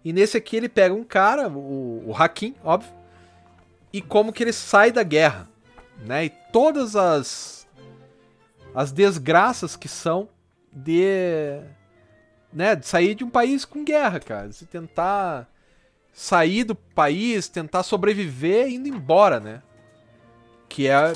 [0.03, 2.91] E nesse aqui ele pega um cara, o, o Hakim, óbvio.
[3.91, 5.49] E como que ele sai da guerra.
[6.05, 6.25] Né?
[6.25, 7.54] E todas as.
[8.75, 10.27] As desgraças que são
[10.71, 11.61] de
[12.51, 14.51] né, de sair de um país com guerra, cara.
[14.51, 15.47] Você tentar
[16.13, 19.61] sair do país, tentar sobreviver indo embora, né?
[20.69, 21.13] Que é.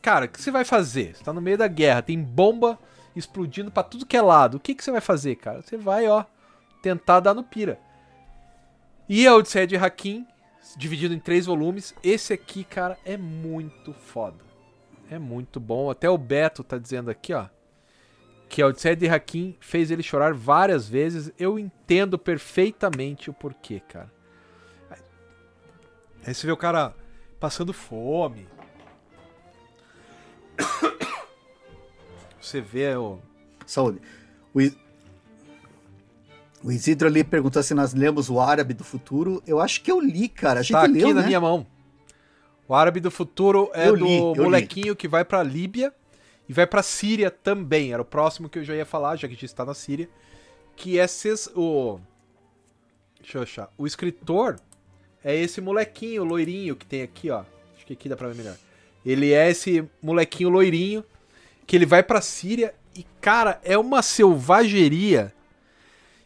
[0.00, 1.14] Cara, o que você vai fazer?
[1.14, 2.78] Você tá no meio da guerra, tem bomba
[3.16, 4.56] explodindo pra tudo que é lado.
[4.56, 5.60] O que, que você vai fazer, cara?
[5.60, 6.24] Você vai, ó,
[6.82, 7.80] tentar dar no pira.
[9.08, 10.26] E a Odisseia de Hakim,
[10.76, 11.94] dividido em três volumes.
[12.02, 14.47] Esse aqui, cara, é muito foda.
[15.10, 15.90] É muito bom.
[15.90, 17.46] Até o Beto tá dizendo aqui, ó.
[18.48, 21.32] que a Odisseia de Hakim fez ele chorar várias vezes.
[21.38, 24.10] Eu entendo perfeitamente o porquê, cara.
[26.26, 26.94] Aí você vê o cara
[27.40, 28.46] passando fome.
[32.40, 33.18] Você vê o.
[33.66, 34.00] Saúde.
[34.54, 34.60] O,
[36.64, 39.42] o Isidro ali perguntou se nós lemos o Árabe do Futuro.
[39.46, 40.60] Eu acho que eu li, cara.
[40.60, 41.26] A gente Tá aqui leu, na né?
[41.26, 41.66] minha mão.
[42.68, 44.40] O Árabe do Futuro é Eu do li, eu li.
[44.40, 45.92] molequinho que vai pra Líbia
[46.48, 47.92] e vai pra Síria também.
[47.92, 50.08] Era o próximo que eu já ia falar, já que a gente está na Síria.
[50.76, 51.98] Que é ses- o.
[53.20, 53.72] Deixa eu achar.
[53.76, 54.60] O escritor
[55.24, 57.42] é esse molequinho loirinho que tem aqui, ó.
[57.74, 58.56] Acho que aqui dá pra ver melhor.
[59.04, 61.02] Ele é esse molequinho loirinho
[61.66, 65.32] que ele vai pra Síria e, cara, é uma selvageria.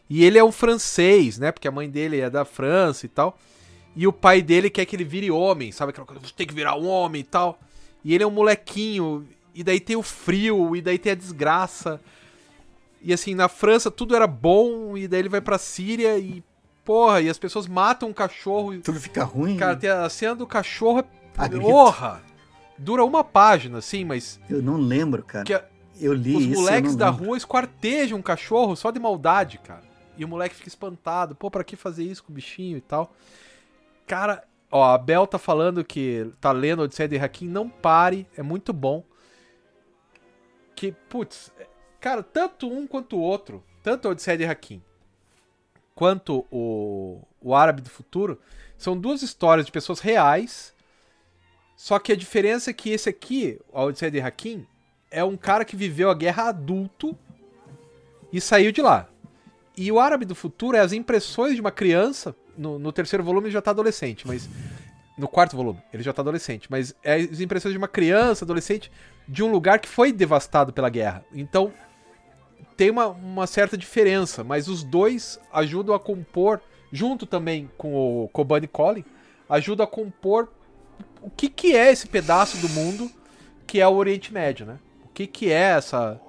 [0.09, 1.51] E ele é um francês, né?
[1.51, 3.39] Porque a mãe dele é da França e tal.
[3.95, 5.91] E o pai dele quer que ele vire homem, sabe?
[5.91, 7.59] Aquela coisa, você tem que virar um homem e tal.
[8.03, 9.27] E ele é um molequinho.
[9.53, 12.01] E daí tem o frio, e daí tem a desgraça.
[13.01, 16.43] E assim, na França tudo era bom, e daí ele vai pra Síria e.
[16.83, 18.73] Porra, e as pessoas matam um cachorro.
[18.73, 19.55] e- Tudo fica ruim.
[19.57, 21.05] Cara, tem a cena do cachorro é.
[21.37, 21.65] Agrito.
[21.65, 22.21] Porra!
[22.77, 24.39] Dura uma página, assim, mas.
[24.49, 25.45] Eu não lembro, cara.
[25.45, 25.63] Que a-
[26.01, 26.53] Eu li os isso.
[26.53, 29.83] eu moleques da rua esquartejam um cachorro só de maldade, cara.
[30.17, 31.35] E o moleque fica espantado.
[31.35, 33.13] Pô, pra que fazer isso com o bichinho e tal?
[34.05, 37.47] Cara, ó, a Bel tá falando que tá lendo Odisseia de Hakim.
[37.47, 39.03] Não pare, é muito bom.
[40.75, 41.67] Que, putz, é-
[41.99, 44.81] cara, tanto um quanto o outro, tanto a Odisseia de Hakim
[45.95, 48.39] quanto o, o Árabe do Futuro,
[48.77, 50.73] são duas histórias de pessoas reais.
[51.75, 54.65] Só que a diferença é que esse aqui, a Odisseia de Hakim,
[55.11, 57.17] é um cara que viveu a guerra adulto
[58.31, 59.07] e saiu de lá.
[59.75, 62.35] E o Árabe do Futuro é as impressões de uma criança.
[62.57, 64.49] No, no terceiro volume ele já tá adolescente, mas.
[65.15, 66.67] No quarto volume, ele já tá adolescente.
[66.71, 68.91] Mas é as impressões de uma criança, adolescente,
[69.27, 71.23] de um lugar que foi devastado pela guerra.
[71.31, 71.71] Então,
[72.75, 76.59] tem uma, uma certa diferença, mas os dois ajudam a compor,
[76.91, 77.93] junto também com
[78.23, 79.05] o Kobani Collin,
[79.47, 80.51] ajudam a compor
[81.21, 83.09] o que, que é esse pedaço do mundo
[83.65, 84.77] que é o Oriente Médio, né?
[85.05, 86.19] O que, que é essa,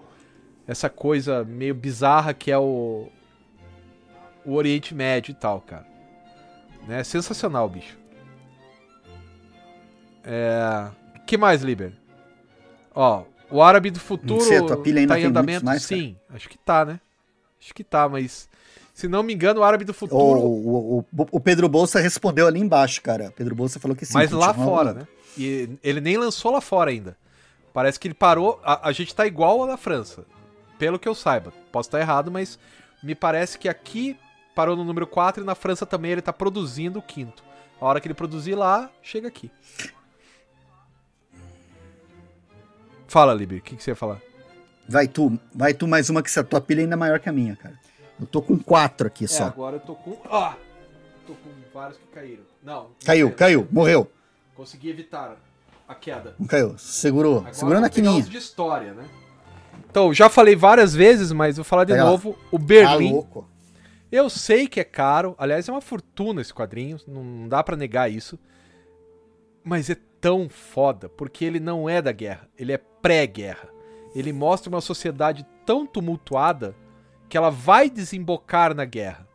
[0.66, 3.09] essa coisa meio bizarra que é o,
[4.44, 5.86] o Oriente Médio e tal, cara.
[6.86, 7.02] Né?
[7.05, 7.97] Sensacional, bicho.
[10.23, 10.89] É...
[11.27, 11.93] que mais, Liber?
[12.94, 15.65] Ó, o Árabe do Futuro sei, a pilha ainda tá em andamento?
[15.65, 16.01] mais, cara?
[16.01, 17.01] Sim, acho que tá, né?
[17.61, 18.48] Acho que tá, mas
[18.94, 22.47] se não me engano, o Árabe do O, Futuro o, o, o Pedro Bolsa respondeu
[22.47, 23.32] ali embaixo, cara.
[23.36, 24.15] Pedro Bolsa falou que sim.
[24.15, 25.01] mas lá fora, rolando.
[25.01, 25.09] né?
[25.36, 27.16] E ele nem lançou lá fora ainda.
[27.73, 28.61] Parece que ele parou.
[28.62, 30.24] A, a gente tá igual a na França.
[30.78, 31.52] Pelo que eu saiba.
[31.73, 32.56] Posso estar errado, mas
[33.02, 34.16] me parece que aqui
[34.55, 37.43] parou no número 4 e na França também ele tá produzindo o quinto.
[37.81, 39.51] A hora que ele produzir lá, chega aqui.
[43.06, 44.20] Fala, Liber, o que, que você ia falar?
[44.89, 47.32] Vai tu, vai tu mais uma que essa tua pilha ainda é maior que a
[47.32, 47.78] minha, cara.
[48.20, 49.44] Eu tô com quatro aqui É, só.
[49.44, 50.16] agora eu tô com.
[50.31, 50.55] Ah!
[51.26, 52.43] Tô com vários que caíram.
[52.62, 52.89] Não.
[53.05, 54.10] Caiu, caiu, morreu.
[54.55, 55.36] Consegui evitar
[55.89, 56.35] a queda.
[56.39, 56.76] Não caiu.
[56.78, 57.39] Segurou.
[57.39, 58.24] Agora Segurando a vou pegar quininha.
[58.24, 59.05] os de história, né?
[59.90, 62.10] Então, já falei várias vezes, mas vou falar de Pega lá.
[62.10, 62.36] novo.
[62.51, 63.12] O Tá Berlim.
[63.12, 63.48] louco.
[64.14, 65.34] Eu sei que é caro.
[65.36, 66.98] Aliás, é uma fortuna esse quadrinho.
[67.04, 68.38] Não dá pra negar isso.
[69.64, 72.48] Mas é tão foda, porque ele não é da guerra.
[72.56, 73.68] Ele é pré-guerra.
[74.14, 76.76] Ele mostra uma sociedade tão tumultuada
[77.28, 79.26] que ela vai desembocar na guerra.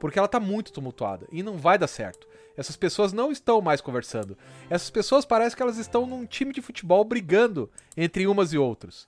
[0.00, 2.26] Porque ela tá muito tumultuada e não vai dar certo.
[2.56, 4.36] Essas pessoas não estão mais conversando.
[4.68, 9.06] Essas pessoas parecem que elas estão num time de futebol brigando entre umas e outras.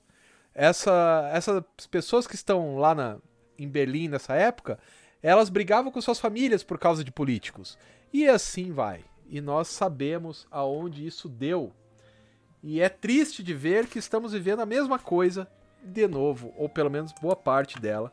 [0.54, 3.18] Essa, essas pessoas que estão lá na,
[3.62, 4.78] em Berlim nessa época,
[5.22, 7.78] elas brigavam com suas famílias por causa de políticos.
[8.12, 9.04] E assim vai.
[9.28, 11.72] E nós sabemos aonde isso deu.
[12.62, 15.48] E é triste de ver que estamos vivendo a mesma coisa
[15.82, 18.12] de novo, ou pelo menos boa parte dela.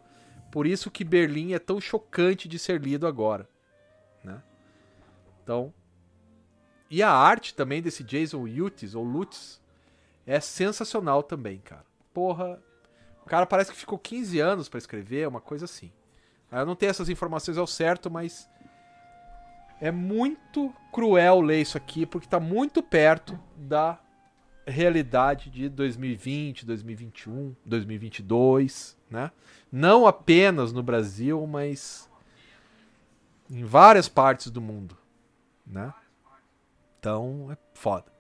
[0.52, 3.48] Por isso que Berlim é tão chocante de ser lido agora,
[4.24, 4.42] né?
[5.44, 5.72] Então,
[6.90, 9.62] e a arte também desse Jason Lutz ou Lutz
[10.26, 11.86] é sensacional também, cara.
[12.12, 12.60] Porra,
[13.30, 15.92] o cara parece que ficou 15 anos pra escrever, uma coisa assim.
[16.52, 18.50] Eu não tenho essas informações ao certo, mas
[19.80, 24.00] é muito cruel ler isso aqui porque tá muito perto da
[24.66, 29.32] realidade de 2020, 2021, 2022, né?
[29.72, 32.10] Não apenas no Brasil, mas
[33.48, 34.98] em várias partes do mundo,
[35.68, 35.94] né?
[37.00, 38.12] Então é foda.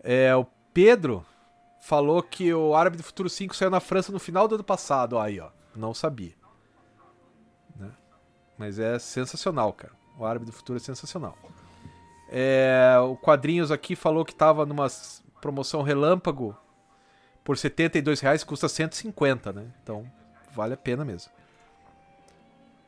[0.00, 0.44] É, o
[0.74, 1.24] Pedro
[1.80, 5.18] falou que o Árabe do Futuro 5 saiu na França no final do ano passado.
[5.18, 5.50] Aí, ó.
[5.74, 6.34] Não sabia.
[7.76, 7.90] Né?
[8.56, 9.92] Mas é sensacional, cara.
[10.18, 11.36] O Árabe do Futuro é sensacional.
[12.30, 14.86] É, o Quadrinhos aqui falou que tava numa
[15.40, 16.56] promoção relâmpago
[17.42, 19.66] por 72 reais custa 150, né?
[19.82, 20.04] Então,
[20.54, 21.32] vale a pena mesmo.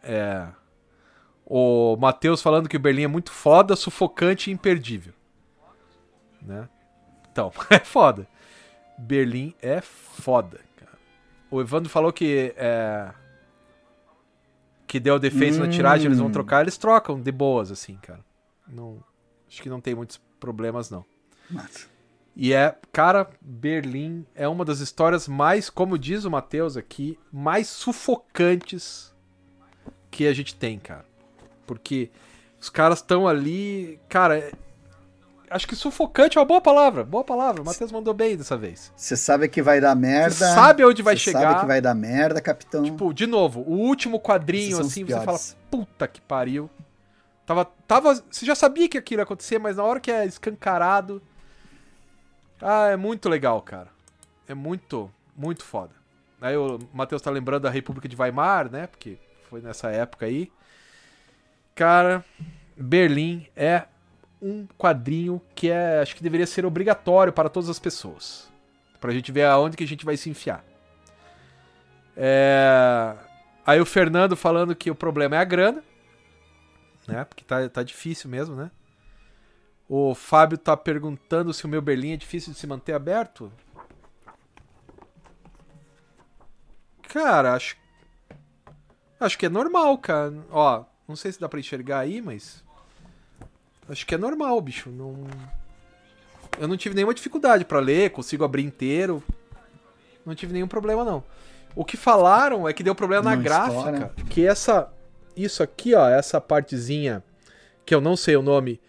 [0.03, 0.49] É.
[1.47, 5.15] O Matheus falando que o Berlim é muito foda, sufocante e imperdível.
[6.43, 6.69] Né?
[7.33, 8.29] Então, é foda.
[9.01, 10.99] Berlim é foda, cara.
[11.51, 13.11] O Evandro falou que é,
[14.87, 15.61] que deu defeito hum.
[15.61, 16.33] na tiragem, eles vão hum.
[16.33, 18.21] trocar, eles trocam de boas, assim, cara.
[18.69, 19.03] Não,
[19.49, 21.05] acho que não tem muitos problemas, não.
[21.49, 21.89] Mas...
[22.37, 27.69] E é, cara, Berlim é uma das histórias mais, como diz o Matheus aqui, mais
[27.69, 29.15] sufocantes
[30.11, 31.05] que a gente tem, cara.
[31.67, 32.11] Porque
[32.61, 34.53] os caras estão ali, cara,
[35.51, 37.61] acho que sufocante é uma boa palavra, boa palavra.
[37.61, 38.93] O Matheus mandou bem dessa vez.
[38.97, 40.31] Você sabe que vai dar merda.
[40.31, 41.41] Você sabe onde vai chegar.
[41.41, 42.85] sabe que vai dar merda, capitão.
[42.85, 45.39] Tipo, de novo, o último quadrinho, assim, você fala,
[45.71, 46.71] puta que pariu.
[47.45, 51.21] Tava, tava, você já sabia que aquilo ia acontecer, mas na hora que é escancarado,
[52.63, 53.89] ah, é muito legal, cara.
[54.47, 55.91] É muito, muito foda.
[56.41, 58.87] Aí o Matheus tá lembrando da República de Weimar, né?
[58.87, 59.19] Porque
[59.49, 60.51] foi nessa época aí.
[61.75, 62.25] Cara,
[62.77, 63.85] Berlim é
[64.41, 68.51] um quadrinho que é, acho que deveria ser obrigatório para todas as pessoas.
[69.01, 70.65] Pra gente ver aonde que a gente vai se enfiar.
[72.17, 73.15] É...
[73.67, 75.83] Aí o Fernando falando que o problema é a grana,
[77.07, 77.25] né?
[77.25, 78.71] Porque tá, tá difícil mesmo, né?
[79.89, 83.53] O Fábio tá perguntando se o meu Berlim é difícil de se manter aberto.
[87.03, 87.77] Cara, acho.
[89.19, 90.33] Acho que é normal, cara.
[90.51, 92.65] Ó, não sei se dá pra enxergar aí, mas.
[93.91, 94.89] Acho que é normal, bicho.
[94.89, 95.25] Não.
[96.59, 99.23] Eu não tive nenhuma dificuldade para ler, consigo abrir inteiro.
[100.25, 101.25] Não tive nenhum problema, não.
[101.75, 104.15] O que falaram é que deu problema na gráfica.
[104.29, 104.93] Que essa.
[105.37, 107.23] Isso aqui, ó, essa partezinha
[107.85, 108.81] que eu não sei o nome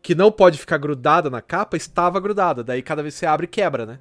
[0.00, 2.64] que não pode ficar grudada na capa, estava grudada.
[2.64, 4.00] Daí cada vez que você abre, quebra, né?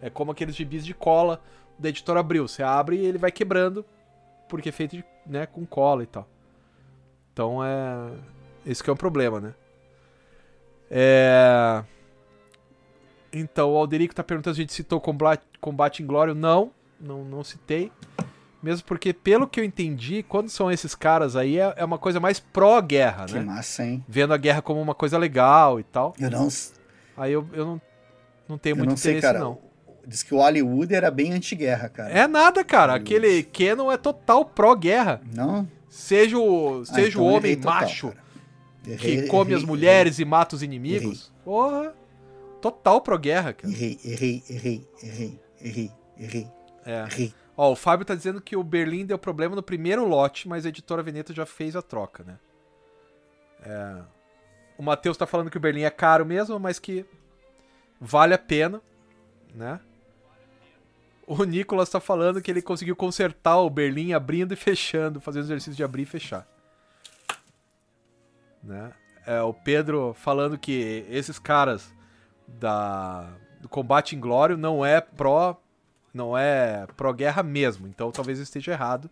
[0.00, 1.40] É como aqueles gibis de cola
[1.78, 2.46] da editora Abril.
[2.46, 3.84] Você abre e ele vai quebrando,
[4.48, 6.28] porque é feito de, né, com cola e tal.
[7.32, 8.12] Então é.
[8.66, 9.54] Esse que é um problema, né?
[10.90, 11.82] É.
[13.32, 16.34] Então, o Alderico tá perguntando se a gente citou Combate, Combate Glória.
[16.34, 16.70] Não,
[17.00, 17.92] não, não citei.
[18.62, 22.18] Mesmo porque, pelo que eu entendi, quando são esses caras aí, é, é uma coisa
[22.18, 23.38] mais pró-guerra, né?
[23.38, 24.04] Que massa, hein?
[24.08, 26.14] Vendo a guerra como uma coisa legal e tal.
[26.18, 26.48] Eu não...
[27.16, 27.80] Aí eu, eu não,
[28.48, 29.58] não tenho eu muito não sei, interesse, cara, não.
[30.06, 32.10] Diz que o Hollywood era bem anti-guerra, cara.
[32.10, 32.94] É nada, cara.
[32.94, 35.20] Aquele Canon é total pró-guerra.
[35.34, 35.68] Não?
[35.88, 38.18] Seja o, ah, seja ah, então o homem macho errei,
[38.96, 41.32] que come as mulheres e mata os inimigos.
[41.44, 41.94] Porra.
[42.60, 43.72] Total pró-guerra, cara.
[43.72, 46.48] Errei, errei, errei, errei, errei, errei.
[46.84, 47.32] É.
[47.56, 50.68] Ó, o Fábio tá dizendo que o Berlim deu problema no primeiro lote, mas a
[50.68, 52.38] editora Veneta já fez a troca, né?
[53.62, 54.02] É...
[54.78, 57.04] O Matheus tá falando que o Berlim é caro mesmo, mas que
[58.00, 58.80] vale a pena,
[59.54, 59.80] né?
[61.26, 65.74] O Nicolas tá falando que ele conseguiu consertar o Berlim abrindo e fechando, fazendo exercício
[65.74, 66.46] de abrir e fechar.
[68.68, 68.92] Né?
[69.26, 71.90] É, o Pedro falando que esses caras
[72.46, 75.56] da, do Combate Inglório não é pró
[76.12, 79.10] não é pró-guerra mesmo, então talvez eu esteja errado.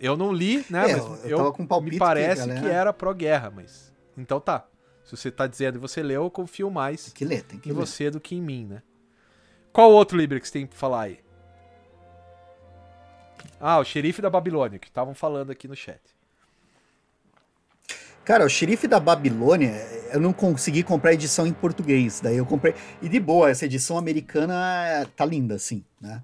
[0.00, 0.90] Eu não li, né?
[0.90, 3.92] É, mas eu, eu um me parece que, que era pró-guerra, mas.
[4.16, 4.66] Então tá.
[5.04, 7.68] Se você tá dizendo e você leu, eu confio mais tem que ler, tem que
[7.68, 7.78] em ler.
[7.78, 8.82] você do que em mim, né?
[9.72, 11.20] Qual outro livro que você tem pra falar aí?
[13.60, 16.00] Ah, o Xerife da Babilônia, que estavam falando aqui no chat.
[18.24, 19.74] Cara, o Xerife da Babilônia,
[20.12, 22.20] eu não consegui comprar a edição em português.
[22.20, 22.74] Daí eu comprei.
[23.00, 26.22] E de boa, essa edição americana tá linda, assim, né?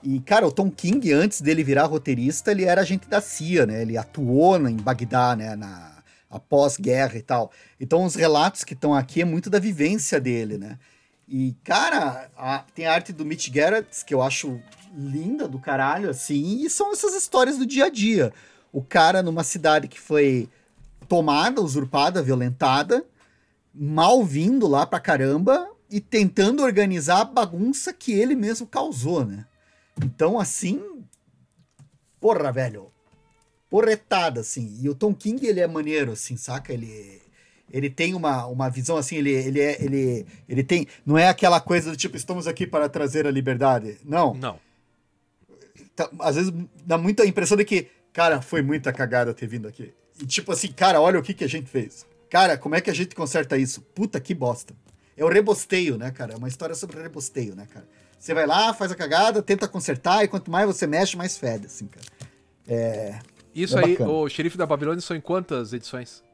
[0.00, 3.82] E, cara, o Tom King, antes dele virar roteirista, ele era agente da CIA, né?
[3.82, 5.56] Ele atuou em Bagdá, né?
[5.56, 7.50] Na, após guerra e tal.
[7.80, 10.78] Então, os relatos que estão aqui é muito da vivência dele, né?
[11.26, 14.60] E, cara, a, tem a arte do Mitch Gerrits, que eu acho
[14.96, 18.32] linda do caralho, assim, e são essas histórias do dia a dia.
[18.72, 20.48] O cara numa cidade que foi
[21.04, 23.04] tomada, usurpada, violentada,
[23.74, 29.46] mal vindo lá pra caramba e tentando organizar a bagunça que ele mesmo causou, né?
[30.02, 30.82] Então, assim,
[32.20, 32.90] porra, velho,
[33.70, 34.78] porretada, assim.
[34.80, 36.72] E o Tom King, ele é maneiro, assim, saca?
[36.72, 37.20] Ele,
[37.70, 40.86] ele tem uma, uma visão, assim, ele, ele, é, ele, ele tem...
[41.04, 43.98] Não é aquela coisa do tipo, estamos aqui para trazer a liberdade.
[44.04, 44.34] Não.
[44.34, 44.58] Não.
[45.94, 46.52] Tá, às vezes
[46.84, 49.92] dá muita impressão de que, cara, foi muita cagada ter vindo aqui.
[50.20, 52.06] E tipo assim, cara, olha o que, que a gente fez.
[52.30, 53.80] Cara, como é que a gente conserta isso?
[53.80, 54.74] Puta que bosta.
[55.16, 56.34] É o rebosteio, né, cara?
[56.34, 57.86] É uma história sobre rebosteio, né, cara?
[58.18, 61.66] Você vai lá, faz a cagada, tenta consertar, e quanto mais você mexe, mais fede,
[61.66, 62.06] assim, cara.
[62.66, 63.18] É.
[63.54, 64.10] Isso é aí, bacana.
[64.10, 66.24] o Xerife da Babilônia são em quantas edições?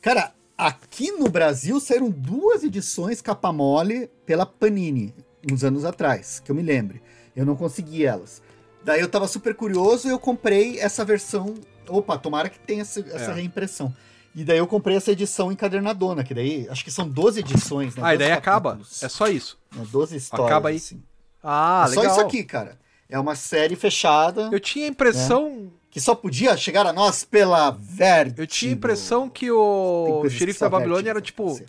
[0.00, 5.14] Cara, aqui no Brasil saíram duas edições capa mole pela Panini,
[5.50, 7.02] uns anos atrás, que eu me lembre.
[7.36, 8.40] Eu não consegui elas.
[8.82, 11.54] Daí eu tava super curioso e eu comprei essa versão.
[11.88, 13.34] Opa, tomara que tenha essa, essa É.
[13.34, 13.94] reimpressão.
[14.34, 18.02] E daí eu comprei essa edição encadernadona, que daí acho que são 12 edições, né?
[18.04, 18.78] Ah, e 12 daí acaba.
[19.02, 19.58] É só isso.
[19.74, 19.84] né?
[19.90, 20.46] 12 histórias.
[20.46, 20.76] Acaba aí.
[20.76, 21.02] assim.
[21.42, 22.16] Ah, é só legal.
[22.16, 22.78] isso aqui, cara.
[23.08, 25.72] É uma série fechada Eu tinha a impressão.
[25.90, 28.40] que só podia chegar a nós pela Verde.
[28.40, 31.66] Eu tinha a impressão que o xerife só da Babilônia Vertigo era tipo fazer.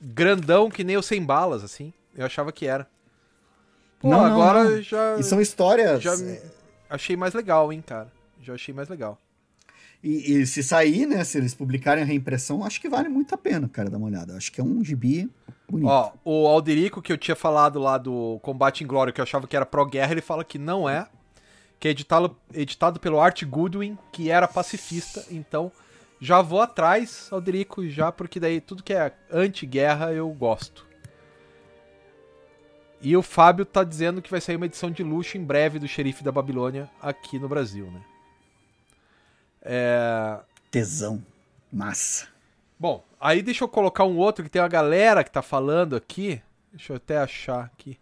[0.00, 1.92] grandão que nem o sem balas, assim.
[2.14, 2.86] Eu achava que era.
[4.00, 4.82] Pô, Não, não, agora não.
[4.82, 6.02] já E são histórias.
[6.02, 6.42] já é,
[6.90, 8.12] achei mais legal, hein, cara.
[8.40, 9.18] Já achei mais legal.
[10.02, 11.22] E, e se sair, né?
[11.24, 14.36] Se eles publicarem a reimpressão, acho que vale muito a pena, cara, dar uma olhada.
[14.36, 15.30] Acho que é um gibi
[15.68, 15.88] bonito.
[15.88, 19.46] Ó, o Alderico, que eu tinha falado lá do Combate em Glória, que eu achava
[19.46, 21.06] que era pró-guerra, ele fala que não é.
[21.78, 25.24] Que é editado, editado pelo Art Goodwin, que era pacifista.
[25.30, 25.70] Então,
[26.20, 30.86] já vou atrás, Alderico, já, porque daí tudo que é anti-guerra eu gosto.
[33.02, 35.88] E o Fábio tá dizendo que vai sair uma edição de luxo em breve do
[35.88, 38.02] Xerife da Babilônia aqui no Brasil, né?
[39.62, 40.38] É...
[40.70, 41.22] Tesão.
[41.72, 42.28] Massa.
[42.78, 46.40] Bom, aí deixa eu colocar um outro que tem uma galera que tá falando aqui.
[46.72, 47.98] Deixa eu até achar aqui.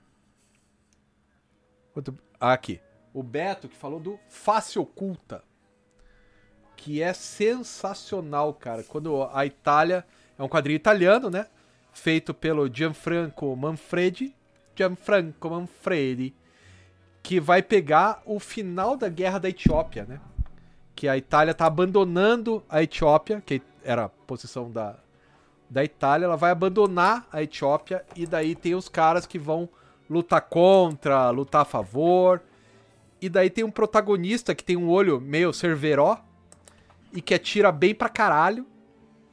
[1.95, 2.81] Outro- Ah, aqui.
[3.13, 5.43] O Beto que falou do Face Oculta.
[6.77, 8.83] Que é sensacional, cara.
[8.85, 10.07] Quando a Itália.
[10.39, 11.47] É um quadrinho italiano, né?
[11.93, 14.35] Feito pelo Gianfranco Manfredi.
[14.77, 16.33] Gianfranco Manfredi.
[17.23, 20.21] Que vai pegar o final da guerra da Etiópia, né?
[20.99, 24.97] Que a Itália está abandonando a Etiópia, que era a posição da,
[25.70, 29.69] da Itália, ela vai abandonar a Etiópia e daí tem os caras que vão
[30.11, 32.43] lutar contra, lutar a favor.
[33.23, 36.19] E daí tem um protagonista que tem um olho meio cerveró
[37.12, 38.66] e que atira bem pra caralho.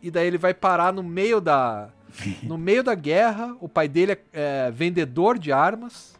[0.04, 1.90] E daí ele vai parar no meio da
[2.44, 3.58] no meio da guerra.
[3.60, 6.16] O pai dele é, é vendedor de armas,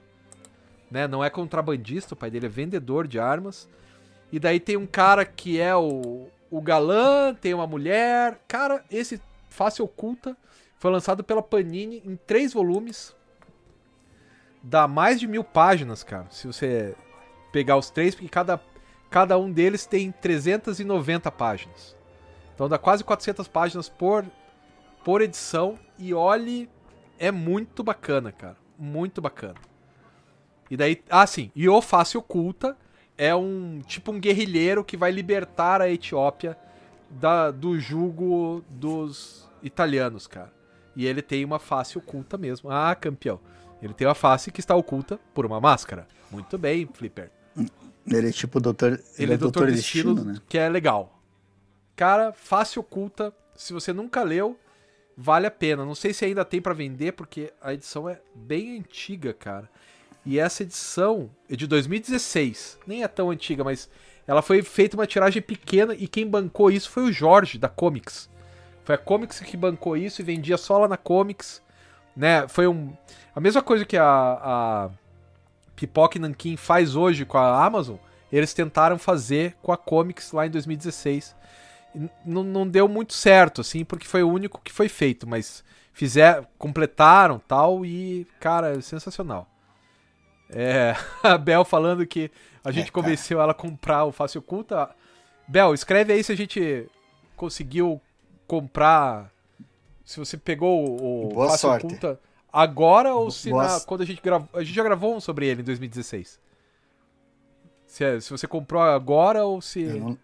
[0.90, 1.08] né?
[1.08, 3.70] Não é contrabandista, o pai dele é vendedor de armas.
[4.32, 8.40] E daí tem um cara que é o, o galã, tem uma mulher.
[8.48, 10.36] Cara, esse Face Oculta
[10.78, 13.16] foi lançado pela Panini em três volumes.
[14.62, 16.28] Dá mais de mil páginas, cara.
[16.30, 16.96] Se você
[17.52, 18.60] pegar os três, porque cada,
[19.10, 21.96] cada um deles tem 390 páginas.
[22.54, 24.26] Então dá quase 400 páginas por,
[25.04, 25.78] por edição.
[25.98, 26.70] E olhe,
[27.18, 28.58] é muito bacana, cara.
[28.78, 29.56] Muito bacana.
[30.70, 31.52] E daí, ah, sim.
[31.56, 32.78] E o Face Oculta
[33.18, 36.58] é um tipo um guerrilheiro que vai libertar a Etiópia
[37.10, 40.54] da, do jugo dos italianos, cara.
[40.96, 42.70] E ele tem uma face oculta mesmo.
[42.70, 43.40] Ah, campeão.
[43.82, 46.08] Ele tem uma face que está oculta por uma máscara.
[46.32, 47.30] Muito bem, Flipper.
[48.08, 49.00] Ele é tipo doutor.
[49.18, 50.36] Ele, é Doutor Destino, né?
[50.48, 51.20] que é legal.
[51.96, 53.34] Cara, face oculta.
[53.56, 54.58] Se você nunca leu,
[55.18, 55.86] vale a pena.
[55.86, 59.70] Não sei se ainda tem pra vender, porque a edição é bem antiga, cara.
[60.26, 62.80] E essa edição é de 2016.
[62.88, 63.90] Nem é tão antiga, mas
[64.28, 68.30] ela foi feita uma tiragem pequena e quem bancou isso foi o Jorge, da Comics.
[68.84, 71.62] Foi a Comics que bancou isso e vendia só lá na Comics.
[72.16, 72.48] Né?
[72.48, 72.94] Foi um.
[73.36, 74.90] A mesma coisa que a, a
[75.76, 77.98] Pipoca e Nankin faz hoje com a Amazon,
[78.32, 81.36] eles tentaram fazer com a Comics lá em 2016.
[81.94, 85.28] E n- não, não deu muito certo, assim, porque foi o único que foi feito,
[85.28, 89.48] mas fizeram, completaram tal e, cara, é sensacional.
[90.56, 92.32] É, a Bel falando que
[92.64, 94.90] a gente É, convenceu ela a comprar o Face Oculta.
[95.48, 96.88] Bel, escreve aí se a gente
[97.36, 98.02] conseguiu
[98.48, 99.32] comprar.
[100.04, 101.86] Se você pegou o, Boa Face sorte.
[101.86, 102.20] Oculta
[102.54, 104.48] agora ou se na- quando a gente gravou.
[104.54, 106.40] A gente já gravou um sobre ele em 2016.
[107.86, 109.84] Se, é- se você comprou agora ou se.
[109.84, 110.18] Não-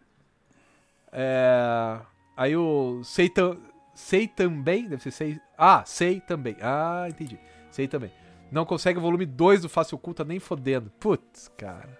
[1.11, 1.99] É,
[2.37, 3.57] aí o sei, tam,
[3.93, 5.39] sei também, deve ser sei.
[5.57, 6.55] Ah, sei também.
[6.61, 7.37] Ah, entendi.
[7.69, 8.11] Sei também.
[8.51, 10.91] Não consegue o volume 2 do Face Oculta nem fodendo.
[10.99, 11.97] Putz, cara.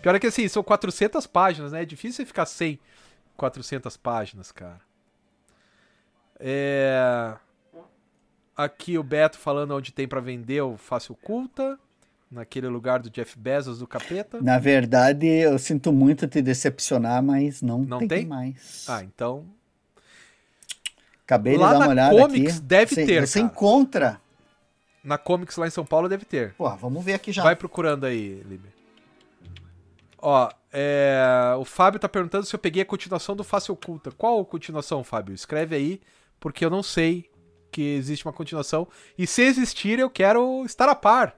[0.00, 1.82] Pior é que assim, são 400 páginas, né?
[1.82, 2.78] É difícil você ficar sem
[3.36, 4.80] 400 páginas, cara.
[6.40, 7.34] É...
[8.56, 11.78] Aqui o Beto falando onde tem pra vender o Face Oculta.
[12.30, 14.40] Naquele lugar do Jeff Bezos do capeta.
[14.40, 18.26] Na verdade, eu sinto muito te decepcionar, mas não, Não tem, tem?
[18.26, 18.86] mais.
[18.88, 19.44] Ah, então.
[21.26, 22.62] Acabei Lá de dar uma olhada Comics aqui.
[22.64, 23.52] deve Você- ter, Você cara.
[23.52, 24.20] encontra.
[25.02, 26.54] Na Comics lá em São Paulo deve ter.
[26.54, 27.42] Pô, vamos ver aqui já.
[27.42, 28.72] Vai procurando aí, Liber.
[30.18, 31.20] Ó, é,
[31.58, 34.12] o Fábio tá perguntando se eu peguei a continuação do Face Oculta.
[34.12, 35.34] Qual a continuação, Fábio?
[35.34, 36.00] Escreve aí,
[36.38, 37.28] porque eu não sei
[37.72, 38.86] que existe uma continuação.
[39.18, 41.36] E se existir, eu quero estar a par.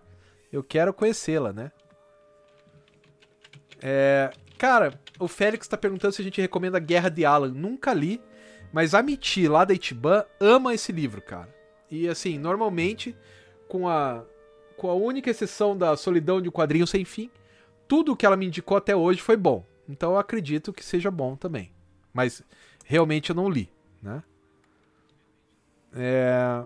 [0.52, 1.72] Eu quero conhecê-la, né?
[3.80, 7.48] É, cara, o Félix tá perguntando se a gente recomenda Guerra de Alan.
[7.48, 8.20] Nunca li,
[8.74, 11.48] Mas a Miti, lá da Itiban, ama esse livro, cara.
[11.88, 13.16] E assim, normalmente,
[13.68, 14.24] com a,
[14.76, 17.30] com a única exceção da Solidão de um Quadrinho Sem Fim,
[17.88, 19.64] tudo que ela me indicou até hoje foi bom.
[19.88, 21.70] Então eu acredito que seja bom também.
[22.12, 22.42] Mas
[22.84, 23.70] realmente eu não li,
[24.02, 24.22] né?
[25.92, 26.64] É...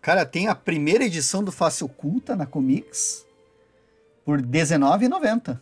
[0.00, 3.26] Cara, tem a primeira edição do Face Oculta na Comics
[4.24, 5.60] por R$19,90.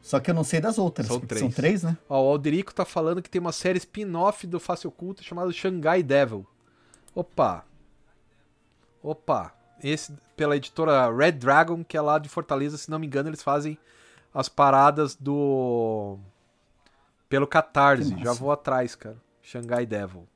[0.00, 1.06] Só que eu não sei das outras.
[1.06, 1.40] São três.
[1.40, 1.96] São três, né?
[2.08, 6.02] Ó, o Alderico tá falando que tem uma série spin-off do Face Oculta chamada Shanghai
[6.02, 6.46] Devil.
[7.14, 7.64] Opa.
[9.02, 9.54] Opa.
[9.82, 13.42] Esse pela editora Red Dragon, que é lá de Fortaleza, se não me engano, eles
[13.42, 13.78] fazem
[14.32, 16.18] as paradas do
[17.28, 18.16] pelo Catarse.
[18.22, 19.16] Já vou atrás, cara.
[19.42, 20.26] Shanghai Devil.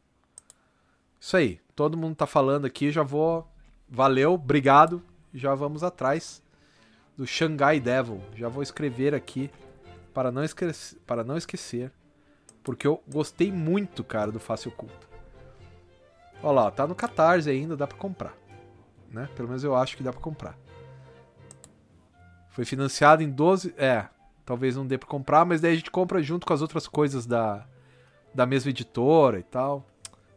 [1.21, 1.61] Isso aí.
[1.75, 3.49] Todo mundo tá falando aqui, já vou.
[3.89, 5.03] Valeu, obrigado.
[5.33, 6.43] Já vamos atrás
[7.17, 8.21] do Shanghai Devil.
[8.35, 9.51] Já vou escrever aqui
[10.13, 11.91] para não, esquecer, para não esquecer.
[12.63, 15.07] Porque eu gostei muito, cara, do Face Oculta.
[16.43, 18.35] Olha lá, tá no Catarse ainda, dá para comprar.
[19.13, 19.29] Né?
[19.37, 20.57] Pelo menos eu acho que dá para comprar.
[22.51, 23.75] Foi financiado em 12.
[23.77, 24.07] É,
[24.45, 27.27] talvez não dê pra comprar, mas daí a gente compra junto com as outras coisas
[27.27, 27.67] da,
[28.35, 29.85] da mesma editora e tal.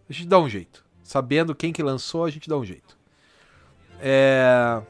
[0.09, 0.85] A gente dá um jeito.
[1.03, 2.97] Sabendo quem que lançou, a gente dá um jeito.
[3.99, 4.81] É.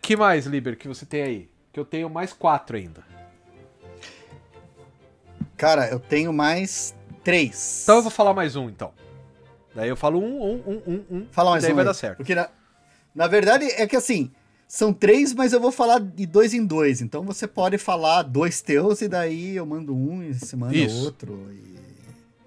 [0.00, 1.50] que mais, Liber, que você tem aí?
[1.72, 3.04] Que eu tenho mais quatro ainda.
[5.56, 7.82] Cara, eu tenho mais três.
[7.84, 8.92] Então eu vou falar mais um, então.
[9.74, 11.26] Daí eu falo um, um, um, um, um.
[11.30, 11.76] Fala mais daí um.
[11.76, 11.88] vai aí.
[11.88, 12.18] dar certo.
[12.18, 12.48] Porque na,
[13.14, 14.30] na verdade é que assim,
[14.68, 17.00] são três, mas eu vou falar de dois em dois.
[17.00, 21.04] Então você pode falar dois teus e daí eu mando um e você manda Isso.
[21.04, 21.48] outro.
[21.52, 21.78] E...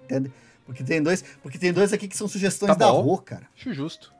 [0.04, 0.32] Entende?
[0.64, 2.86] Porque tem dois, porque tem dois aqui que são sugestões Tá da.
[2.86, 3.46] Rô, cara.
[3.56, 4.12] Acho justo.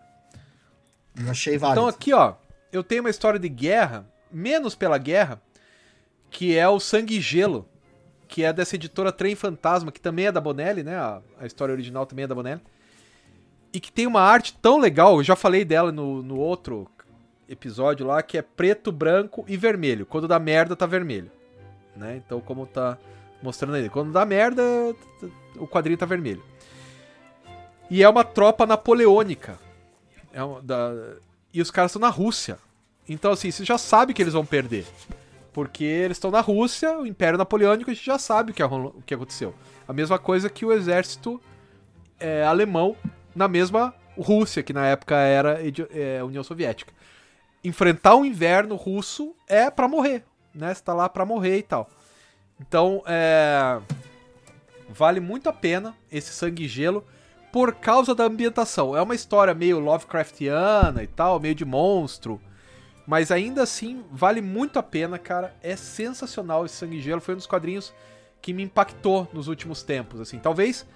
[1.18, 1.80] Eu achei válido.
[1.80, 2.34] Então aqui, ó,
[2.72, 5.40] eu tenho uma história de guerra, menos pela guerra,
[6.30, 7.68] que é o Sangue e Gelo,
[8.28, 10.96] que é dessa editora Trem Fantasma, que também é da Bonelli, né?
[10.96, 12.60] A, a história original também é da Bonelli.
[13.76, 16.88] E que tem uma arte tão legal, eu já falei dela no, no outro
[17.46, 20.06] episódio lá, que é preto, branco e vermelho.
[20.06, 21.30] Quando dá merda, tá vermelho.
[21.94, 22.22] Né?
[22.24, 22.96] Então, como tá
[23.42, 23.90] mostrando aí.
[23.90, 24.62] Quando dá merda,
[25.58, 26.42] o quadrinho tá vermelho.
[27.90, 29.58] E é uma tropa napoleônica.
[30.32, 30.94] É uma- da-
[31.52, 32.56] e os caras estão na Rússia.
[33.06, 34.86] Então, assim, você já sabe que eles vão perder.
[35.52, 39.02] Porque eles estão na Rússia, o Império Napoleônico, a gente já sabe o que, o
[39.04, 39.54] que aconteceu.
[39.86, 41.38] A mesma coisa que o exército
[42.18, 42.96] é, alemão
[43.36, 45.60] na mesma Rússia, que na época era
[45.90, 46.92] é, União Soviética.
[47.62, 50.72] Enfrentar o inverno russo é pra morrer, né?
[50.72, 51.90] Você tá lá pra morrer e tal.
[52.58, 53.78] Então, é,
[54.88, 57.04] vale muito a pena esse Sangue e Gelo
[57.52, 58.96] por causa da ambientação.
[58.96, 62.40] É uma história meio Lovecraftiana e tal, meio de monstro.
[63.06, 65.54] Mas ainda assim, vale muito a pena, cara.
[65.62, 67.20] É sensacional esse Sangue e Gelo.
[67.20, 67.92] Foi um dos quadrinhos
[68.40, 70.20] que me impactou nos últimos tempos.
[70.20, 70.86] Assim, talvez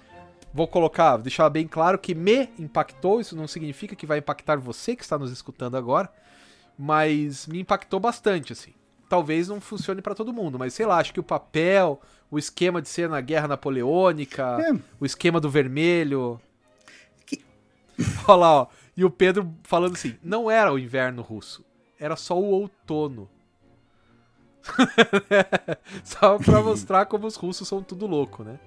[0.53, 3.19] vou colocar, deixar bem claro que me impactou.
[3.21, 6.11] Isso não significa que vai impactar você que está nos escutando agora,
[6.77, 8.73] mas me impactou bastante, assim.
[9.09, 11.99] Talvez não funcione pra todo mundo, mas sei lá, acho que o papel,
[12.29, 14.71] o esquema de ser na Guerra Napoleônica, É.
[14.99, 16.39] o esquema do vermelho.
[17.25, 17.43] Que-
[18.27, 18.67] Olha lá, ó.
[18.95, 21.65] E o Pedro falando assim: não era o inverno russo,
[21.99, 23.29] era só o outono.
[26.03, 28.59] só pra mostrar como os russos são tudo louco, né?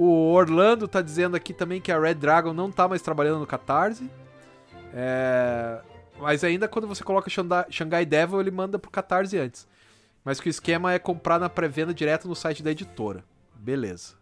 [0.00, 3.46] O Orlando tá dizendo aqui também que a Red Dragon não tá mais trabalhando no
[3.48, 4.08] Catarse.
[4.94, 5.80] É,
[6.20, 7.28] Mas ainda quando você coloca
[7.68, 9.66] Shanghai Devil, ele manda pro Catarse antes.
[10.24, 13.24] Mas que o esquema é comprar na pré-venda direto no site da editora.
[13.56, 14.14] Beleza.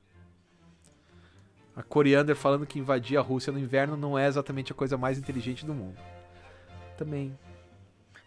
[1.76, 5.18] A Coriander falando que invadir a Rússia no inverno não é exatamente a coisa mais
[5.18, 5.98] inteligente do mundo.
[6.96, 7.38] Também.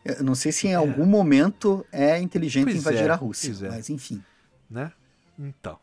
[0.06, 3.70] Eu não sei se em algum momento é inteligente Pois invadir é, a Rússia, é.
[3.70, 4.24] mas enfim.
[4.70, 4.92] né?
[5.40, 5.80] Então.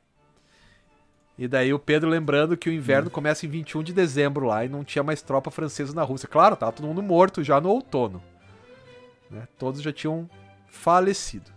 [1.38, 4.68] E daí o Pedro lembrando que o inverno começa em 21 de dezembro lá e
[4.68, 6.26] não tinha mais tropa francesa na Rússia.
[6.28, 8.22] Claro, tava todo mundo morto já no outono.
[9.30, 9.46] Né?
[9.58, 10.28] Todos já tinham
[10.70, 11.50] falecido.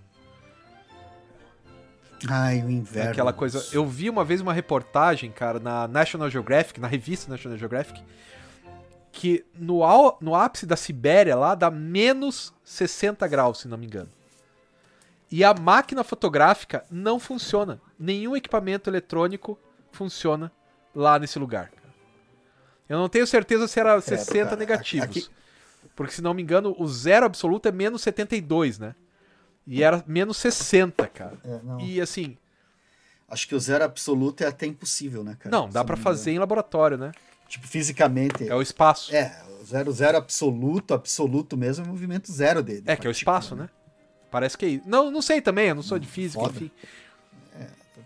[2.29, 3.11] Ai, o inverno.
[3.11, 3.65] Aquela coisa.
[3.71, 8.03] Eu vi uma vez uma reportagem, cara, na National Geographic, na revista National Geographic,
[9.13, 13.85] que no, au- no ápice da Sibéria lá dá menos 60 graus, se não me
[13.85, 14.09] engano.
[15.31, 17.79] E a máquina fotográfica não funciona.
[17.97, 19.57] Nenhum equipamento eletrônico
[19.91, 20.51] funciona
[20.95, 21.71] lá nesse lugar.
[22.87, 24.55] Eu não tenho certeza se era 60 cara.
[24.55, 25.05] negativos.
[25.09, 25.27] Aqui-
[25.95, 28.95] Porque, se não me engano, o zero absoluto é menos 72, né?
[29.67, 31.37] E era menos 60, cara.
[31.43, 31.83] É.
[31.83, 32.37] E assim,
[33.27, 35.55] Acho que o zero absoluto é até impossível, né, cara?
[35.55, 37.11] não, dá me fazer em laboratório, né?
[37.47, 38.47] Tipo, fisicamente.
[38.49, 39.13] É o espaço.
[39.13, 42.81] É, É, o zero, zero absoluto, absoluto mesmo, é o movimento zero dele.
[42.81, 43.69] que é o espaço, né?
[44.31, 44.83] Parece que é isso.
[44.89, 46.55] Não, não sei também, eu não sou de física, Foda.
[46.55, 46.71] enfim.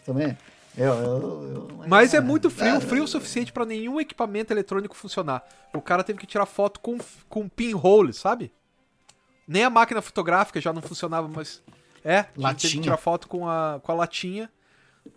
[0.05, 0.38] Também.
[0.78, 5.44] Eu, eu, eu, Mas é muito frio, frio o suficiente pra nenhum equipamento eletrônico funcionar.
[5.74, 6.98] O cara teve que tirar foto com,
[7.30, 8.52] com pinhole, sabe?
[9.48, 11.62] Nem a máquina fotográfica já não funcionava, mas.
[12.04, 12.84] É, a gente teve que Latinha.
[12.84, 14.50] tirar foto com a, com a latinha.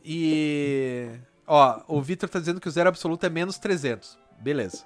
[0.04, 1.08] E.
[1.46, 4.18] Ó, o Victor tá dizendo que o zero absoluto é menos 300.
[4.38, 4.84] Beleza.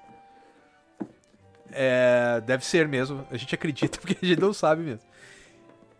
[1.72, 3.26] É, deve ser mesmo.
[3.30, 5.08] A gente acredita porque a gente não sabe mesmo.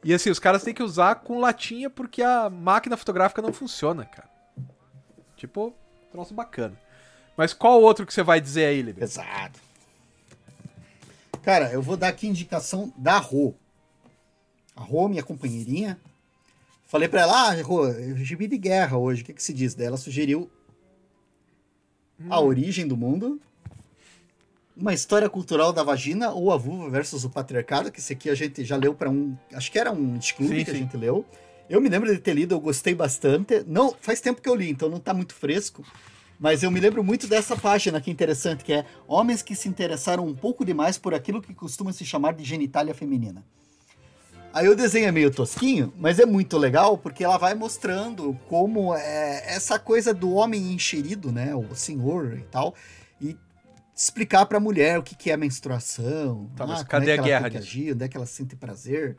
[0.04, 4.04] E assim, os caras têm que usar com latinha porque a máquina fotográfica não funciona,
[4.04, 4.29] cara.
[5.40, 5.74] Tipo,
[6.12, 6.78] troço bacana.
[7.34, 9.00] Mas qual outro que você vai dizer aí, Liber?
[9.00, 9.58] Pesado.
[11.42, 13.54] Cara, eu vou dar aqui indicação da Rô.
[14.76, 15.98] A Rô, minha companheirinha.
[16.86, 19.74] Falei pra ela, ah, Rô, eu gibi de guerra hoje, o que, que se diz?
[19.74, 20.50] Daí ela sugeriu
[22.28, 23.40] A Origem do Mundo,
[24.76, 28.34] uma história cultural da vagina ou a vulva versus o patriarcado, que esse aqui a
[28.34, 30.80] gente já leu pra um, acho que era um clube Sim, que a sim.
[30.80, 31.24] gente leu.
[31.70, 33.64] Eu me lembro de ter lido, eu gostei bastante.
[33.64, 35.84] Não, faz tempo que eu li, então não tá muito fresco.
[36.36, 39.68] Mas eu me lembro muito dessa página que é interessante, que é Homens que se
[39.68, 43.44] interessaram um pouco demais por aquilo que costuma se chamar de genitália feminina.
[44.52, 48.92] Aí o desenho é meio tosquinho, mas é muito legal porque ela vai mostrando como
[48.92, 52.74] é essa coisa do homem enxerido, né, o senhor e tal,
[53.20, 53.36] e
[53.94, 57.40] explicar pra mulher o que, que é menstruação, Tá, mas cadê é a que guerra
[57.42, 59.16] ela tem que agir, onde é que ela sente prazer,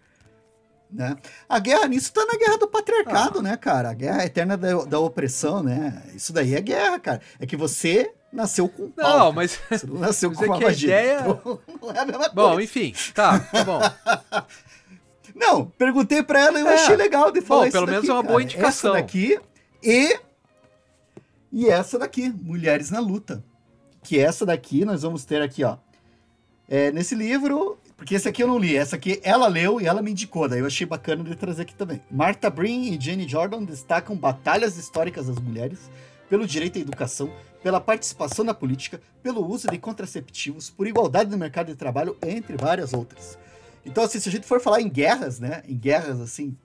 [0.92, 1.16] né?
[1.48, 3.42] A guerra nisso tá na guerra do patriarcado, Ah.
[3.42, 3.90] né, cara?
[3.90, 6.04] A guerra eterna da, da opressão, né?
[6.16, 7.22] Isso daí é guerra, cara.
[7.40, 9.32] É que você nasceu com pau, Não, cara.
[9.34, 9.60] mas.
[9.70, 10.94] Você não nasceu com é uma que a vagina.
[10.94, 12.64] ideia- Então, não é a mesma Bom, coisa.
[12.64, 13.80] enfim, tá, tá bom.
[15.34, 16.74] Não, perguntei pra ela e eu É.
[16.74, 18.44] achei legal de falar Bom, isso pelo menos daqui, é uma boa cara.
[18.44, 18.92] indicação.
[18.96, 19.40] Essa daqui
[19.82, 20.20] e...
[21.52, 23.44] E essa daqui, Mulheres na Luta.
[24.04, 25.78] Que essa daqui nós vamos ter aqui, ó.
[26.68, 30.02] É, nesse livro, porque esse aqui eu não li, essa aqui ela leu e ela
[30.02, 32.02] me indicou, daí eu achei bacana de trazer aqui também.
[32.10, 35.88] Martha Breen e Jenny Jordan destacam batalhas históricas das mulheres
[36.28, 41.38] pelo direito à educação, pela participação na política, pelo uso de contraceptivos, por igualdade no
[41.38, 43.38] mercado de trabalho, entre várias outras.
[43.86, 45.62] Então, assim, se a gente for falar em guerras, né?
[45.70, 46.58] Em guerras, assim,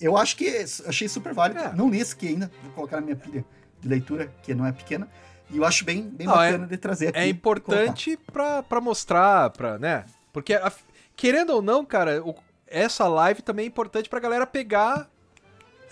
[0.00, 0.48] eu acho que
[0.88, 1.60] achei super válido.
[1.60, 1.72] É.
[1.72, 3.44] Não li esse aqui ainda, vou colocar na minha pilha
[3.80, 5.06] de leitura, que não é pequena.
[5.52, 7.18] E eu acho bem, bem Não, é- bacana de trazer aqui.
[7.20, 10.04] É importante pra mostrar, pra, né?
[10.34, 10.70] Porque, a-
[11.16, 12.34] querendo ou não, cara, o-
[12.66, 15.08] essa live também é importante pra galera pegar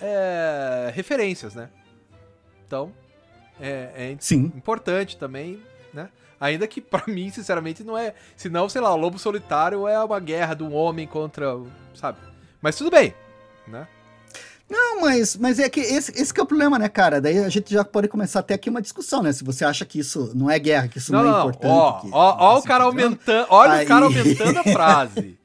[0.00, 1.70] é, referências, né?
[2.66, 2.92] Então,
[3.60, 4.52] é, é Sim.
[4.56, 5.62] importante também,
[5.94, 6.08] né?
[6.40, 8.14] Ainda que pra mim, sinceramente, não é.
[8.36, 11.46] Senão, sei lá, o Lobo Solitário é uma guerra de um homem contra.
[11.94, 12.18] Sabe?
[12.60, 13.14] Mas tudo bem,
[13.66, 13.86] né?
[14.72, 17.20] Não, mas, mas é que esse, esse que é o problema, né, cara?
[17.20, 19.30] Daí a gente já pode começar até aqui uma discussão, né?
[19.32, 21.70] Se você acha que isso não é guerra, que isso não, Não, é importante.
[21.70, 23.46] ó, que ó, tá ó o cara encontrando, aumentando.
[23.50, 25.38] Olha Aí- o cara aumentando a frase.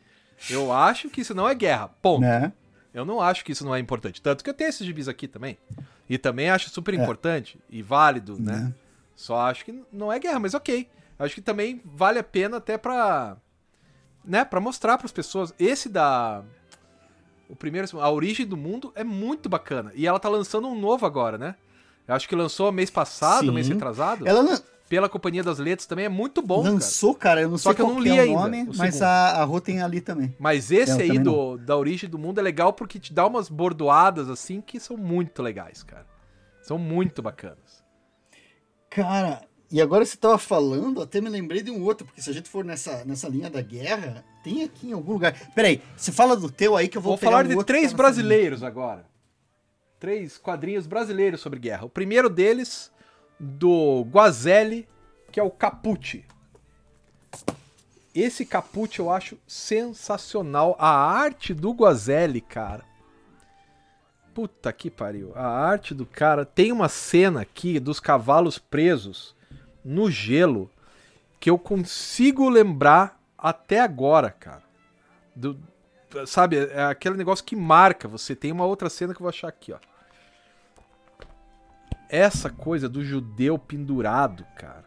[0.49, 1.89] Eu acho que isso não é guerra.
[2.01, 2.21] Ponto.
[2.21, 2.53] Né?
[2.93, 4.21] Eu não acho que isso não é importante.
[4.21, 5.57] Tanto que eu tenho esses gibis aqui também.
[6.09, 6.97] E também acho super É.
[6.97, 8.53] importante e válido, né?
[8.53, 8.73] Né?
[9.15, 10.87] Só acho que não é guerra, mas ok.
[11.19, 13.35] Acho que também vale a pena até pra.
[14.23, 15.53] Né, pra mostrar pras pessoas.
[15.59, 16.43] Esse da.
[17.49, 19.91] O primeiro, A Origem do Mundo é muito bacana.
[19.95, 21.55] E ela tá lançando um novo agora, né?
[22.07, 23.51] Eu acho que lançou mês passado, Sim.
[23.51, 24.27] mês retrasado.
[24.27, 26.73] Ela lan- Pela Companhia das Letras também é muito bom, cara.
[26.73, 27.41] lançou, cara.
[27.41, 29.41] eu não Só sei que eu não que li é o ainda, nome, mas a,
[29.41, 30.33] a Rô tem ali também.
[30.39, 34.29] Mas esse aí do, da Origem do Mundo é legal porque te dá umas bordoadas
[34.29, 36.05] assim que são muito legais, cara.
[36.61, 37.83] São muito bacanas.
[38.89, 42.33] Cara, e agora você tava falando, até me lembrei de um outro, porque se a
[42.33, 45.33] gente for nessa, nessa linha da guerra, tem aqui em algum lugar.
[45.53, 47.87] Peraí, você fala do teu aí que eu vou Vou falar um de três tá
[47.87, 49.05] nessa brasileiros agora.
[49.99, 51.85] Três quadrinhos brasileiros sobre guerra.
[51.85, 52.89] O primeiro deles,
[53.37, 54.87] do Guazelli,
[55.31, 56.23] que é o Capucci.
[58.15, 60.77] Esse Capucci eu acho sensacional.
[60.79, 62.85] A arte do Guazelli, cara.
[64.33, 65.33] Puta que pariu.
[65.35, 66.45] A arte do cara.
[66.45, 69.35] Tem uma cena aqui dos cavalos presos
[69.87, 70.69] no gelo
[71.39, 74.63] que eu consigo lembrar até agora, cara.
[75.33, 75.57] Do,
[76.25, 78.35] sabe, é aquele negócio que marca você.
[78.35, 79.77] Tem uma outra cena que eu vou achar aqui, ó.
[82.09, 84.85] Essa coisa do judeu pendurado, cara.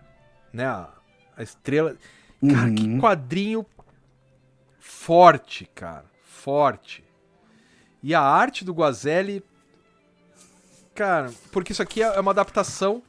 [0.53, 0.67] Né?
[0.67, 0.91] A,
[1.37, 1.97] a estrela.
[2.47, 2.75] Cara, Uhum.
[2.75, 3.67] que quadrinho
[4.79, 6.07] forte, cara.
[6.23, 7.05] Forte.
[8.03, 9.43] E a arte do Guazelli.
[10.95, 13.03] Cara, porque isso aqui é uma adaptação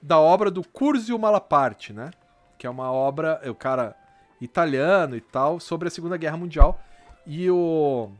[0.00, 2.10] da obra do Curzio Malaparte, né?
[2.56, 3.96] Que é uma obra, é o cara
[4.40, 6.80] italiano e tal, sobre a Segunda Guerra Mundial.
[7.26, 8.10] E o.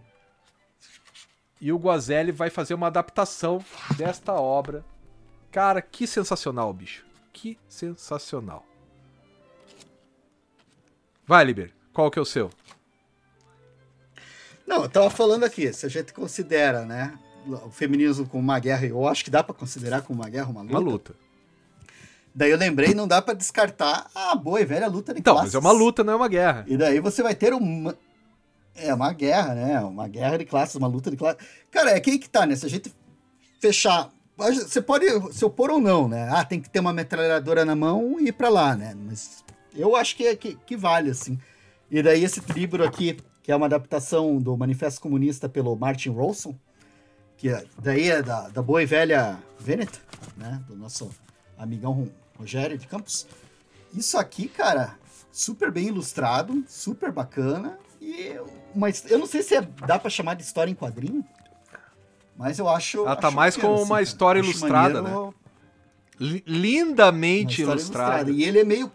[1.61, 3.65] E o Guazelli vai fazer uma adaptação
[3.97, 4.85] desta obra.
[5.51, 7.05] Cara, que sensacional, bicho.
[7.33, 8.65] Que sensacional.
[11.27, 11.73] Vai, Liber.
[11.93, 12.51] Qual que é o seu?
[14.67, 17.19] Não, eu tava falando aqui, se a gente considera, né?
[17.47, 20.63] o feminismo como uma guerra, eu acho que dá pra considerar como uma guerra, uma
[20.63, 20.79] luta.
[20.79, 21.15] Uma luta.
[22.39, 25.53] Daí eu lembrei, não dá pra descartar a boa e velha luta de Então, classes.
[25.53, 26.65] mas é uma luta, não é uma guerra.
[26.69, 27.97] E daí você vai ter uma.
[28.77, 29.81] É uma guerra, né?
[29.81, 31.43] Uma guerra de classes, uma luta de classes.
[31.69, 32.55] Cara, é que aí que tá, né?
[32.55, 32.95] Se a gente
[33.61, 34.09] fechar.
[34.37, 35.05] Você pode
[35.35, 36.29] se opor ou não, né?
[36.31, 38.95] Ah, tem que ter uma metralhadora na mão e ir pra lá, né?
[38.97, 39.45] Mas
[39.75, 41.37] eu acho que, é, que, que vale, assim.
[41.91, 46.55] E daí esse livro aqui, que é uma adaptação do Manifesto Comunista pelo Martin Rolson,
[47.37, 49.99] que é- daí é da, da boa e velha Veneta,
[50.37, 50.63] né?
[50.69, 51.11] Do nosso
[51.59, 52.09] amigão
[52.39, 53.27] Rogério de Campos.
[53.95, 54.97] Isso aqui, cara,
[55.33, 57.79] super bem ilustrado, super bacana.
[58.01, 58.35] E
[58.75, 61.25] mas eu não sei se é- dá pra chamar de história em quadrinho,
[62.37, 62.99] mas eu acho.
[62.99, 64.03] Ela tá acho mais como uma cara.
[64.03, 65.17] história ilustrada, maneiro, né?
[65.17, 65.35] uma
[66.21, 68.31] Li- Lindamente história ilustrada.
[68.31, 68.93] E ele é meio.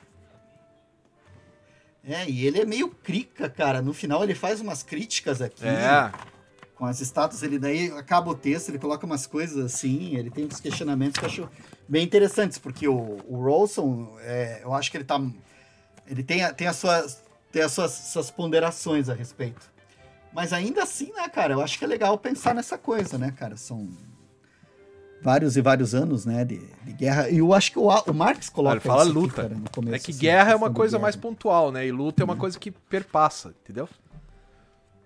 [2.06, 3.82] É, e ele é meio crica, cara.
[3.82, 5.66] No final ele faz umas críticas aqui.
[5.66, 6.12] É.
[6.76, 10.46] Com as estátuas, ele daí acaba o texto, ele coloca umas coisas assim, ele tem
[10.46, 11.50] uns questionamentos que eu acho
[11.88, 15.22] bem interessantes, porque o, o Rolson, é, eu acho que ele tá.
[16.08, 17.22] Ele tem, tem, as, suas,
[17.52, 19.72] tem as suas, suas ponderações a respeito.
[20.34, 23.56] Mas ainda assim, né, cara, eu acho que é legal pensar nessa coisa, né, cara?
[23.56, 23.88] São
[25.22, 27.30] vários e vários anos, né, de, de guerra.
[27.30, 29.42] E eu acho que o, o Marx coloca Ele fala isso aqui, luta.
[29.44, 31.88] cara, no começo, É que assim, guerra é uma coisa mais pontual, né?
[31.88, 33.88] E luta é uma coisa que perpassa, entendeu?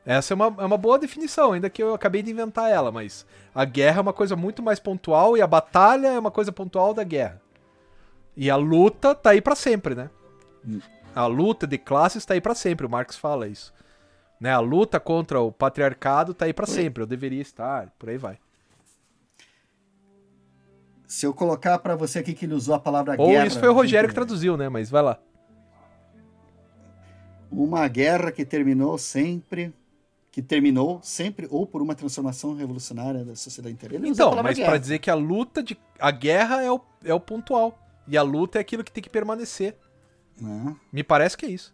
[0.08, 3.26] Essa é uma, é uma boa definição, ainda que eu acabei de inventar ela, mas
[3.54, 6.94] a guerra é uma coisa muito mais pontual e a batalha é uma coisa pontual
[6.94, 7.42] da guerra.
[8.34, 10.10] E a luta tá aí pra sempre, né?
[11.14, 13.74] A luta de classes tá aí pra sempre, o Marx fala isso.
[14.40, 14.50] Né?
[14.54, 18.40] A luta contra o patriarcado tá aí pra sempre, eu deveria estar, por aí vai.
[21.06, 23.46] Se eu colocar pra você aqui que ele usou a palavra Ou guerra...
[23.46, 24.70] isso foi o Rogério que traduziu, né?
[24.70, 25.20] Mas vai lá.
[27.52, 29.74] Uma guerra que terminou sempre,
[30.38, 33.96] que terminou sempre ou por uma transformação revolucionária da sociedade inteira.
[33.96, 35.76] Ele Então, mas pra dizer que a luta de.
[36.00, 37.76] A guerra é o, é o pontual.
[38.08, 39.76] E a luta é aquilo que tem que permanecer.
[40.40, 40.76] Né?
[40.94, 41.74] Me parece que é isso.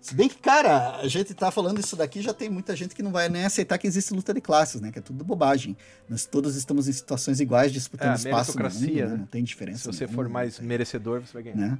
[0.00, 3.02] Se bem que, cara, a gente tá falando isso daqui, já tem muita gente que
[3.02, 4.90] não vai nem aceitar que existe luta de classes, né?
[4.90, 5.76] Que é tudo bobagem.
[6.08, 9.04] Nós todos estamos em situações iguais, disputando É, espaço no mundo, né?
[9.04, 9.16] né?
[9.18, 9.80] Não tem diferença.
[9.80, 10.66] Se você nenhuma, for mais né?
[10.66, 11.72] merecedor, você vai ganhar.
[11.72, 11.78] Né?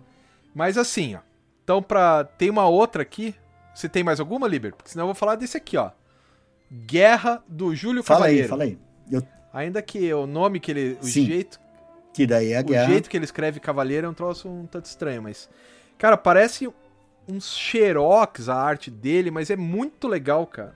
[0.54, 1.20] Mas assim, ó.
[1.64, 2.24] Então, pra.
[2.24, 3.34] Tem uma outra aqui.
[3.74, 4.74] Você tem mais alguma, Liber?
[4.74, 5.90] Porque senão eu vou falar desse aqui, ó.
[6.70, 8.42] Guerra do Júlio Fala Cavaleiro.
[8.44, 8.78] aí, fala aí.
[9.10, 9.22] Eu,
[9.52, 10.98] Ainda que o nome que ele.
[11.00, 11.60] O Sim, jeito.
[12.14, 12.86] que daí é a O guerra.
[12.90, 15.48] jeito que ele escreve Cavaleiro é um troço um tanto estranho, mas.
[15.98, 16.70] Cara, parece
[17.28, 20.74] uns xerox a arte dele, mas é muito legal, cara.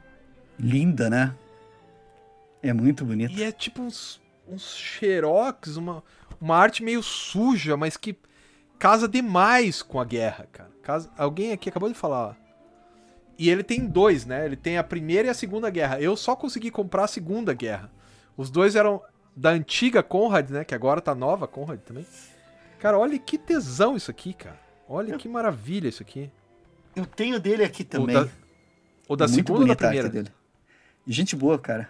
[0.59, 1.35] Linda, né?
[2.63, 3.33] É muito bonito.
[3.33, 6.03] E é tipo uns, uns xerox, uma,
[6.41, 8.17] uma arte meio suja, mas que
[8.79, 10.71] casa demais com a guerra, cara.
[10.83, 12.37] Casa, alguém aqui acabou de falar.
[12.41, 12.46] ó.
[13.39, 14.47] E ele tem dois, né?
[14.47, 16.01] Ele tem a primeira e a segunda guerra.
[16.01, 17.91] Eu só consegui comprar a segunda guerra.
[18.37, 19.03] Os dois eram
[19.35, 20.65] da antiga Conrad, né?
[20.65, 22.07] Que agora tá nova Conrad também.
[22.79, 24.59] Cara, olha que tesão isso aqui, cara.
[24.89, 26.31] Olha que maravilha isso aqui.
[26.95, 28.17] Eu tenho dele aqui também.
[28.17, 28.31] O da,
[29.09, 30.09] o da segunda ou da primeira?
[30.09, 30.31] dele.
[31.07, 31.89] Gente boa, cara.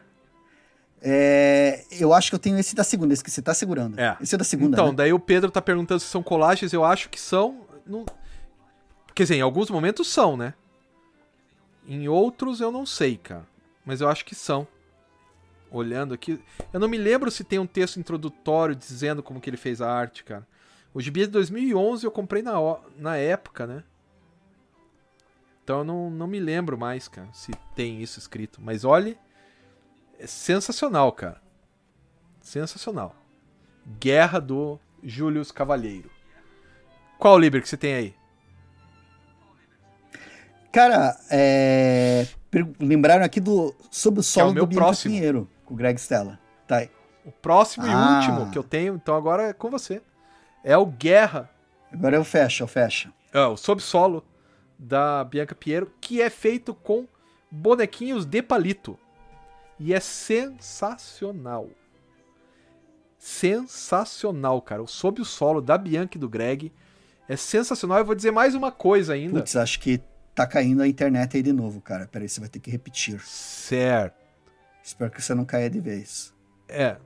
[1.01, 3.98] É, eu acho que eu tenho esse da segunda, esse que você tá segurando.
[4.01, 4.16] É.
[4.20, 4.94] Esse é da segunda, Então, né?
[4.97, 7.60] daí o Pedro tá perguntando se são colagens, eu acho que são.
[7.86, 8.05] Não...
[9.14, 10.55] Quer dizer, em alguns momentos são, né?
[11.86, 13.46] Em outros eu não sei, cara.
[13.84, 14.66] Mas eu acho que são.
[15.70, 16.42] Olhando aqui.
[16.72, 19.90] Eu não me lembro se tem um texto introdutório dizendo como que ele fez a
[19.90, 20.46] arte, cara.
[20.92, 22.54] O gibi é de 2011 eu comprei na,
[22.96, 23.84] na época, né?
[25.62, 28.60] Então eu não, não me lembro mais, cara, se tem isso escrito.
[28.62, 29.18] Mas olhe,
[30.18, 31.42] é sensacional, cara.
[32.40, 33.14] Sensacional.
[33.98, 36.10] Guerra do Július Cavalheiro.
[37.18, 38.14] Qual Liber que você tem aí?
[40.77, 42.27] Cara, é,
[42.78, 45.15] lembraram aqui do Sob o Solo é meu do Bianca próximo.
[45.15, 46.39] Pinheiro, com o Greg Stella.
[46.66, 46.90] Tá aí.
[47.24, 47.89] O próximo Ah.
[47.89, 50.03] e último que eu tenho, então agora é com você.
[50.62, 51.48] É o Guerra,
[51.90, 53.11] Agora eu fecho, eu fecho.
[53.32, 54.23] é, o Subsolo
[54.78, 57.07] da Bianca Piero, que é feito com
[57.51, 58.98] bonequinhos de palito.
[59.81, 61.70] E é sensacional.
[63.19, 64.82] Sensacional, cara.
[64.82, 66.70] O Sob o Solo da Bianca e do Greg
[67.27, 67.97] é sensacional.
[67.97, 69.40] Eu vou dizer mais uma coisa ainda.
[69.40, 70.03] Putz, acho que
[70.36, 72.06] tá caindo a internet aí de novo, cara.
[72.06, 73.20] Peraí, você vai ter que repetir.
[73.20, 74.14] Certo.
[74.84, 76.32] Espero que você não caia de vez.
[76.68, 76.96] É,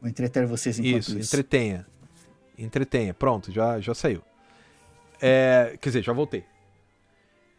[0.00, 1.34] Vou entreter vocês enquanto Isso, isso.
[1.34, 1.86] entretenha.
[2.56, 3.12] Entretenha.
[3.12, 4.22] Pronto, já, já saiu.
[5.20, 6.44] É, quer dizer, já voltei.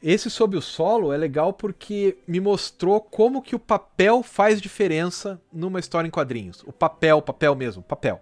[0.02, 5.40] Esse Sob o Solo é legal porque me mostrou como que o papel faz diferença
[5.54, 6.64] numa história em quadrinhos.
[6.66, 8.20] O papel, papel mesmo, papel.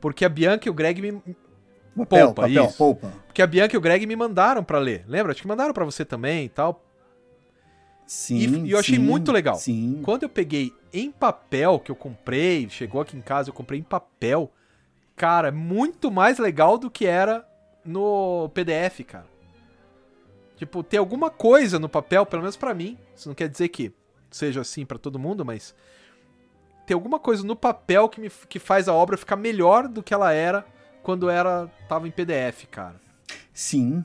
[0.00, 1.22] Porque a Bianca e o Greg me,
[1.96, 2.76] Papel, Poupa, papel, isso.
[2.76, 3.12] poupa.
[3.26, 5.04] porque a Bianca e o Greg me mandaram pra ler.
[5.06, 5.32] Lembra?
[5.32, 6.82] Acho que mandaram pra você também e tal.
[8.06, 9.54] Sim, E- e eu achei sim, muito legal.
[9.56, 10.00] Sim.
[10.02, 13.82] Quando eu peguei em papel que eu comprei, chegou aqui em casa, eu comprei em
[13.84, 14.50] papel.
[15.16, 17.46] Cara, muito mais legal do que era
[17.84, 19.26] no PDF, cara.
[20.56, 22.98] Tipo, ter alguma coisa no papel, pelo menos para mim.
[23.14, 23.92] Isso não quer dizer que
[24.30, 25.74] seja assim para todo mundo, mas
[26.86, 30.12] ter alguma coisa no papel que, me, que faz a obra ficar melhor do que
[30.12, 30.64] ela era
[31.04, 32.96] quando era tava em PDF, cara.
[33.52, 34.04] Sim.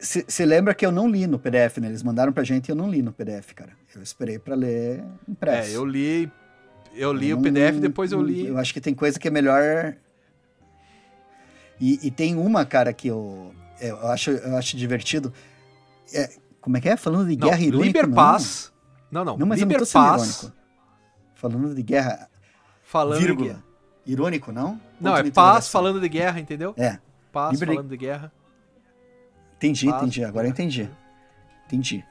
[0.00, 1.88] Você lembra que eu não li no PDF, né?
[1.88, 3.72] Eles mandaram pra gente e eu não li no PDF, cara.
[3.94, 5.70] Eu esperei para ler impresso.
[5.70, 6.30] É, eu li.
[6.94, 8.46] Eu li eu o PDF, depois eu li.
[8.46, 9.94] Eu acho que tem coisa que é melhor.
[11.80, 15.32] E, e tem uma, cara, que eu, eu, acho, eu acho divertido.
[16.12, 16.30] É,
[16.60, 16.96] como é que é?
[16.96, 18.00] Falando de guerra irônica.
[18.00, 18.72] Liber Paz.
[19.10, 19.36] Não, não.
[19.36, 20.22] Não, mas Liber eu não tô Paz.
[20.22, 20.58] Irônico.
[21.34, 22.28] Falando de guerra.
[22.82, 23.48] Falando vírgula.
[23.48, 23.73] de guerra.
[24.06, 24.80] Irônico, não?
[25.00, 26.74] Não, é paz falando de guerra, entendeu?
[26.76, 26.98] É.
[27.32, 27.76] Paz Liber...
[27.76, 28.32] falando de guerra.
[29.56, 30.24] Entendi, paz, entendi.
[30.24, 30.90] Agora eu entendi.
[31.66, 32.04] Entendi.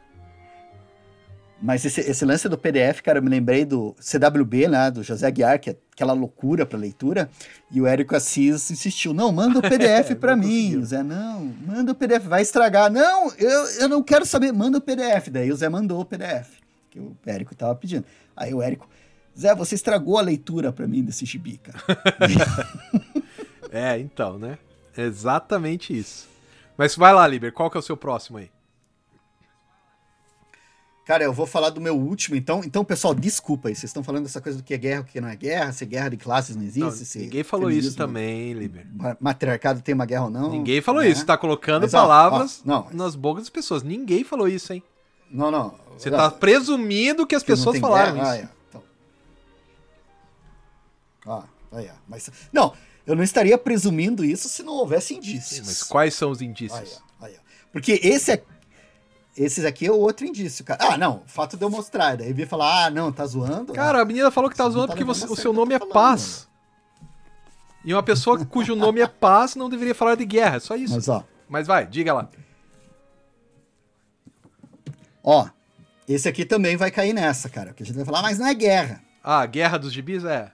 [1.63, 5.27] Mas esse, esse, lance do PDF, cara, eu me lembrei do CWB, né, do José
[5.27, 7.29] Aguiar, que é aquela loucura para leitura,
[7.71, 10.75] e o Érico Assis insistiu, não, manda o PDF é, para mim.
[10.75, 12.91] O Zé, não, manda o PDF, vai estragar.
[12.91, 15.29] Não, eu, eu não quero saber, manda o PDF.
[15.29, 16.49] Daí o Zé mandou o PDF,
[16.89, 18.03] que o Érico tava pedindo.
[18.35, 18.89] Aí o Érico,
[19.38, 21.80] Zé, você estragou a leitura para mim desse gibi, cara.
[23.72, 24.57] é, então, né?
[24.95, 26.27] Exatamente isso.
[26.77, 28.49] Mas vai lá, Liber, qual que é o seu próximo aí?
[31.05, 32.61] Cara, eu vou falar do meu último, então.
[32.64, 33.76] Então, pessoal, desculpa aí.
[33.76, 35.85] Vocês estão falando dessa coisa do que é guerra, o que não é guerra, se
[35.85, 36.80] guerra de classes não existe.
[36.80, 38.88] Não, se ninguém falou isso também, Liber.
[39.19, 40.49] Matriarcado tem uma guerra ou não.
[40.49, 41.10] Ninguém falou né?
[41.10, 41.26] isso.
[41.26, 43.84] Tá colocando Mas, palavras ó, ó, não, nas bocas das pessoas.
[43.84, 44.81] Ninguém falou isso, hein?
[45.30, 45.76] Não, não.
[45.97, 48.38] Você tá presumindo que as que pessoas falaram guerra?
[48.38, 48.45] isso.
[48.45, 48.62] Ah, é.
[51.25, 51.89] Ah, aí.
[52.07, 52.73] Mas, não,
[53.05, 55.59] eu não estaria presumindo isso se não houvesse indícios.
[55.59, 57.01] Sim, mas quais são os indícios?
[57.21, 57.35] Aí,
[57.71, 58.43] Porque esse é
[59.35, 60.93] esses aqui é o outro indício, cara.
[60.93, 62.15] Ah, não, o fato de eu mostrar.
[62.17, 63.73] Daí vir falar, ah, não, tá zoando.
[63.73, 65.93] Cara, a menina falou que tá zoando tá porque você, o seu nome é falando,
[65.93, 66.47] Paz.
[67.83, 70.93] E uma pessoa cujo nome é Paz não deveria falar de guerra, só isso.
[70.93, 71.23] Mas, ó.
[71.49, 72.29] Mas vai, diga lá.
[75.23, 75.47] Ó,
[76.07, 77.73] esse aqui também vai cair nessa, cara.
[77.73, 79.01] Que a gente vai falar, mas não é guerra.
[79.23, 80.51] Ah, guerra dos gibis é.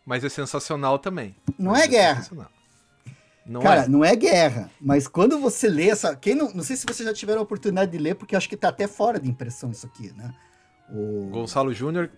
[0.00, 0.06] É.
[0.06, 1.36] Mas é sensacional também.
[1.58, 2.26] Não é, é guerra.
[3.46, 3.88] Não Cara, é.
[3.88, 6.14] não é guerra, mas quando você lê essa.
[6.14, 8.56] Quem não, não sei se vocês já tiveram a oportunidade de ler, porque acho que
[8.56, 10.32] tá até fora de impressão isso aqui, né?
[10.92, 12.10] O Gonçalo Júnior.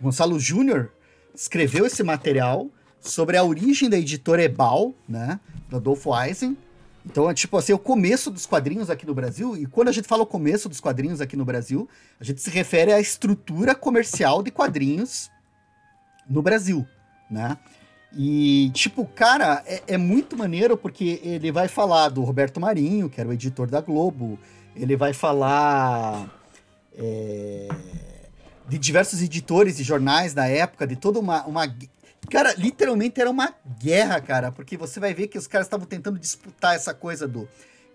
[0.00, 0.92] Gonçalo Júnior
[1.34, 2.68] escreveu esse material
[3.00, 5.40] sobre a origem da editora Ebal, né?
[5.68, 6.56] Do Adolfo Eisen.
[7.06, 9.56] Então, é tipo assim, o começo dos quadrinhos aqui no Brasil.
[9.56, 11.88] E quando a gente fala o começo dos quadrinhos aqui no Brasil,
[12.18, 15.30] a gente se refere à estrutura comercial de quadrinhos
[16.28, 16.86] no Brasil,
[17.30, 17.56] né?
[18.16, 23.20] E, tipo, cara, é, é, muito maneiro porque ele vai falar do Roberto Marinho, que
[23.20, 24.38] era o editor da Globo,
[24.76, 26.28] ele vai falar
[26.96, 27.68] é,
[28.68, 31.66] de diversos editores de jornais da época, de toda uma, uma.
[32.30, 36.18] Cara, literalmente era uma guerra, cara, porque você vai ver que os caras estavam tentando
[36.18, 37.48] disputar essa coisa do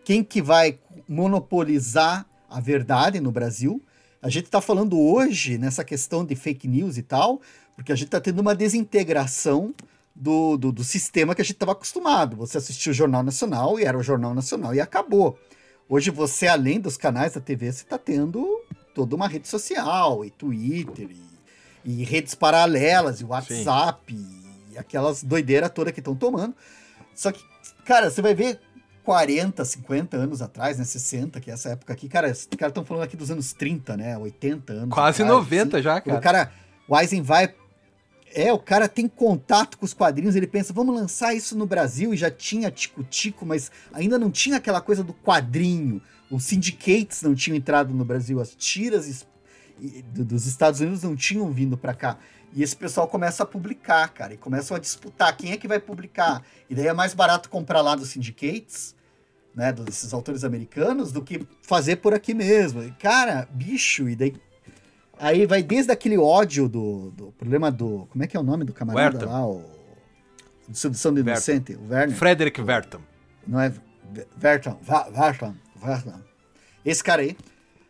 [0.03, 3.81] quem que vai monopolizar a verdade no Brasil.
[4.21, 7.41] A gente tá falando hoje nessa questão de fake news e tal,
[7.79, 9.73] porque a gente tá tendo uma desintegração
[10.13, 12.35] do, do, do sistema que a gente estava acostumado.
[12.35, 15.39] Você assistia o Jornal Nacional e era o Jornal Nacional e acabou.
[15.87, 18.45] Hoje você, além dos canais da TV, você está tendo
[18.93, 21.21] toda uma rede social, e Twitter, e,
[21.85, 24.13] e redes paralelas, e WhatsApp,
[24.71, 26.53] e aquelas doideiras todas que estão tomando.
[27.15, 27.41] Só que,
[27.85, 28.59] cara, você vai ver
[29.05, 30.83] 40, 50 anos atrás, né?
[30.83, 33.95] 60, que é essa época aqui, cara, os caras estão falando aqui dos anos 30,
[33.95, 34.17] né?
[34.17, 34.89] 80 anos.
[34.93, 36.17] Quase atrás, 90 assim, já, cara.
[36.17, 36.51] O cara,
[36.89, 37.47] o Eisen vai
[38.33, 42.13] é, o cara tem contato com os quadrinhos, ele pensa, vamos lançar isso no Brasil,
[42.13, 46.01] e já tinha tico-tico, mas ainda não tinha aquela coisa do quadrinho.
[46.29, 49.25] Os syndicates não tinham entrado no Brasil, as tiras
[50.13, 52.17] dos Estados Unidos não tinham vindo para cá.
[52.53, 55.79] E esse pessoal começa a publicar, cara, e começam a disputar quem é que vai
[55.79, 56.43] publicar.
[56.69, 58.95] E daí é mais barato comprar lá dos syndicates,
[59.55, 62.83] né, desses autores americanos, do que fazer por aqui mesmo.
[62.83, 64.35] E, cara, bicho, e daí
[65.19, 68.07] Aí vai desde aquele ódio do, do problema do.
[68.09, 69.31] Como é que é o nome do camarada Wertham.
[69.31, 69.45] lá?
[69.45, 69.65] O,
[70.67, 72.15] de sedução do inocente, o Werner.
[72.15, 73.01] Frederick Wertham.
[73.45, 73.73] Não é.
[74.41, 76.23] Wertham, Wertham, Wertham.
[76.85, 77.35] Esse cara aí.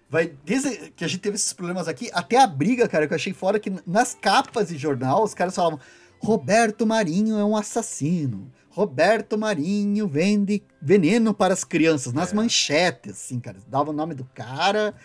[0.10, 3.15] Vai desde que a gente teve esses problemas aqui, até a briga, cara, que eu
[3.15, 5.80] achei fora que nas capas de jornal os caras falavam:
[6.19, 8.51] Roberto Marinho é um assassino.
[8.72, 12.11] Roberto Marinho vende veneno para as crianças.
[12.11, 12.35] Nas é.
[12.35, 13.57] manchetes, assim, cara.
[13.68, 14.95] Dava o nome do cara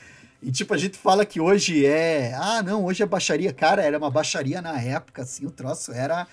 [0.44, 2.34] e tipo, a gente fala que hoje é.
[2.34, 3.50] Ah, não, hoje é baixaria.
[3.50, 6.26] Cara, era uma baixaria na época, assim, o troço era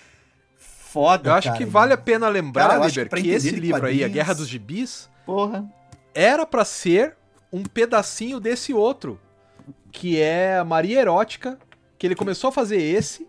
[0.57, 1.29] foda.
[1.29, 1.57] Eu acho cara.
[1.57, 4.49] que vale a pena lembrar, cara, Liber, que, que esse livro aí, A Guerra dos
[4.49, 5.65] Gibis, Porra.
[6.13, 7.15] era para ser
[7.53, 9.17] um pedacinho desse outro,
[9.93, 11.57] que é Maria Erótica,
[11.97, 13.25] que ele começou a fazer esse,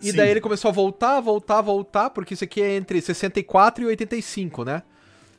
[0.00, 0.16] e Sim.
[0.16, 4.64] daí ele começou a voltar, voltar, voltar, porque isso aqui é entre 64 e 85,
[4.64, 4.82] né?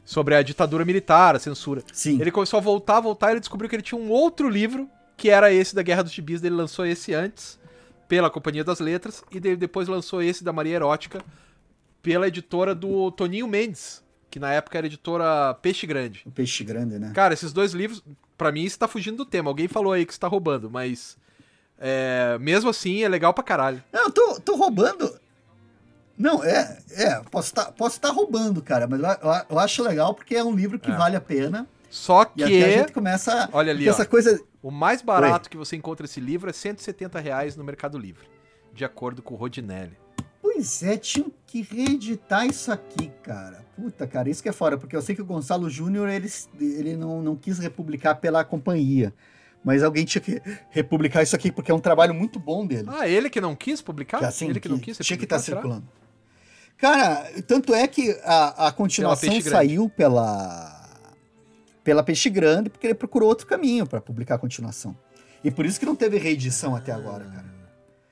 [0.07, 1.83] Sobre a ditadura militar, a censura.
[1.91, 2.19] Sim.
[2.21, 5.29] Ele começou a voltar, voltar, e ele descobriu que ele tinha um outro livro, que
[5.29, 7.59] era esse da Guerra dos Gibis, ele lançou esse antes,
[8.07, 11.21] pela Companhia das Letras, e depois lançou esse da Maria Erótica,
[12.01, 14.01] pela editora do Toninho Mendes,
[14.31, 16.23] que na época era editora Peixe Grande.
[16.25, 17.11] O peixe grande, né?
[17.13, 18.01] Cara, esses dois livros,
[18.37, 19.49] pra mim, isso tá fugindo do tema.
[19.49, 21.17] Alguém falou aí que você tá roubando, mas.
[21.77, 23.83] é, mesmo assim, é legal pra caralho.
[23.91, 25.19] Não, eu tô, tô roubando.
[26.17, 30.13] Não, é, é, posso estar posso tá roubando, cara, mas eu, eu- eu acho legal
[30.13, 30.95] porque é um livro que É.
[30.95, 31.67] vale a pena.
[31.89, 33.49] Só E aqui a que gente começa.
[33.53, 33.93] Olha ali, porque ó.
[33.93, 34.41] essa coisa.
[34.61, 38.27] o mais barato que você encontra esse livro é 170 reais no Mercado Livre.
[38.73, 39.97] De acordo com o Rodinelli.
[40.41, 43.63] Pois é, tinham que reeditar isso aqui, cara.
[43.75, 46.29] Puta, cara, isso que é fora, porque eu sei que o Gonçalo Júnior, ele,
[46.59, 49.13] ele não, não quis republicar pela companhia.
[49.63, 52.87] Mas alguém tinha que republicar isso aqui, porque é um trabalho muito bom dele.
[52.91, 54.19] Ah, ele que não quis publicar?
[54.19, 55.57] Que assim, ele que não quis tinha que estar será?
[55.57, 55.87] circulando.
[56.77, 59.49] Cara, tanto é que a, a continuação Grande.
[59.49, 60.75] saiu pela
[61.83, 64.95] pela Peixe Grande, porque ele procurou outro caminho para publicar a continuação.
[65.41, 67.45] E por isso que não teve reedição até agora, cara.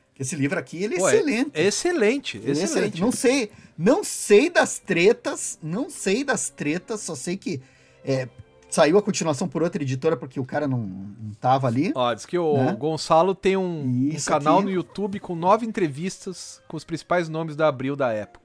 [0.08, 1.52] Porque Esse livro aqui, ele é Pô, é- excelente.
[1.54, 3.02] É excelente, Ele é excelente.
[3.02, 7.62] Não sei, não sei das tretas, não sei das tretas, só sei que
[8.06, 8.30] é,
[8.70, 11.92] saiu a continuação por outra editora porque o cara não, não tava ali.
[11.94, 12.72] Ó, diz que o Né?
[12.80, 14.66] Gonçalo tem um, um canal aqui.
[14.68, 18.45] no YouTube com nove entrevistas com os principais nomes da Abril da época.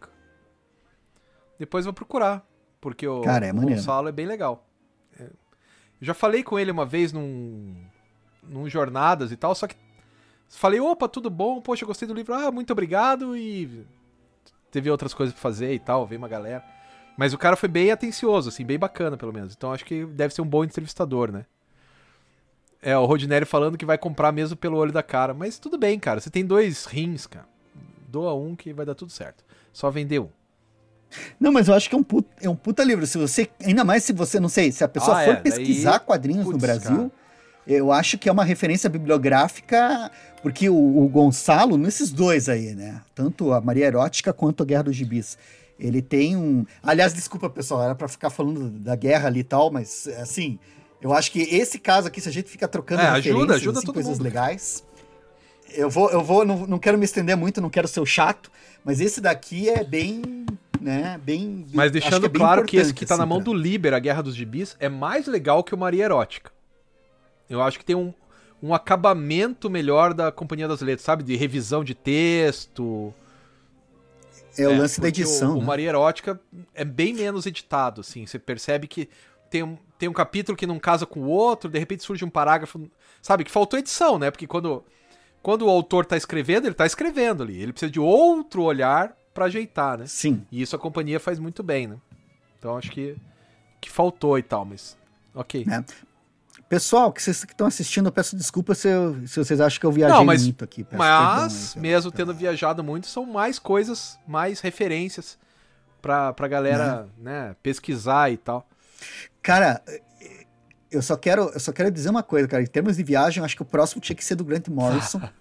[1.60, 2.42] Depois vou procurar,
[2.80, 3.76] porque o Cara, é maneiro.
[3.76, 4.66] Gonçalo é bem legal.
[5.18, 5.24] É.
[5.24, 5.30] Eu
[6.00, 7.76] já falei com ele uma vez num,
[8.42, 9.76] num Jornadas e tal, só que
[10.48, 13.86] falei, opa, tudo bom, poxa, gostei do livro, ah, muito obrigado, e
[14.70, 16.64] teve outras coisas pra fazer e tal, veio uma galera.
[17.14, 19.52] Mas o cara foi bem atencioso, assim, bem bacana, pelo menos.
[19.52, 21.44] Então acho que deve ser um bom entrevistador, né?
[22.80, 25.34] É, o Rodinelli falando que vai comprar mesmo pelo olho da cara.
[25.34, 26.18] Mas tudo bem, cara.
[26.18, 27.46] Você tem dois rins, cara.
[28.08, 29.44] Doa um que vai dar tudo certo.
[29.70, 30.30] Só vender um.
[31.38, 33.06] Não, mas eu acho que é um puta, é um puta livro.
[33.06, 35.90] Se você, ainda mais se você, não sei, se a pessoa Ah, for é, pesquisar
[35.98, 37.10] daí- quadrinhos no Brasil, cara.
[37.66, 40.10] eu acho que é uma referência bibliográfica,
[40.42, 43.00] porque o, o Gonçalo, nesses dois aí, né?
[43.14, 45.36] Tanto a Maria Erótica quanto a Guerra dos Gibis.
[45.78, 46.66] Ele tem um.
[46.82, 50.58] Aliás, desculpa, pessoal, era pra ficar falando da guerra ali e tal, mas assim,
[51.00, 53.78] eu acho que esse caso aqui, se a gente fica trocando É, ajuda, referências, ajuda
[53.78, 54.22] assim, todo coisas mundo.
[54.24, 54.84] legais.
[55.72, 58.50] Eu vou, eu vou, não, não quero me estender muito, não quero ser o chato,
[58.84, 60.44] mas esse daqui é bem,
[60.80, 61.66] né, bem...
[61.72, 63.98] Mas deixando é bem claro que esse que tá na assim, mão do Liber, a
[63.98, 66.50] Guerra dos Gibis, é mais legal que o Maria Erótica.
[67.48, 68.14] Eu acho que tem um,
[68.62, 71.22] um acabamento melhor da Companhia das Letras, sabe?
[71.22, 73.12] De revisão de texto.
[74.56, 75.66] É o lance da edição, O, o né?
[75.66, 76.40] Maria Erótica
[76.74, 78.26] é bem menos editado, assim.
[78.26, 79.08] Você percebe que
[79.48, 82.30] tem um, tem um capítulo que não casa com o outro, de repente surge um
[82.30, 82.88] parágrafo.
[83.20, 83.44] Sabe?
[83.44, 84.30] Que faltou edição, né?
[84.30, 84.84] Porque quando,
[85.42, 87.60] quando o autor tá escrevendo, ele tá escrevendo ali.
[87.60, 90.06] Ele precisa de outro olhar pra ajeitar, né?
[90.06, 90.44] Sim.
[90.50, 91.96] E isso a companhia faz muito bem, né?
[92.58, 93.16] Então acho que,
[93.80, 94.96] que faltou e tal, mas.
[95.34, 95.66] Ok.
[95.70, 95.84] É.
[96.68, 99.86] Pessoal, que vocês que estão assistindo, eu peço desculpa se, eu- se vocês acham que
[99.86, 100.84] eu viajei Não, mas- muito aqui.
[100.84, 105.36] Peço Mas, aí, mesmo tendo viajado muito, são mais coisas, mais referências
[106.00, 108.64] pra, pra galera, né, pesquisar e tal.
[109.42, 109.82] Cara,
[110.90, 112.62] eu só quero, eu só quero dizer uma coisa, cara.
[112.62, 115.20] Em termos de viagem, acho que o próximo tinha que ser do Grant Morrison.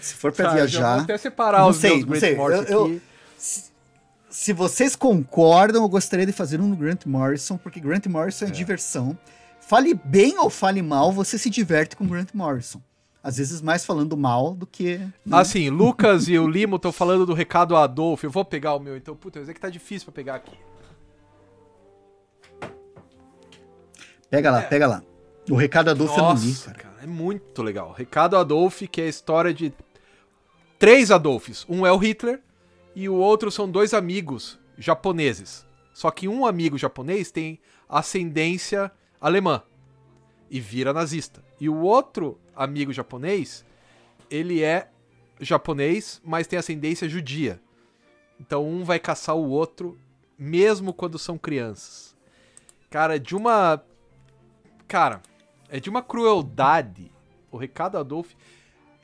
[0.00, 0.94] Se for pra Cara, já viajar.
[0.94, 3.02] vou até separar Não os sei, meus não Great sei, Morse eu- eu- aqui.
[4.30, 9.18] Se vocês concordam, eu gostaria de fazer um Grant Morrison, porque Grant Morrison é, diversão.
[9.60, 12.80] Fale bem ou fale mal, você se diverte com Grant Morrison.
[13.22, 14.98] Às vezes mais falando mal do que.
[14.98, 15.12] né?
[15.32, 18.24] Assim, Lucas e o Limo estão falando do recado a Adolfo.
[18.24, 20.56] Eu vou pegar o meu, então, puta, mas é que tá difícil pra pegar aqui.
[24.30, 25.02] Pega lá, pega lá.
[25.50, 26.78] O recado Adolfo eu não li, Nossa, cara.
[26.78, 27.92] cara, é muito legal.
[27.92, 29.72] Recado Adolfo, que é a história de
[30.78, 31.66] três Adolfos.
[31.68, 32.42] Um é o Hitler
[32.94, 35.66] e o outro são dois amigos japoneses.
[35.92, 38.90] Só que um amigo japonês tem ascendência
[39.20, 39.62] alemã
[40.50, 41.44] e vira nazista.
[41.60, 43.64] E o outro amigo japonês,
[44.30, 44.88] ele é
[45.40, 47.60] japonês, mas tem ascendência judia.
[48.40, 49.98] Então um vai caçar o outro,
[50.38, 52.16] mesmo quando são crianças.
[52.88, 53.82] Cara, é de uma.
[54.86, 55.20] Cara,
[55.68, 57.10] é de uma crueldade.
[57.50, 58.36] O Recado Adolfo.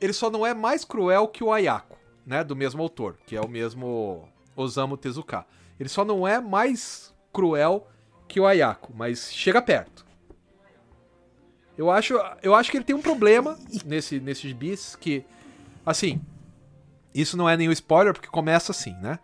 [0.05, 2.43] Ele só não é mais cruel que o Ayako, né?
[2.43, 5.45] Do mesmo autor, que é o mesmo Osamu Tezuka.
[5.79, 7.87] Ele só não é mais cruel
[8.27, 10.05] que o Ayako, mas chega perto.
[11.75, 15.25] Eu acho, eu acho que ele tem um problema nesse, nesses bis que,
[15.83, 16.21] assim,
[17.13, 19.19] isso não é nenhum spoiler porque começa assim, né?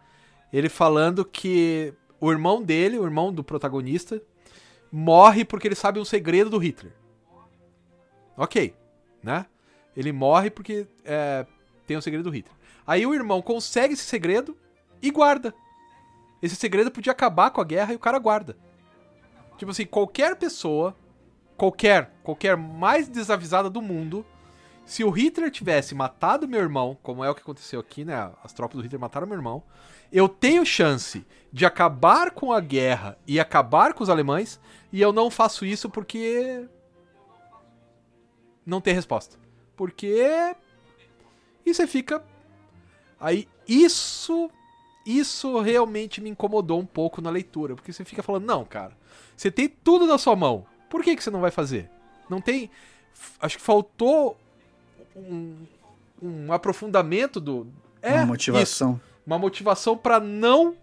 [0.52, 4.22] Ele falando que o irmão dele, o irmão do protagonista,
[4.92, 6.92] morre porque ele sabe um segredo do Hitler.
[8.36, 8.76] Ok,
[9.24, 9.46] né?
[9.96, 11.46] Ele morre porque é,
[11.86, 12.56] tem o segredo do Hitler.
[12.86, 14.58] Aí o irmão consegue esse segredo
[15.02, 15.54] e guarda.
[16.42, 18.58] Esse segredo podia acabar com a guerra e o cara guarda.
[19.58, 20.96] Tipo assim, qualquer pessoa,
[21.56, 24.26] qualquer, qualquer mais desavisada do mundo,
[24.86, 28.32] se o Hitler tivesse matado meu irmão, como é o que aconteceu aqui, né?
[28.44, 29.64] As tropas do Hitler mataram meu irmão.
[30.12, 34.60] Eu tenho chance de acabar com a guerra e acabar com os alemães,
[34.92, 36.68] e eu não faço isso porque.
[38.66, 39.41] Não tem resposta.
[39.82, 40.56] Porque.
[41.66, 42.24] E você fica.
[43.20, 44.48] Aí, isso.
[45.04, 47.74] Isso realmente me incomodou um pouco na leitura.
[47.74, 48.96] Porque você fica falando, não, cara.
[49.36, 50.68] Você tem tudo na sua mão.
[50.88, 51.90] Por que, que você não vai fazer?
[52.30, 52.70] Não tem.
[53.40, 54.38] Acho que faltou
[55.16, 55.56] um,
[56.22, 57.66] um aprofundamento do.
[58.04, 58.92] É, Uma motivação.
[58.92, 60.78] Isso, uma motivação para não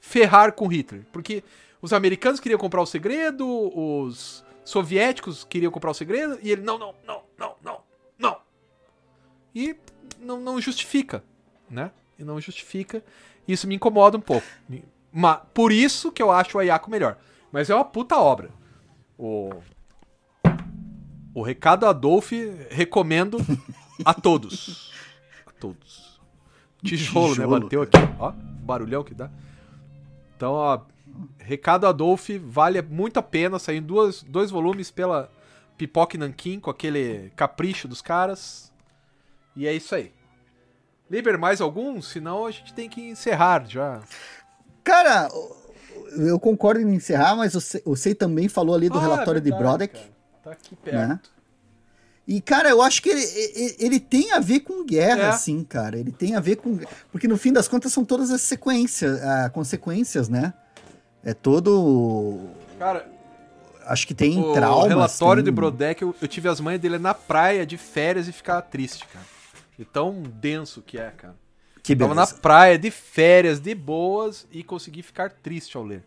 [0.00, 1.06] ferrar com Hitler.
[1.12, 1.44] Porque
[1.80, 6.76] os americanos queriam comprar o segredo, os soviéticos queriam comprar o segredo, e ele, não,
[6.76, 7.81] não, não, não, não, não.
[9.54, 9.76] E
[10.20, 11.22] não, não justifica,
[11.68, 11.90] né?
[12.18, 13.02] E não justifica.
[13.46, 14.46] Isso me incomoda um pouco.
[15.12, 17.18] Mas, por isso que eu acho o Ayako melhor.
[17.50, 18.50] Mas é uma puta obra.
[19.18, 19.50] O,
[21.34, 22.32] o Recado Adolf
[22.70, 23.38] recomendo
[24.04, 24.90] a todos.
[25.46, 26.20] A todos.
[26.82, 27.60] Tijolo, Tijolo né?
[27.60, 27.98] Bateu aqui.
[28.18, 29.30] Ó, barulhão que dá.
[30.36, 30.80] Então, ó,
[31.38, 33.58] Recado Adolf vale muito a pena.
[33.58, 35.30] Saiu em duas, dois volumes pela
[35.76, 38.71] Pipoque Nankin, com aquele capricho dos caras.
[39.54, 40.12] E é isso aí.
[41.10, 42.00] Liber, mais algum?
[42.00, 44.00] Senão a gente tem que encerrar já.
[44.82, 45.28] Cara,
[46.16, 47.54] eu concordo em encerrar, mas
[47.84, 49.98] o Sei também falou ali do ah, relatório é verdade, de Brodek.
[49.98, 50.12] Cara.
[50.42, 51.08] Tá aqui perto.
[51.08, 51.20] Né?
[52.26, 55.28] E, cara, eu acho que ele, ele, ele, tem a ver com guerra, é.
[55.28, 55.98] assim, cara.
[55.98, 56.78] Ele tem a ver com.
[57.10, 60.54] Porque no fim das contas são todas as sequências, uh, consequências, né?
[61.24, 62.48] É todo.
[62.78, 63.10] Cara.
[63.84, 64.84] Acho que tem o traumas.
[64.84, 65.52] O relatório tem...
[65.52, 69.04] de Brodeck, eu, eu, tive as manhas dele na praia de férias e ficava triste,
[69.08, 69.26] cara.
[69.82, 71.36] E tão denso que é, cara.
[71.82, 72.14] Que beleza.
[72.14, 76.04] Tava na praia de férias, de boas, e consegui ficar triste ao ler.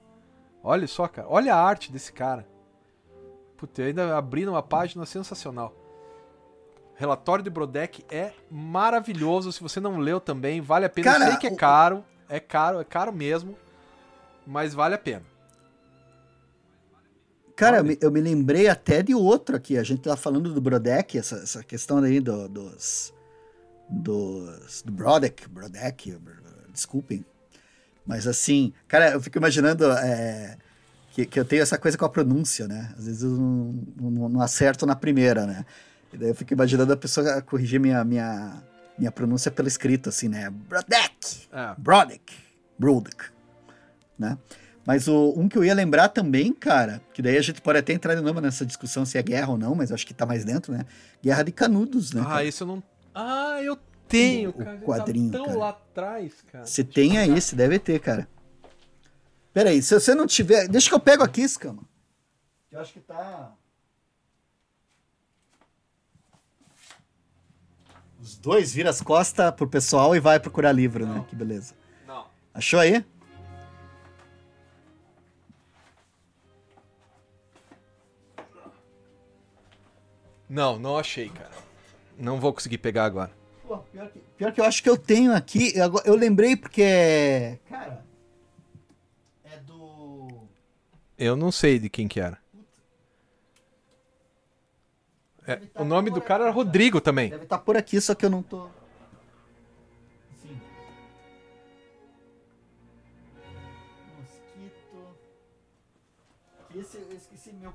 [0.63, 1.27] Olha só, cara.
[1.29, 2.47] Olha a arte desse cara.
[3.57, 5.73] Puta, eu ainda abri uma página sensacional.
[6.95, 9.51] Relatório de Brodeck é maravilhoso.
[9.51, 11.11] Se você não leu também, vale a pena.
[11.11, 13.57] Cara, eu sei que é caro, é caro, é caro mesmo,
[14.47, 15.23] mas vale a pena.
[17.55, 19.77] Cara, eu me, eu me, lembrei até de outro aqui.
[19.77, 23.13] A gente tá falando do Brodeck, essa, essa questão aí do, dos,
[23.89, 24.81] dos.
[24.81, 26.17] do Brodeck, Brodeck,
[26.71, 27.25] desculpem.
[28.05, 29.91] Mas assim, cara, eu fico imaginando.
[29.91, 30.57] É,
[31.15, 32.93] que, que eu tenho essa coisa com a pronúncia, né?
[32.97, 35.65] Às vezes eu não, não, não acerto na primeira, né?
[36.11, 38.61] E daí eu fico imaginando a pessoa corrigir minha, minha,
[38.97, 40.49] minha pronúncia pelo escrito, assim, né?
[40.49, 41.47] Brodek!
[41.53, 41.73] É.
[41.77, 42.33] Brodek!
[42.77, 43.25] Brodek!
[44.19, 44.37] Né?
[44.85, 47.93] Mas o, um que eu ia lembrar também, cara, que daí a gente pode até
[47.93, 50.43] entrar de novo nessa discussão se é guerra ou não, mas acho que tá mais
[50.43, 50.85] dentro, né?
[51.23, 52.21] Guerra de Canudos, né?
[52.21, 52.43] Ah, cara?
[52.43, 52.83] isso eu não.
[53.15, 53.79] Ah, eu
[54.09, 54.75] tenho, o, cara.
[54.75, 55.31] O quadrinho.
[55.31, 55.57] Tá tão cara.
[55.57, 56.65] lá atrás, cara.
[56.65, 58.27] Você tem aí, você deve ter, cara.
[59.53, 60.67] Pera aí, se você não tiver.
[60.67, 61.83] Deixa que eu pego aqui, Scama.
[62.69, 63.55] Eu acho que tá.
[68.19, 71.13] Os dois vira as costas pro pessoal e vai procurar livro, né?
[71.13, 71.21] não.
[71.21, 71.25] né?
[71.29, 71.73] Que beleza.
[72.05, 72.27] Não.
[72.53, 73.05] Achou aí?
[80.49, 81.51] Não, não achei, cara.
[82.17, 83.31] Não vou conseguir pegar agora.
[83.67, 85.73] Pô, pior, que, pior que eu acho que eu tenho aqui.
[85.75, 86.81] Eu, eu lembrei porque.
[86.81, 88.05] É, cara.
[91.17, 92.37] Eu não sei de quem que era.
[95.47, 97.29] É, tá o nome do cara era Rodrigo também.
[97.29, 98.67] Deve estar tá por aqui, só que eu não tô.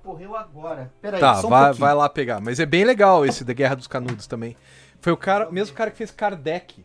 [0.01, 0.93] Ocorreu agora.
[1.01, 2.41] Pera aí, tá, vai, um vai lá pegar.
[2.41, 4.57] Mas é bem legal esse da Guerra dos Canudos também.
[5.01, 6.85] Foi o cara, mesmo cara que fez Kardec.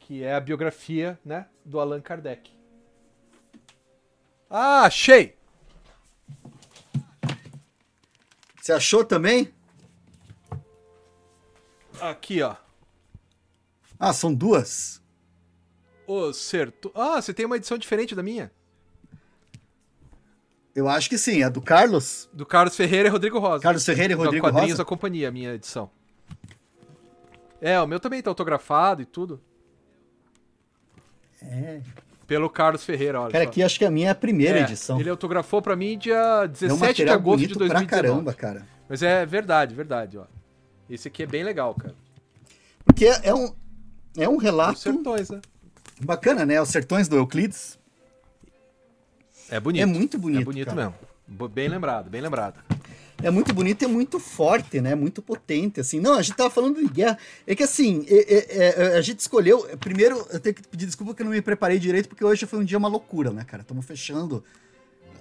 [0.00, 2.50] Que é a biografia, né, do Allan Kardec.
[4.48, 5.38] Ah, achei!
[8.60, 9.54] Você achou também?
[12.00, 12.56] Aqui, ó.
[13.98, 15.00] Ah, são duas?
[16.06, 16.90] Ô, certo.
[16.94, 18.50] Ah, você tem uma edição diferente da minha?
[20.74, 22.28] Eu acho que sim, a do Carlos.
[22.32, 23.62] Do Carlos Ferreira e Rodrigo Rosa.
[23.62, 24.54] Carlos Ferreira e Rodrigo Rosa.
[24.54, 25.90] Quadrinhos da Companhia, a minha edição.
[27.60, 29.40] É, o meu também tá autografado e tudo.
[31.42, 31.80] É.
[32.26, 33.32] Pelo Carlos Ferreira, olha.
[33.32, 33.50] Cara, só.
[33.50, 35.00] aqui acho que a minha é a primeira é, edição.
[35.00, 37.86] Ele autografou para mim dia 17 é um de agosto de 2019.
[37.86, 38.66] Pra caramba, cara.
[38.88, 40.24] Mas é verdade, verdade, ó.
[40.88, 41.94] Esse aqui é bem legal, cara.
[42.84, 43.52] Porque é um
[44.16, 45.40] é um relato Os sertões, né?
[46.00, 46.60] Bacana, né?
[46.60, 47.79] Os sertões do Euclides.
[49.50, 49.82] É bonito.
[49.82, 50.40] É muito bonito.
[50.42, 50.94] É bonito cara.
[51.28, 51.48] mesmo.
[51.48, 52.60] Bem lembrado, bem lembrado.
[53.22, 54.94] é muito bonito e é muito forte, né?
[54.94, 56.00] Muito potente, assim.
[56.00, 57.16] Não, a gente tava falando de guerra.
[57.46, 59.60] É que assim, é, é, é, a gente escolheu.
[59.78, 62.58] Primeiro, eu tenho que pedir desculpa que eu não me preparei direito, porque hoje foi
[62.58, 63.62] um dia uma loucura, né, cara?
[63.62, 64.42] Estamos fechando.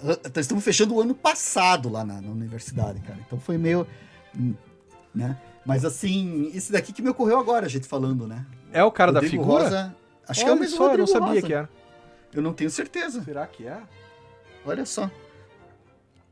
[0.04, 3.20] ah, Estamos fechando o ano passado lá na, na universidade, cara.
[3.26, 3.86] Então foi meio.
[4.36, 4.54] hum,
[5.14, 5.38] né?
[5.66, 8.46] Mas assim, esse daqui que me ocorreu agora, a gente falando, né?
[8.72, 9.64] É o cara da Rodrigo figura?
[9.66, 9.96] Rosa,
[10.28, 11.48] acho que é o Olha mesmo só, eu não Rodrigo sabia Rosa.
[11.48, 11.70] que era.
[12.34, 13.24] Eu não tenho certeza.
[13.24, 13.78] Será que é?
[14.66, 15.10] Olha só.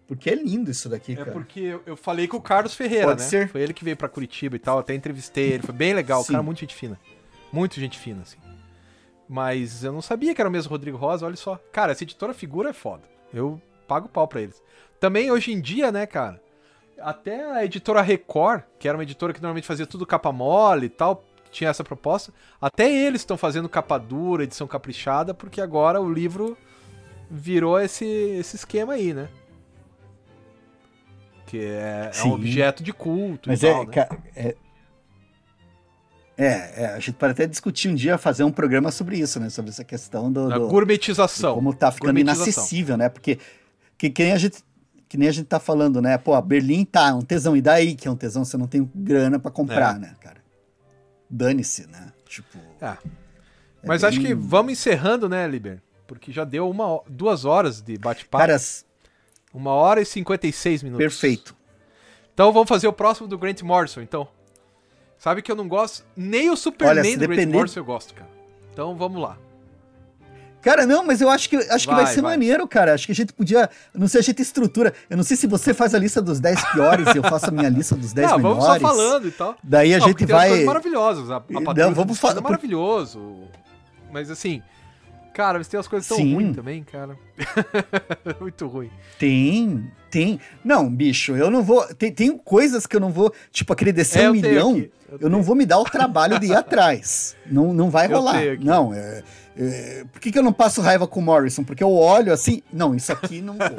[0.08, 1.32] Porque é lindo isso daqui, É cara.
[1.32, 3.28] porque eu, falei com o Carlos Ferreira, Pode né?
[3.28, 3.50] ser.
[3.50, 6.24] Foi ele que veio pra Curitiba e tal, até entrevistei ele, foi bem legal, o
[6.24, 6.32] Sim.
[6.34, 6.98] cara muito gente fina.
[7.52, 8.38] Muito gente fina, assim.
[9.28, 11.60] Mas eu não sabia que era o mesmo Rodrigo Rosa, olha só.
[11.72, 13.04] Cara, essa editora figura é foda.
[13.34, 14.62] Eu pago pau pra eles.
[15.00, 16.42] Também hoje em dia, né, cara?
[17.02, 20.90] Até a editora Record, que era uma editora que normalmente fazia tudo capa mole e
[20.90, 22.34] tal, tinha essa proposta.
[22.62, 26.58] Até eles estão fazendo capa dura, edição caprichada, porque agora o livro
[27.30, 29.28] virou esse, esse esquema aí, né?
[31.46, 33.92] Que é, é um objeto de culto Mas e é, tal, né?
[33.94, 34.56] ca- é,
[36.38, 39.50] é, é, a gente pode até discutir um dia, fazer um programa sobre isso, né?
[39.50, 41.56] Sobre essa questão do, do- gourmetização.
[41.56, 43.10] como tá ficando inacessível, né?
[43.10, 43.40] Porque
[43.98, 44.64] que, que nem a gente
[45.10, 46.18] que nem a gente tá falando, né?
[46.18, 47.56] Pô, a Berlim tá, é um tesão.
[47.56, 50.00] E daí que é um tesão, você não tem grana pra comprar, É.
[50.00, 50.42] né, cara?
[51.30, 52.12] Dane-se, né?
[52.28, 52.58] Tipo.
[52.82, 52.98] Ah,
[53.82, 55.82] é Mas bem- acho que vamos encerrando, né, Liber?
[56.08, 58.42] Porque já deu uma, duas horas de bate-papo.
[58.42, 58.86] Caras,
[59.54, 61.04] Uma hora e 56 minutos.
[61.04, 61.56] perfeito.
[62.34, 64.28] Então vamos fazer o próximo do Grant Morrison, então.
[65.18, 66.06] Sabe que eu não gosto.
[66.16, 68.30] Nem o Superman Olha, do Grant depender- Morrison eu gosto, cara.
[68.72, 69.38] Então vamos lá.
[70.62, 72.32] Cara, não, mas eu acho que, acho que vai Vai, ser vai.
[72.34, 72.94] maneiro, cara.
[72.94, 73.70] Acho que a gente podia.
[73.94, 74.94] Não sei, a gente estrutura.
[75.10, 77.52] Eu não sei se você faz a lista dos 10 piores e eu faço a
[77.52, 78.64] minha lista dos 10 não, melhores.
[78.66, 79.56] vamos só falando e tal.
[79.64, 80.50] Daí a Não, gente tem vai.
[80.50, 81.32] coisas maravilhosas.
[81.32, 83.44] A, a Não, vamos do fa- Destino é maravilhoso.
[84.12, 84.62] Mas assim.
[85.38, 86.34] Cara, mas tem umas coisas tão Sim.
[86.34, 87.16] ruins também, cara.
[88.42, 88.90] Muito ruim.
[89.20, 90.40] Tem, tem.
[90.66, 91.86] Não, bicho, eu não vou.
[91.94, 93.32] Tem, tem coisas que eu não vou.
[93.52, 96.40] Tipo, aquele descer É, um milhão, aqui, eu eu, não vou me dar o trabalho
[96.40, 97.36] de ir atrás.
[97.46, 98.42] Não, não vai Eu rolar.
[98.60, 99.24] Não, é,
[99.56, 101.64] é, por que, que eu não passo raiva com o Morrison?
[101.64, 102.64] Porque eu olho assim.
[102.74, 103.70] Não, isso aqui não vou.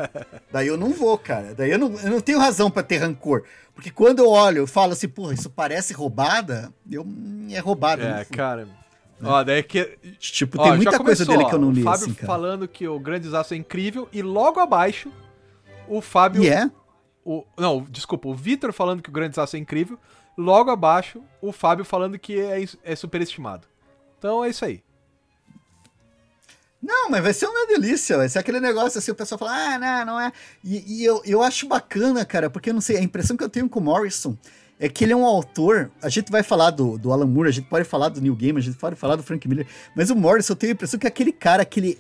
[0.53, 1.57] Daí eu não vou, cara.
[1.57, 3.43] Daí eu não, eu não tenho razão pra ter rancor.
[3.75, 7.03] Porque quando eu olho, eu falo assim, porra, isso parece roubada, eu.
[7.03, 8.03] hum, É roubada.
[8.05, 8.27] É,
[8.65, 8.78] não
[9.23, 9.99] Ó, daí que.
[10.19, 12.27] Tipo, tem muita coisa começou, dele que eu não li, O Fábio assim, cara.
[12.27, 14.09] falando que o Grande Desastre é incrível.
[14.13, 15.11] E logo abaixo,
[15.89, 16.43] o Fábio.
[16.43, 16.71] E é?
[17.25, 19.99] O, não, desculpa, o Vitor falando que o Grande Desastre é incrível.
[20.37, 23.67] Logo abaixo, o Fábio falando que é, é superestimado.
[24.19, 24.83] Então é isso aí.
[26.81, 29.79] Não, mas vai ser uma delícia, vai ser aquele negócio assim, o pessoal fala, ah,
[29.79, 30.33] não, não é.
[30.63, 33.49] E, e eu, eu acho bacana, cara, porque eu não sei, a impressão que eu
[33.49, 34.39] tenho com o Morrison
[34.79, 35.91] é que ele é um autor.
[36.01, 38.61] A gente vai falar do, do Alan Moore, a gente pode falar do Neil Gaiman,
[38.61, 41.07] a gente pode falar do Frank Miller, mas o Morrison eu tenho a impressão que
[41.07, 41.99] é aquele cara que ele,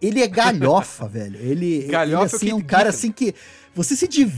[0.00, 1.38] ele é galhofa, velho.
[1.40, 3.34] Ele, Galhofa ele, assim, é é o um cara assim que
[3.74, 4.32] você se div...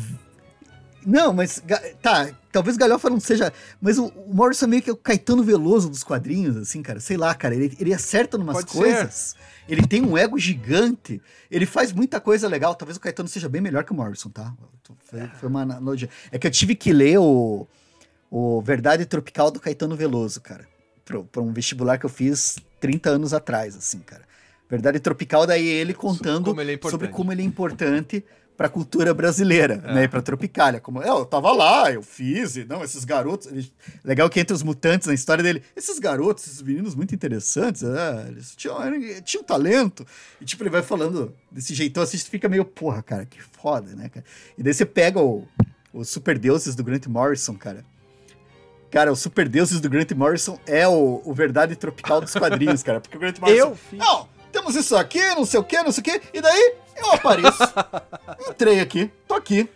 [1.04, 1.62] Não, mas
[2.02, 3.50] tá, talvez galhofa não seja,
[3.80, 7.00] mas o, o Morrison é meio que é o Caetano Veloso dos quadrinhos, assim, cara.
[7.00, 8.76] Sei lá, cara, ele, ele acerta numas Pode ser.
[8.76, 9.34] coisas.
[9.66, 11.22] Ele tem um ego gigante.
[11.50, 12.74] Ele faz muita coisa legal.
[12.74, 14.52] Talvez o Caetano seja bem melhor que o Morrison, tá?
[15.06, 16.10] Foi, foi uma analogia.
[16.30, 17.66] É que eu tive que ler o,
[18.30, 20.66] o Verdade Tropical do Caetano Veloso, cara.
[21.04, 24.22] Pra, um vestibular que eu fiz 30 anos atrás, assim, cara.
[24.68, 28.24] Verdade Tropical, daí ele contando como ele é sobre como ele é importante
[28.56, 29.94] pra cultura brasileira, É.
[29.94, 30.04] né?
[30.04, 30.78] E pra Tropicália.
[30.80, 33.48] Como, "É, eu tava lá, eu fiz, e não, esses garotos.
[33.48, 33.72] ele-
[34.04, 38.28] legal que entre os mutantes, na história dele, esses garotos, esses meninos muito interessantes, é,
[38.28, 38.76] eles tinham,
[39.24, 40.06] tinham talento.
[40.40, 43.96] E tipo, ele vai falando desse jeitão assim, você fica meio, porra, cara, que foda,
[43.96, 44.24] né, cara?
[44.56, 45.48] E daí você pega o,
[45.92, 47.82] os Super Deuses do Grant Morrison, cara.
[48.90, 53.00] Cara, os Super Deuses do Grant Morrison é o, o verdade tropical dos quadrinhos, cara.
[53.00, 53.68] Porque o Grant Morrison.
[53.68, 53.98] Eu fiz.
[53.98, 56.20] Não, temos isso aqui, não sei o que, não sei o que.
[56.34, 57.58] E daí eu apareço.
[58.50, 59.68] Entrei aqui, tô aqui.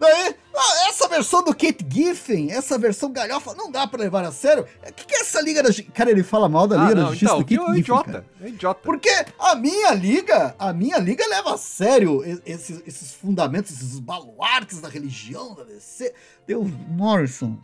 [0.00, 4.30] Daí, ah, essa versão do Kate Giffen, essa versão galhofa, não dá pra levar a
[4.30, 4.64] sério.
[4.88, 5.70] O que, que é essa Liga da?
[5.92, 7.80] Cara, ele fala mal da Ah, Liga da não, Justiça então, do Kate é Giffen.
[7.80, 8.12] idiota.
[8.12, 8.24] cara.
[8.40, 8.80] É idiota.
[8.84, 9.10] Porque
[9.40, 14.88] a minha liga, a minha liga leva a sério esses, esses fundamentos, esses baluartes da
[14.88, 16.14] religião da DC.
[16.46, 17.58] Deu, Morrison,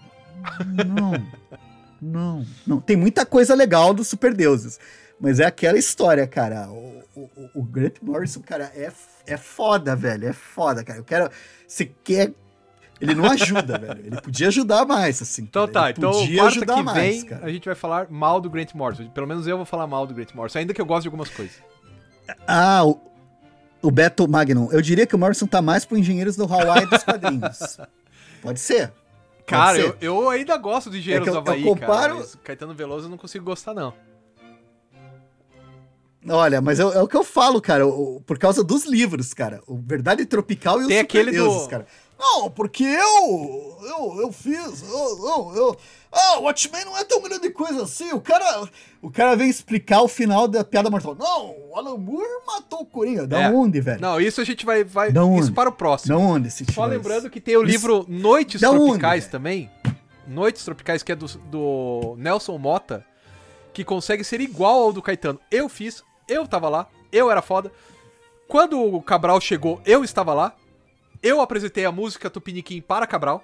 [0.87, 1.13] não,
[2.01, 2.81] não, não.
[2.81, 4.79] Tem muita coisa legal dos superdeuses,
[5.21, 6.69] mas é aquela história, cara.
[6.69, 8.93] O, o, o Grant Morrison, cara, é,
[9.27, 10.99] é foda, velho, é foda, cara.
[10.99, 11.31] Eu quero,
[11.67, 12.33] você quer...
[13.01, 14.01] Ele não ajuda, velho.
[14.07, 15.43] Ele podia ajudar mais, assim.
[15.43, 15.73] Então cara.
[15.73, 17.47] tá, Ele então podia ajudar que mais, vem cara.
[17.47, 19.09] a gente vai falar mal do Grant Morrison.
[19.11, 21.31] Pelo menos eu vou falar mal do Grant Morrison, ainda que eu goste de algumas
[21.31, 21.57] coisas.
[22.47, 23.01] Ah, o,
[23.83, 24.71] o Beto Magnum.
[24.73, 27.79] Eu diria que o Morrison tá mais pro Engenheiros do Hawaii dos quadrinhos.
[28.41, 28.93] Pode ser.
[29.47, 32.29] Cara, eu, eu ainda gosto de Engenheiros É eu- do Havaí, eu comparo- cara.
[32.43, 33.93] Caetano Veloso eu não consigo gostar, não.
[36.27, 37.87] Olha, mas é, é o que eu falo, cara.
[37.87, 39.63] o- o- por causa dos livros, cara.
[39.67, 41.87] O Verdade Tropical e os Tem aquele Superdeuses, do- cara.
[42.19, 43.77] Não, porque eu.
[43.83, 44.83] Eu, eu fiz.
[44.83, 45.77] Eu, eu, eu,
[46.13, 48.13] ah, o Watchmen não é tão grande coisa assim.
[48.13, 48.69] O cara.
[49.03, 51.15] O cara vem explicar o final da piada mortal.
[51.15, 53.27] Não, o Alan Moore matou o Coringa.
[53.27, 53.51] Da É.
[53.51, 54.01] onde, velho?
[54.01, 54.83] Não, isso a gente vai.
[54.85, 55.41] vai Da onde?
[55.43, 56.17] isso para o próximo.
[56.17, 59.33] Da onde esse Só lembrando que tem o Isso- livro Noites Da onde, Tropicais velho?
[59.33, 59.71] também.
[60.27, 63.05] Noites Tropicais, que é do, do Nelson Mota,
[63.75, 65.39] que consegue ser igual ao do Caetano.
[65.51, 67.71] Eu fiz, eu tava lá, eu era foda.
[68.49, 70.55] Quando o Cabral chegou, eu estava lá.
[71.25, 73.43] Eu apresentei a música Tupiniquim para Cabral.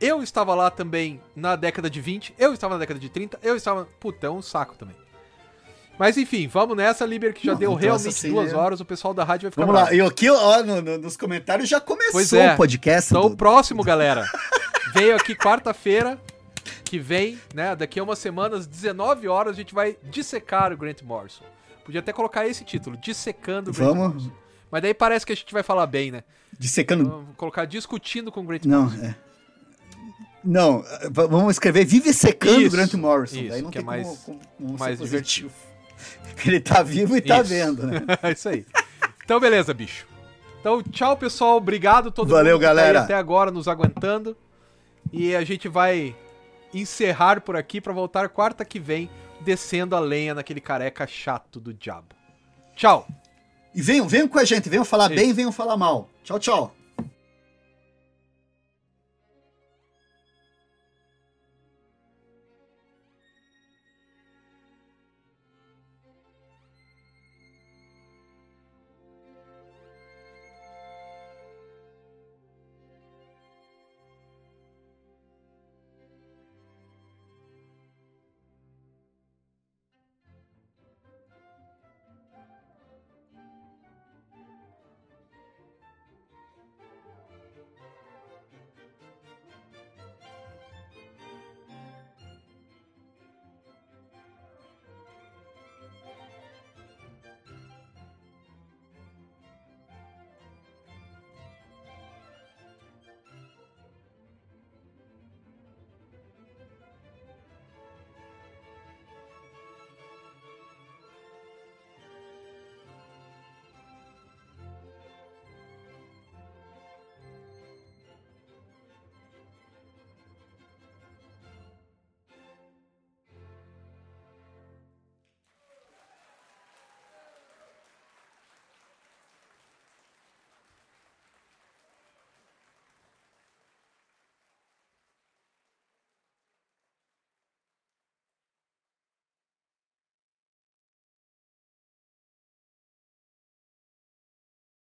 [0.00, 3.54] Eu estava lá também na década de 20, eu estava na década de 30, eu
[3.54, 3.84] estava.
[4.00, 4.96] Puta, é um saco também.
[5.96, 9.14] Mas enfim, vamos nessa, Liber, que já Não, deu tô realmente duas horas, o pessoal
[9.14, 9.82] da rádio vai ficar Vamos lá.
[9.86, 9.96] bravo.
[9.96, 12.54] E aqui, ó, no- no- nos comentários já começou é.
[12.54, 13.12] o podcast.
[13.12, 14.26] Então, do- o próximo, galera,
[14.92, 16.18] veio aqui quarta-feira,
[16.84, 17.76] que vem, né?
[17.76, 21.44] Daqui a umas semanas, 19 horas, a gente vai dissecar o Grant Morrison.
[21.84, 24.32] Podia até colocar esse título, Dissecando o Grant Vamos Morrison.
[24.70, 26.24] Mas daí parece que a gente vai falar bem, né?
[26.58, 27.08] Dissecando.
[27.08, 29.04] Vamos colocar discutindo com o Grant Não, Morrison.
[29.06, 29.14] é.
[30.44, 33.36] Não, eh, v- vamos escrever Vive secando Isso, Grant Morrison.
[33.38, 35.52] isso, Daí não que tem é mais- como, como, mais positivo.
[36.44, 37.50] Ele tá vivo e tá Isso.
[37.50, 38.00] vendo, né?
[38.22, 38.66] É isso aí.
[39.24, 40.06] Então, beleza, bicho.
[40.60, 41.56] Então, tchau, pessoal.
[41.58, 43.00] Obrigado a todo Valeu, mundo que tá galera.
[43.02, 44.36] até agora nos aguentando.
[45.12, 46.14] E a gente vai
[46.74, 49.08] encerrar por aqui pra voltar quarta que vem,
[49.40, 52.14] descendo a lenha naquele careca chato do diabo.
[52.74, 53.06] Tchau.
[53.74, 55.20] E venham, venham com a gente, venham falar Isso.
[55.20, 56.08] bem, venham falar mal.
[56.22, 56.74] Tchau, tchau.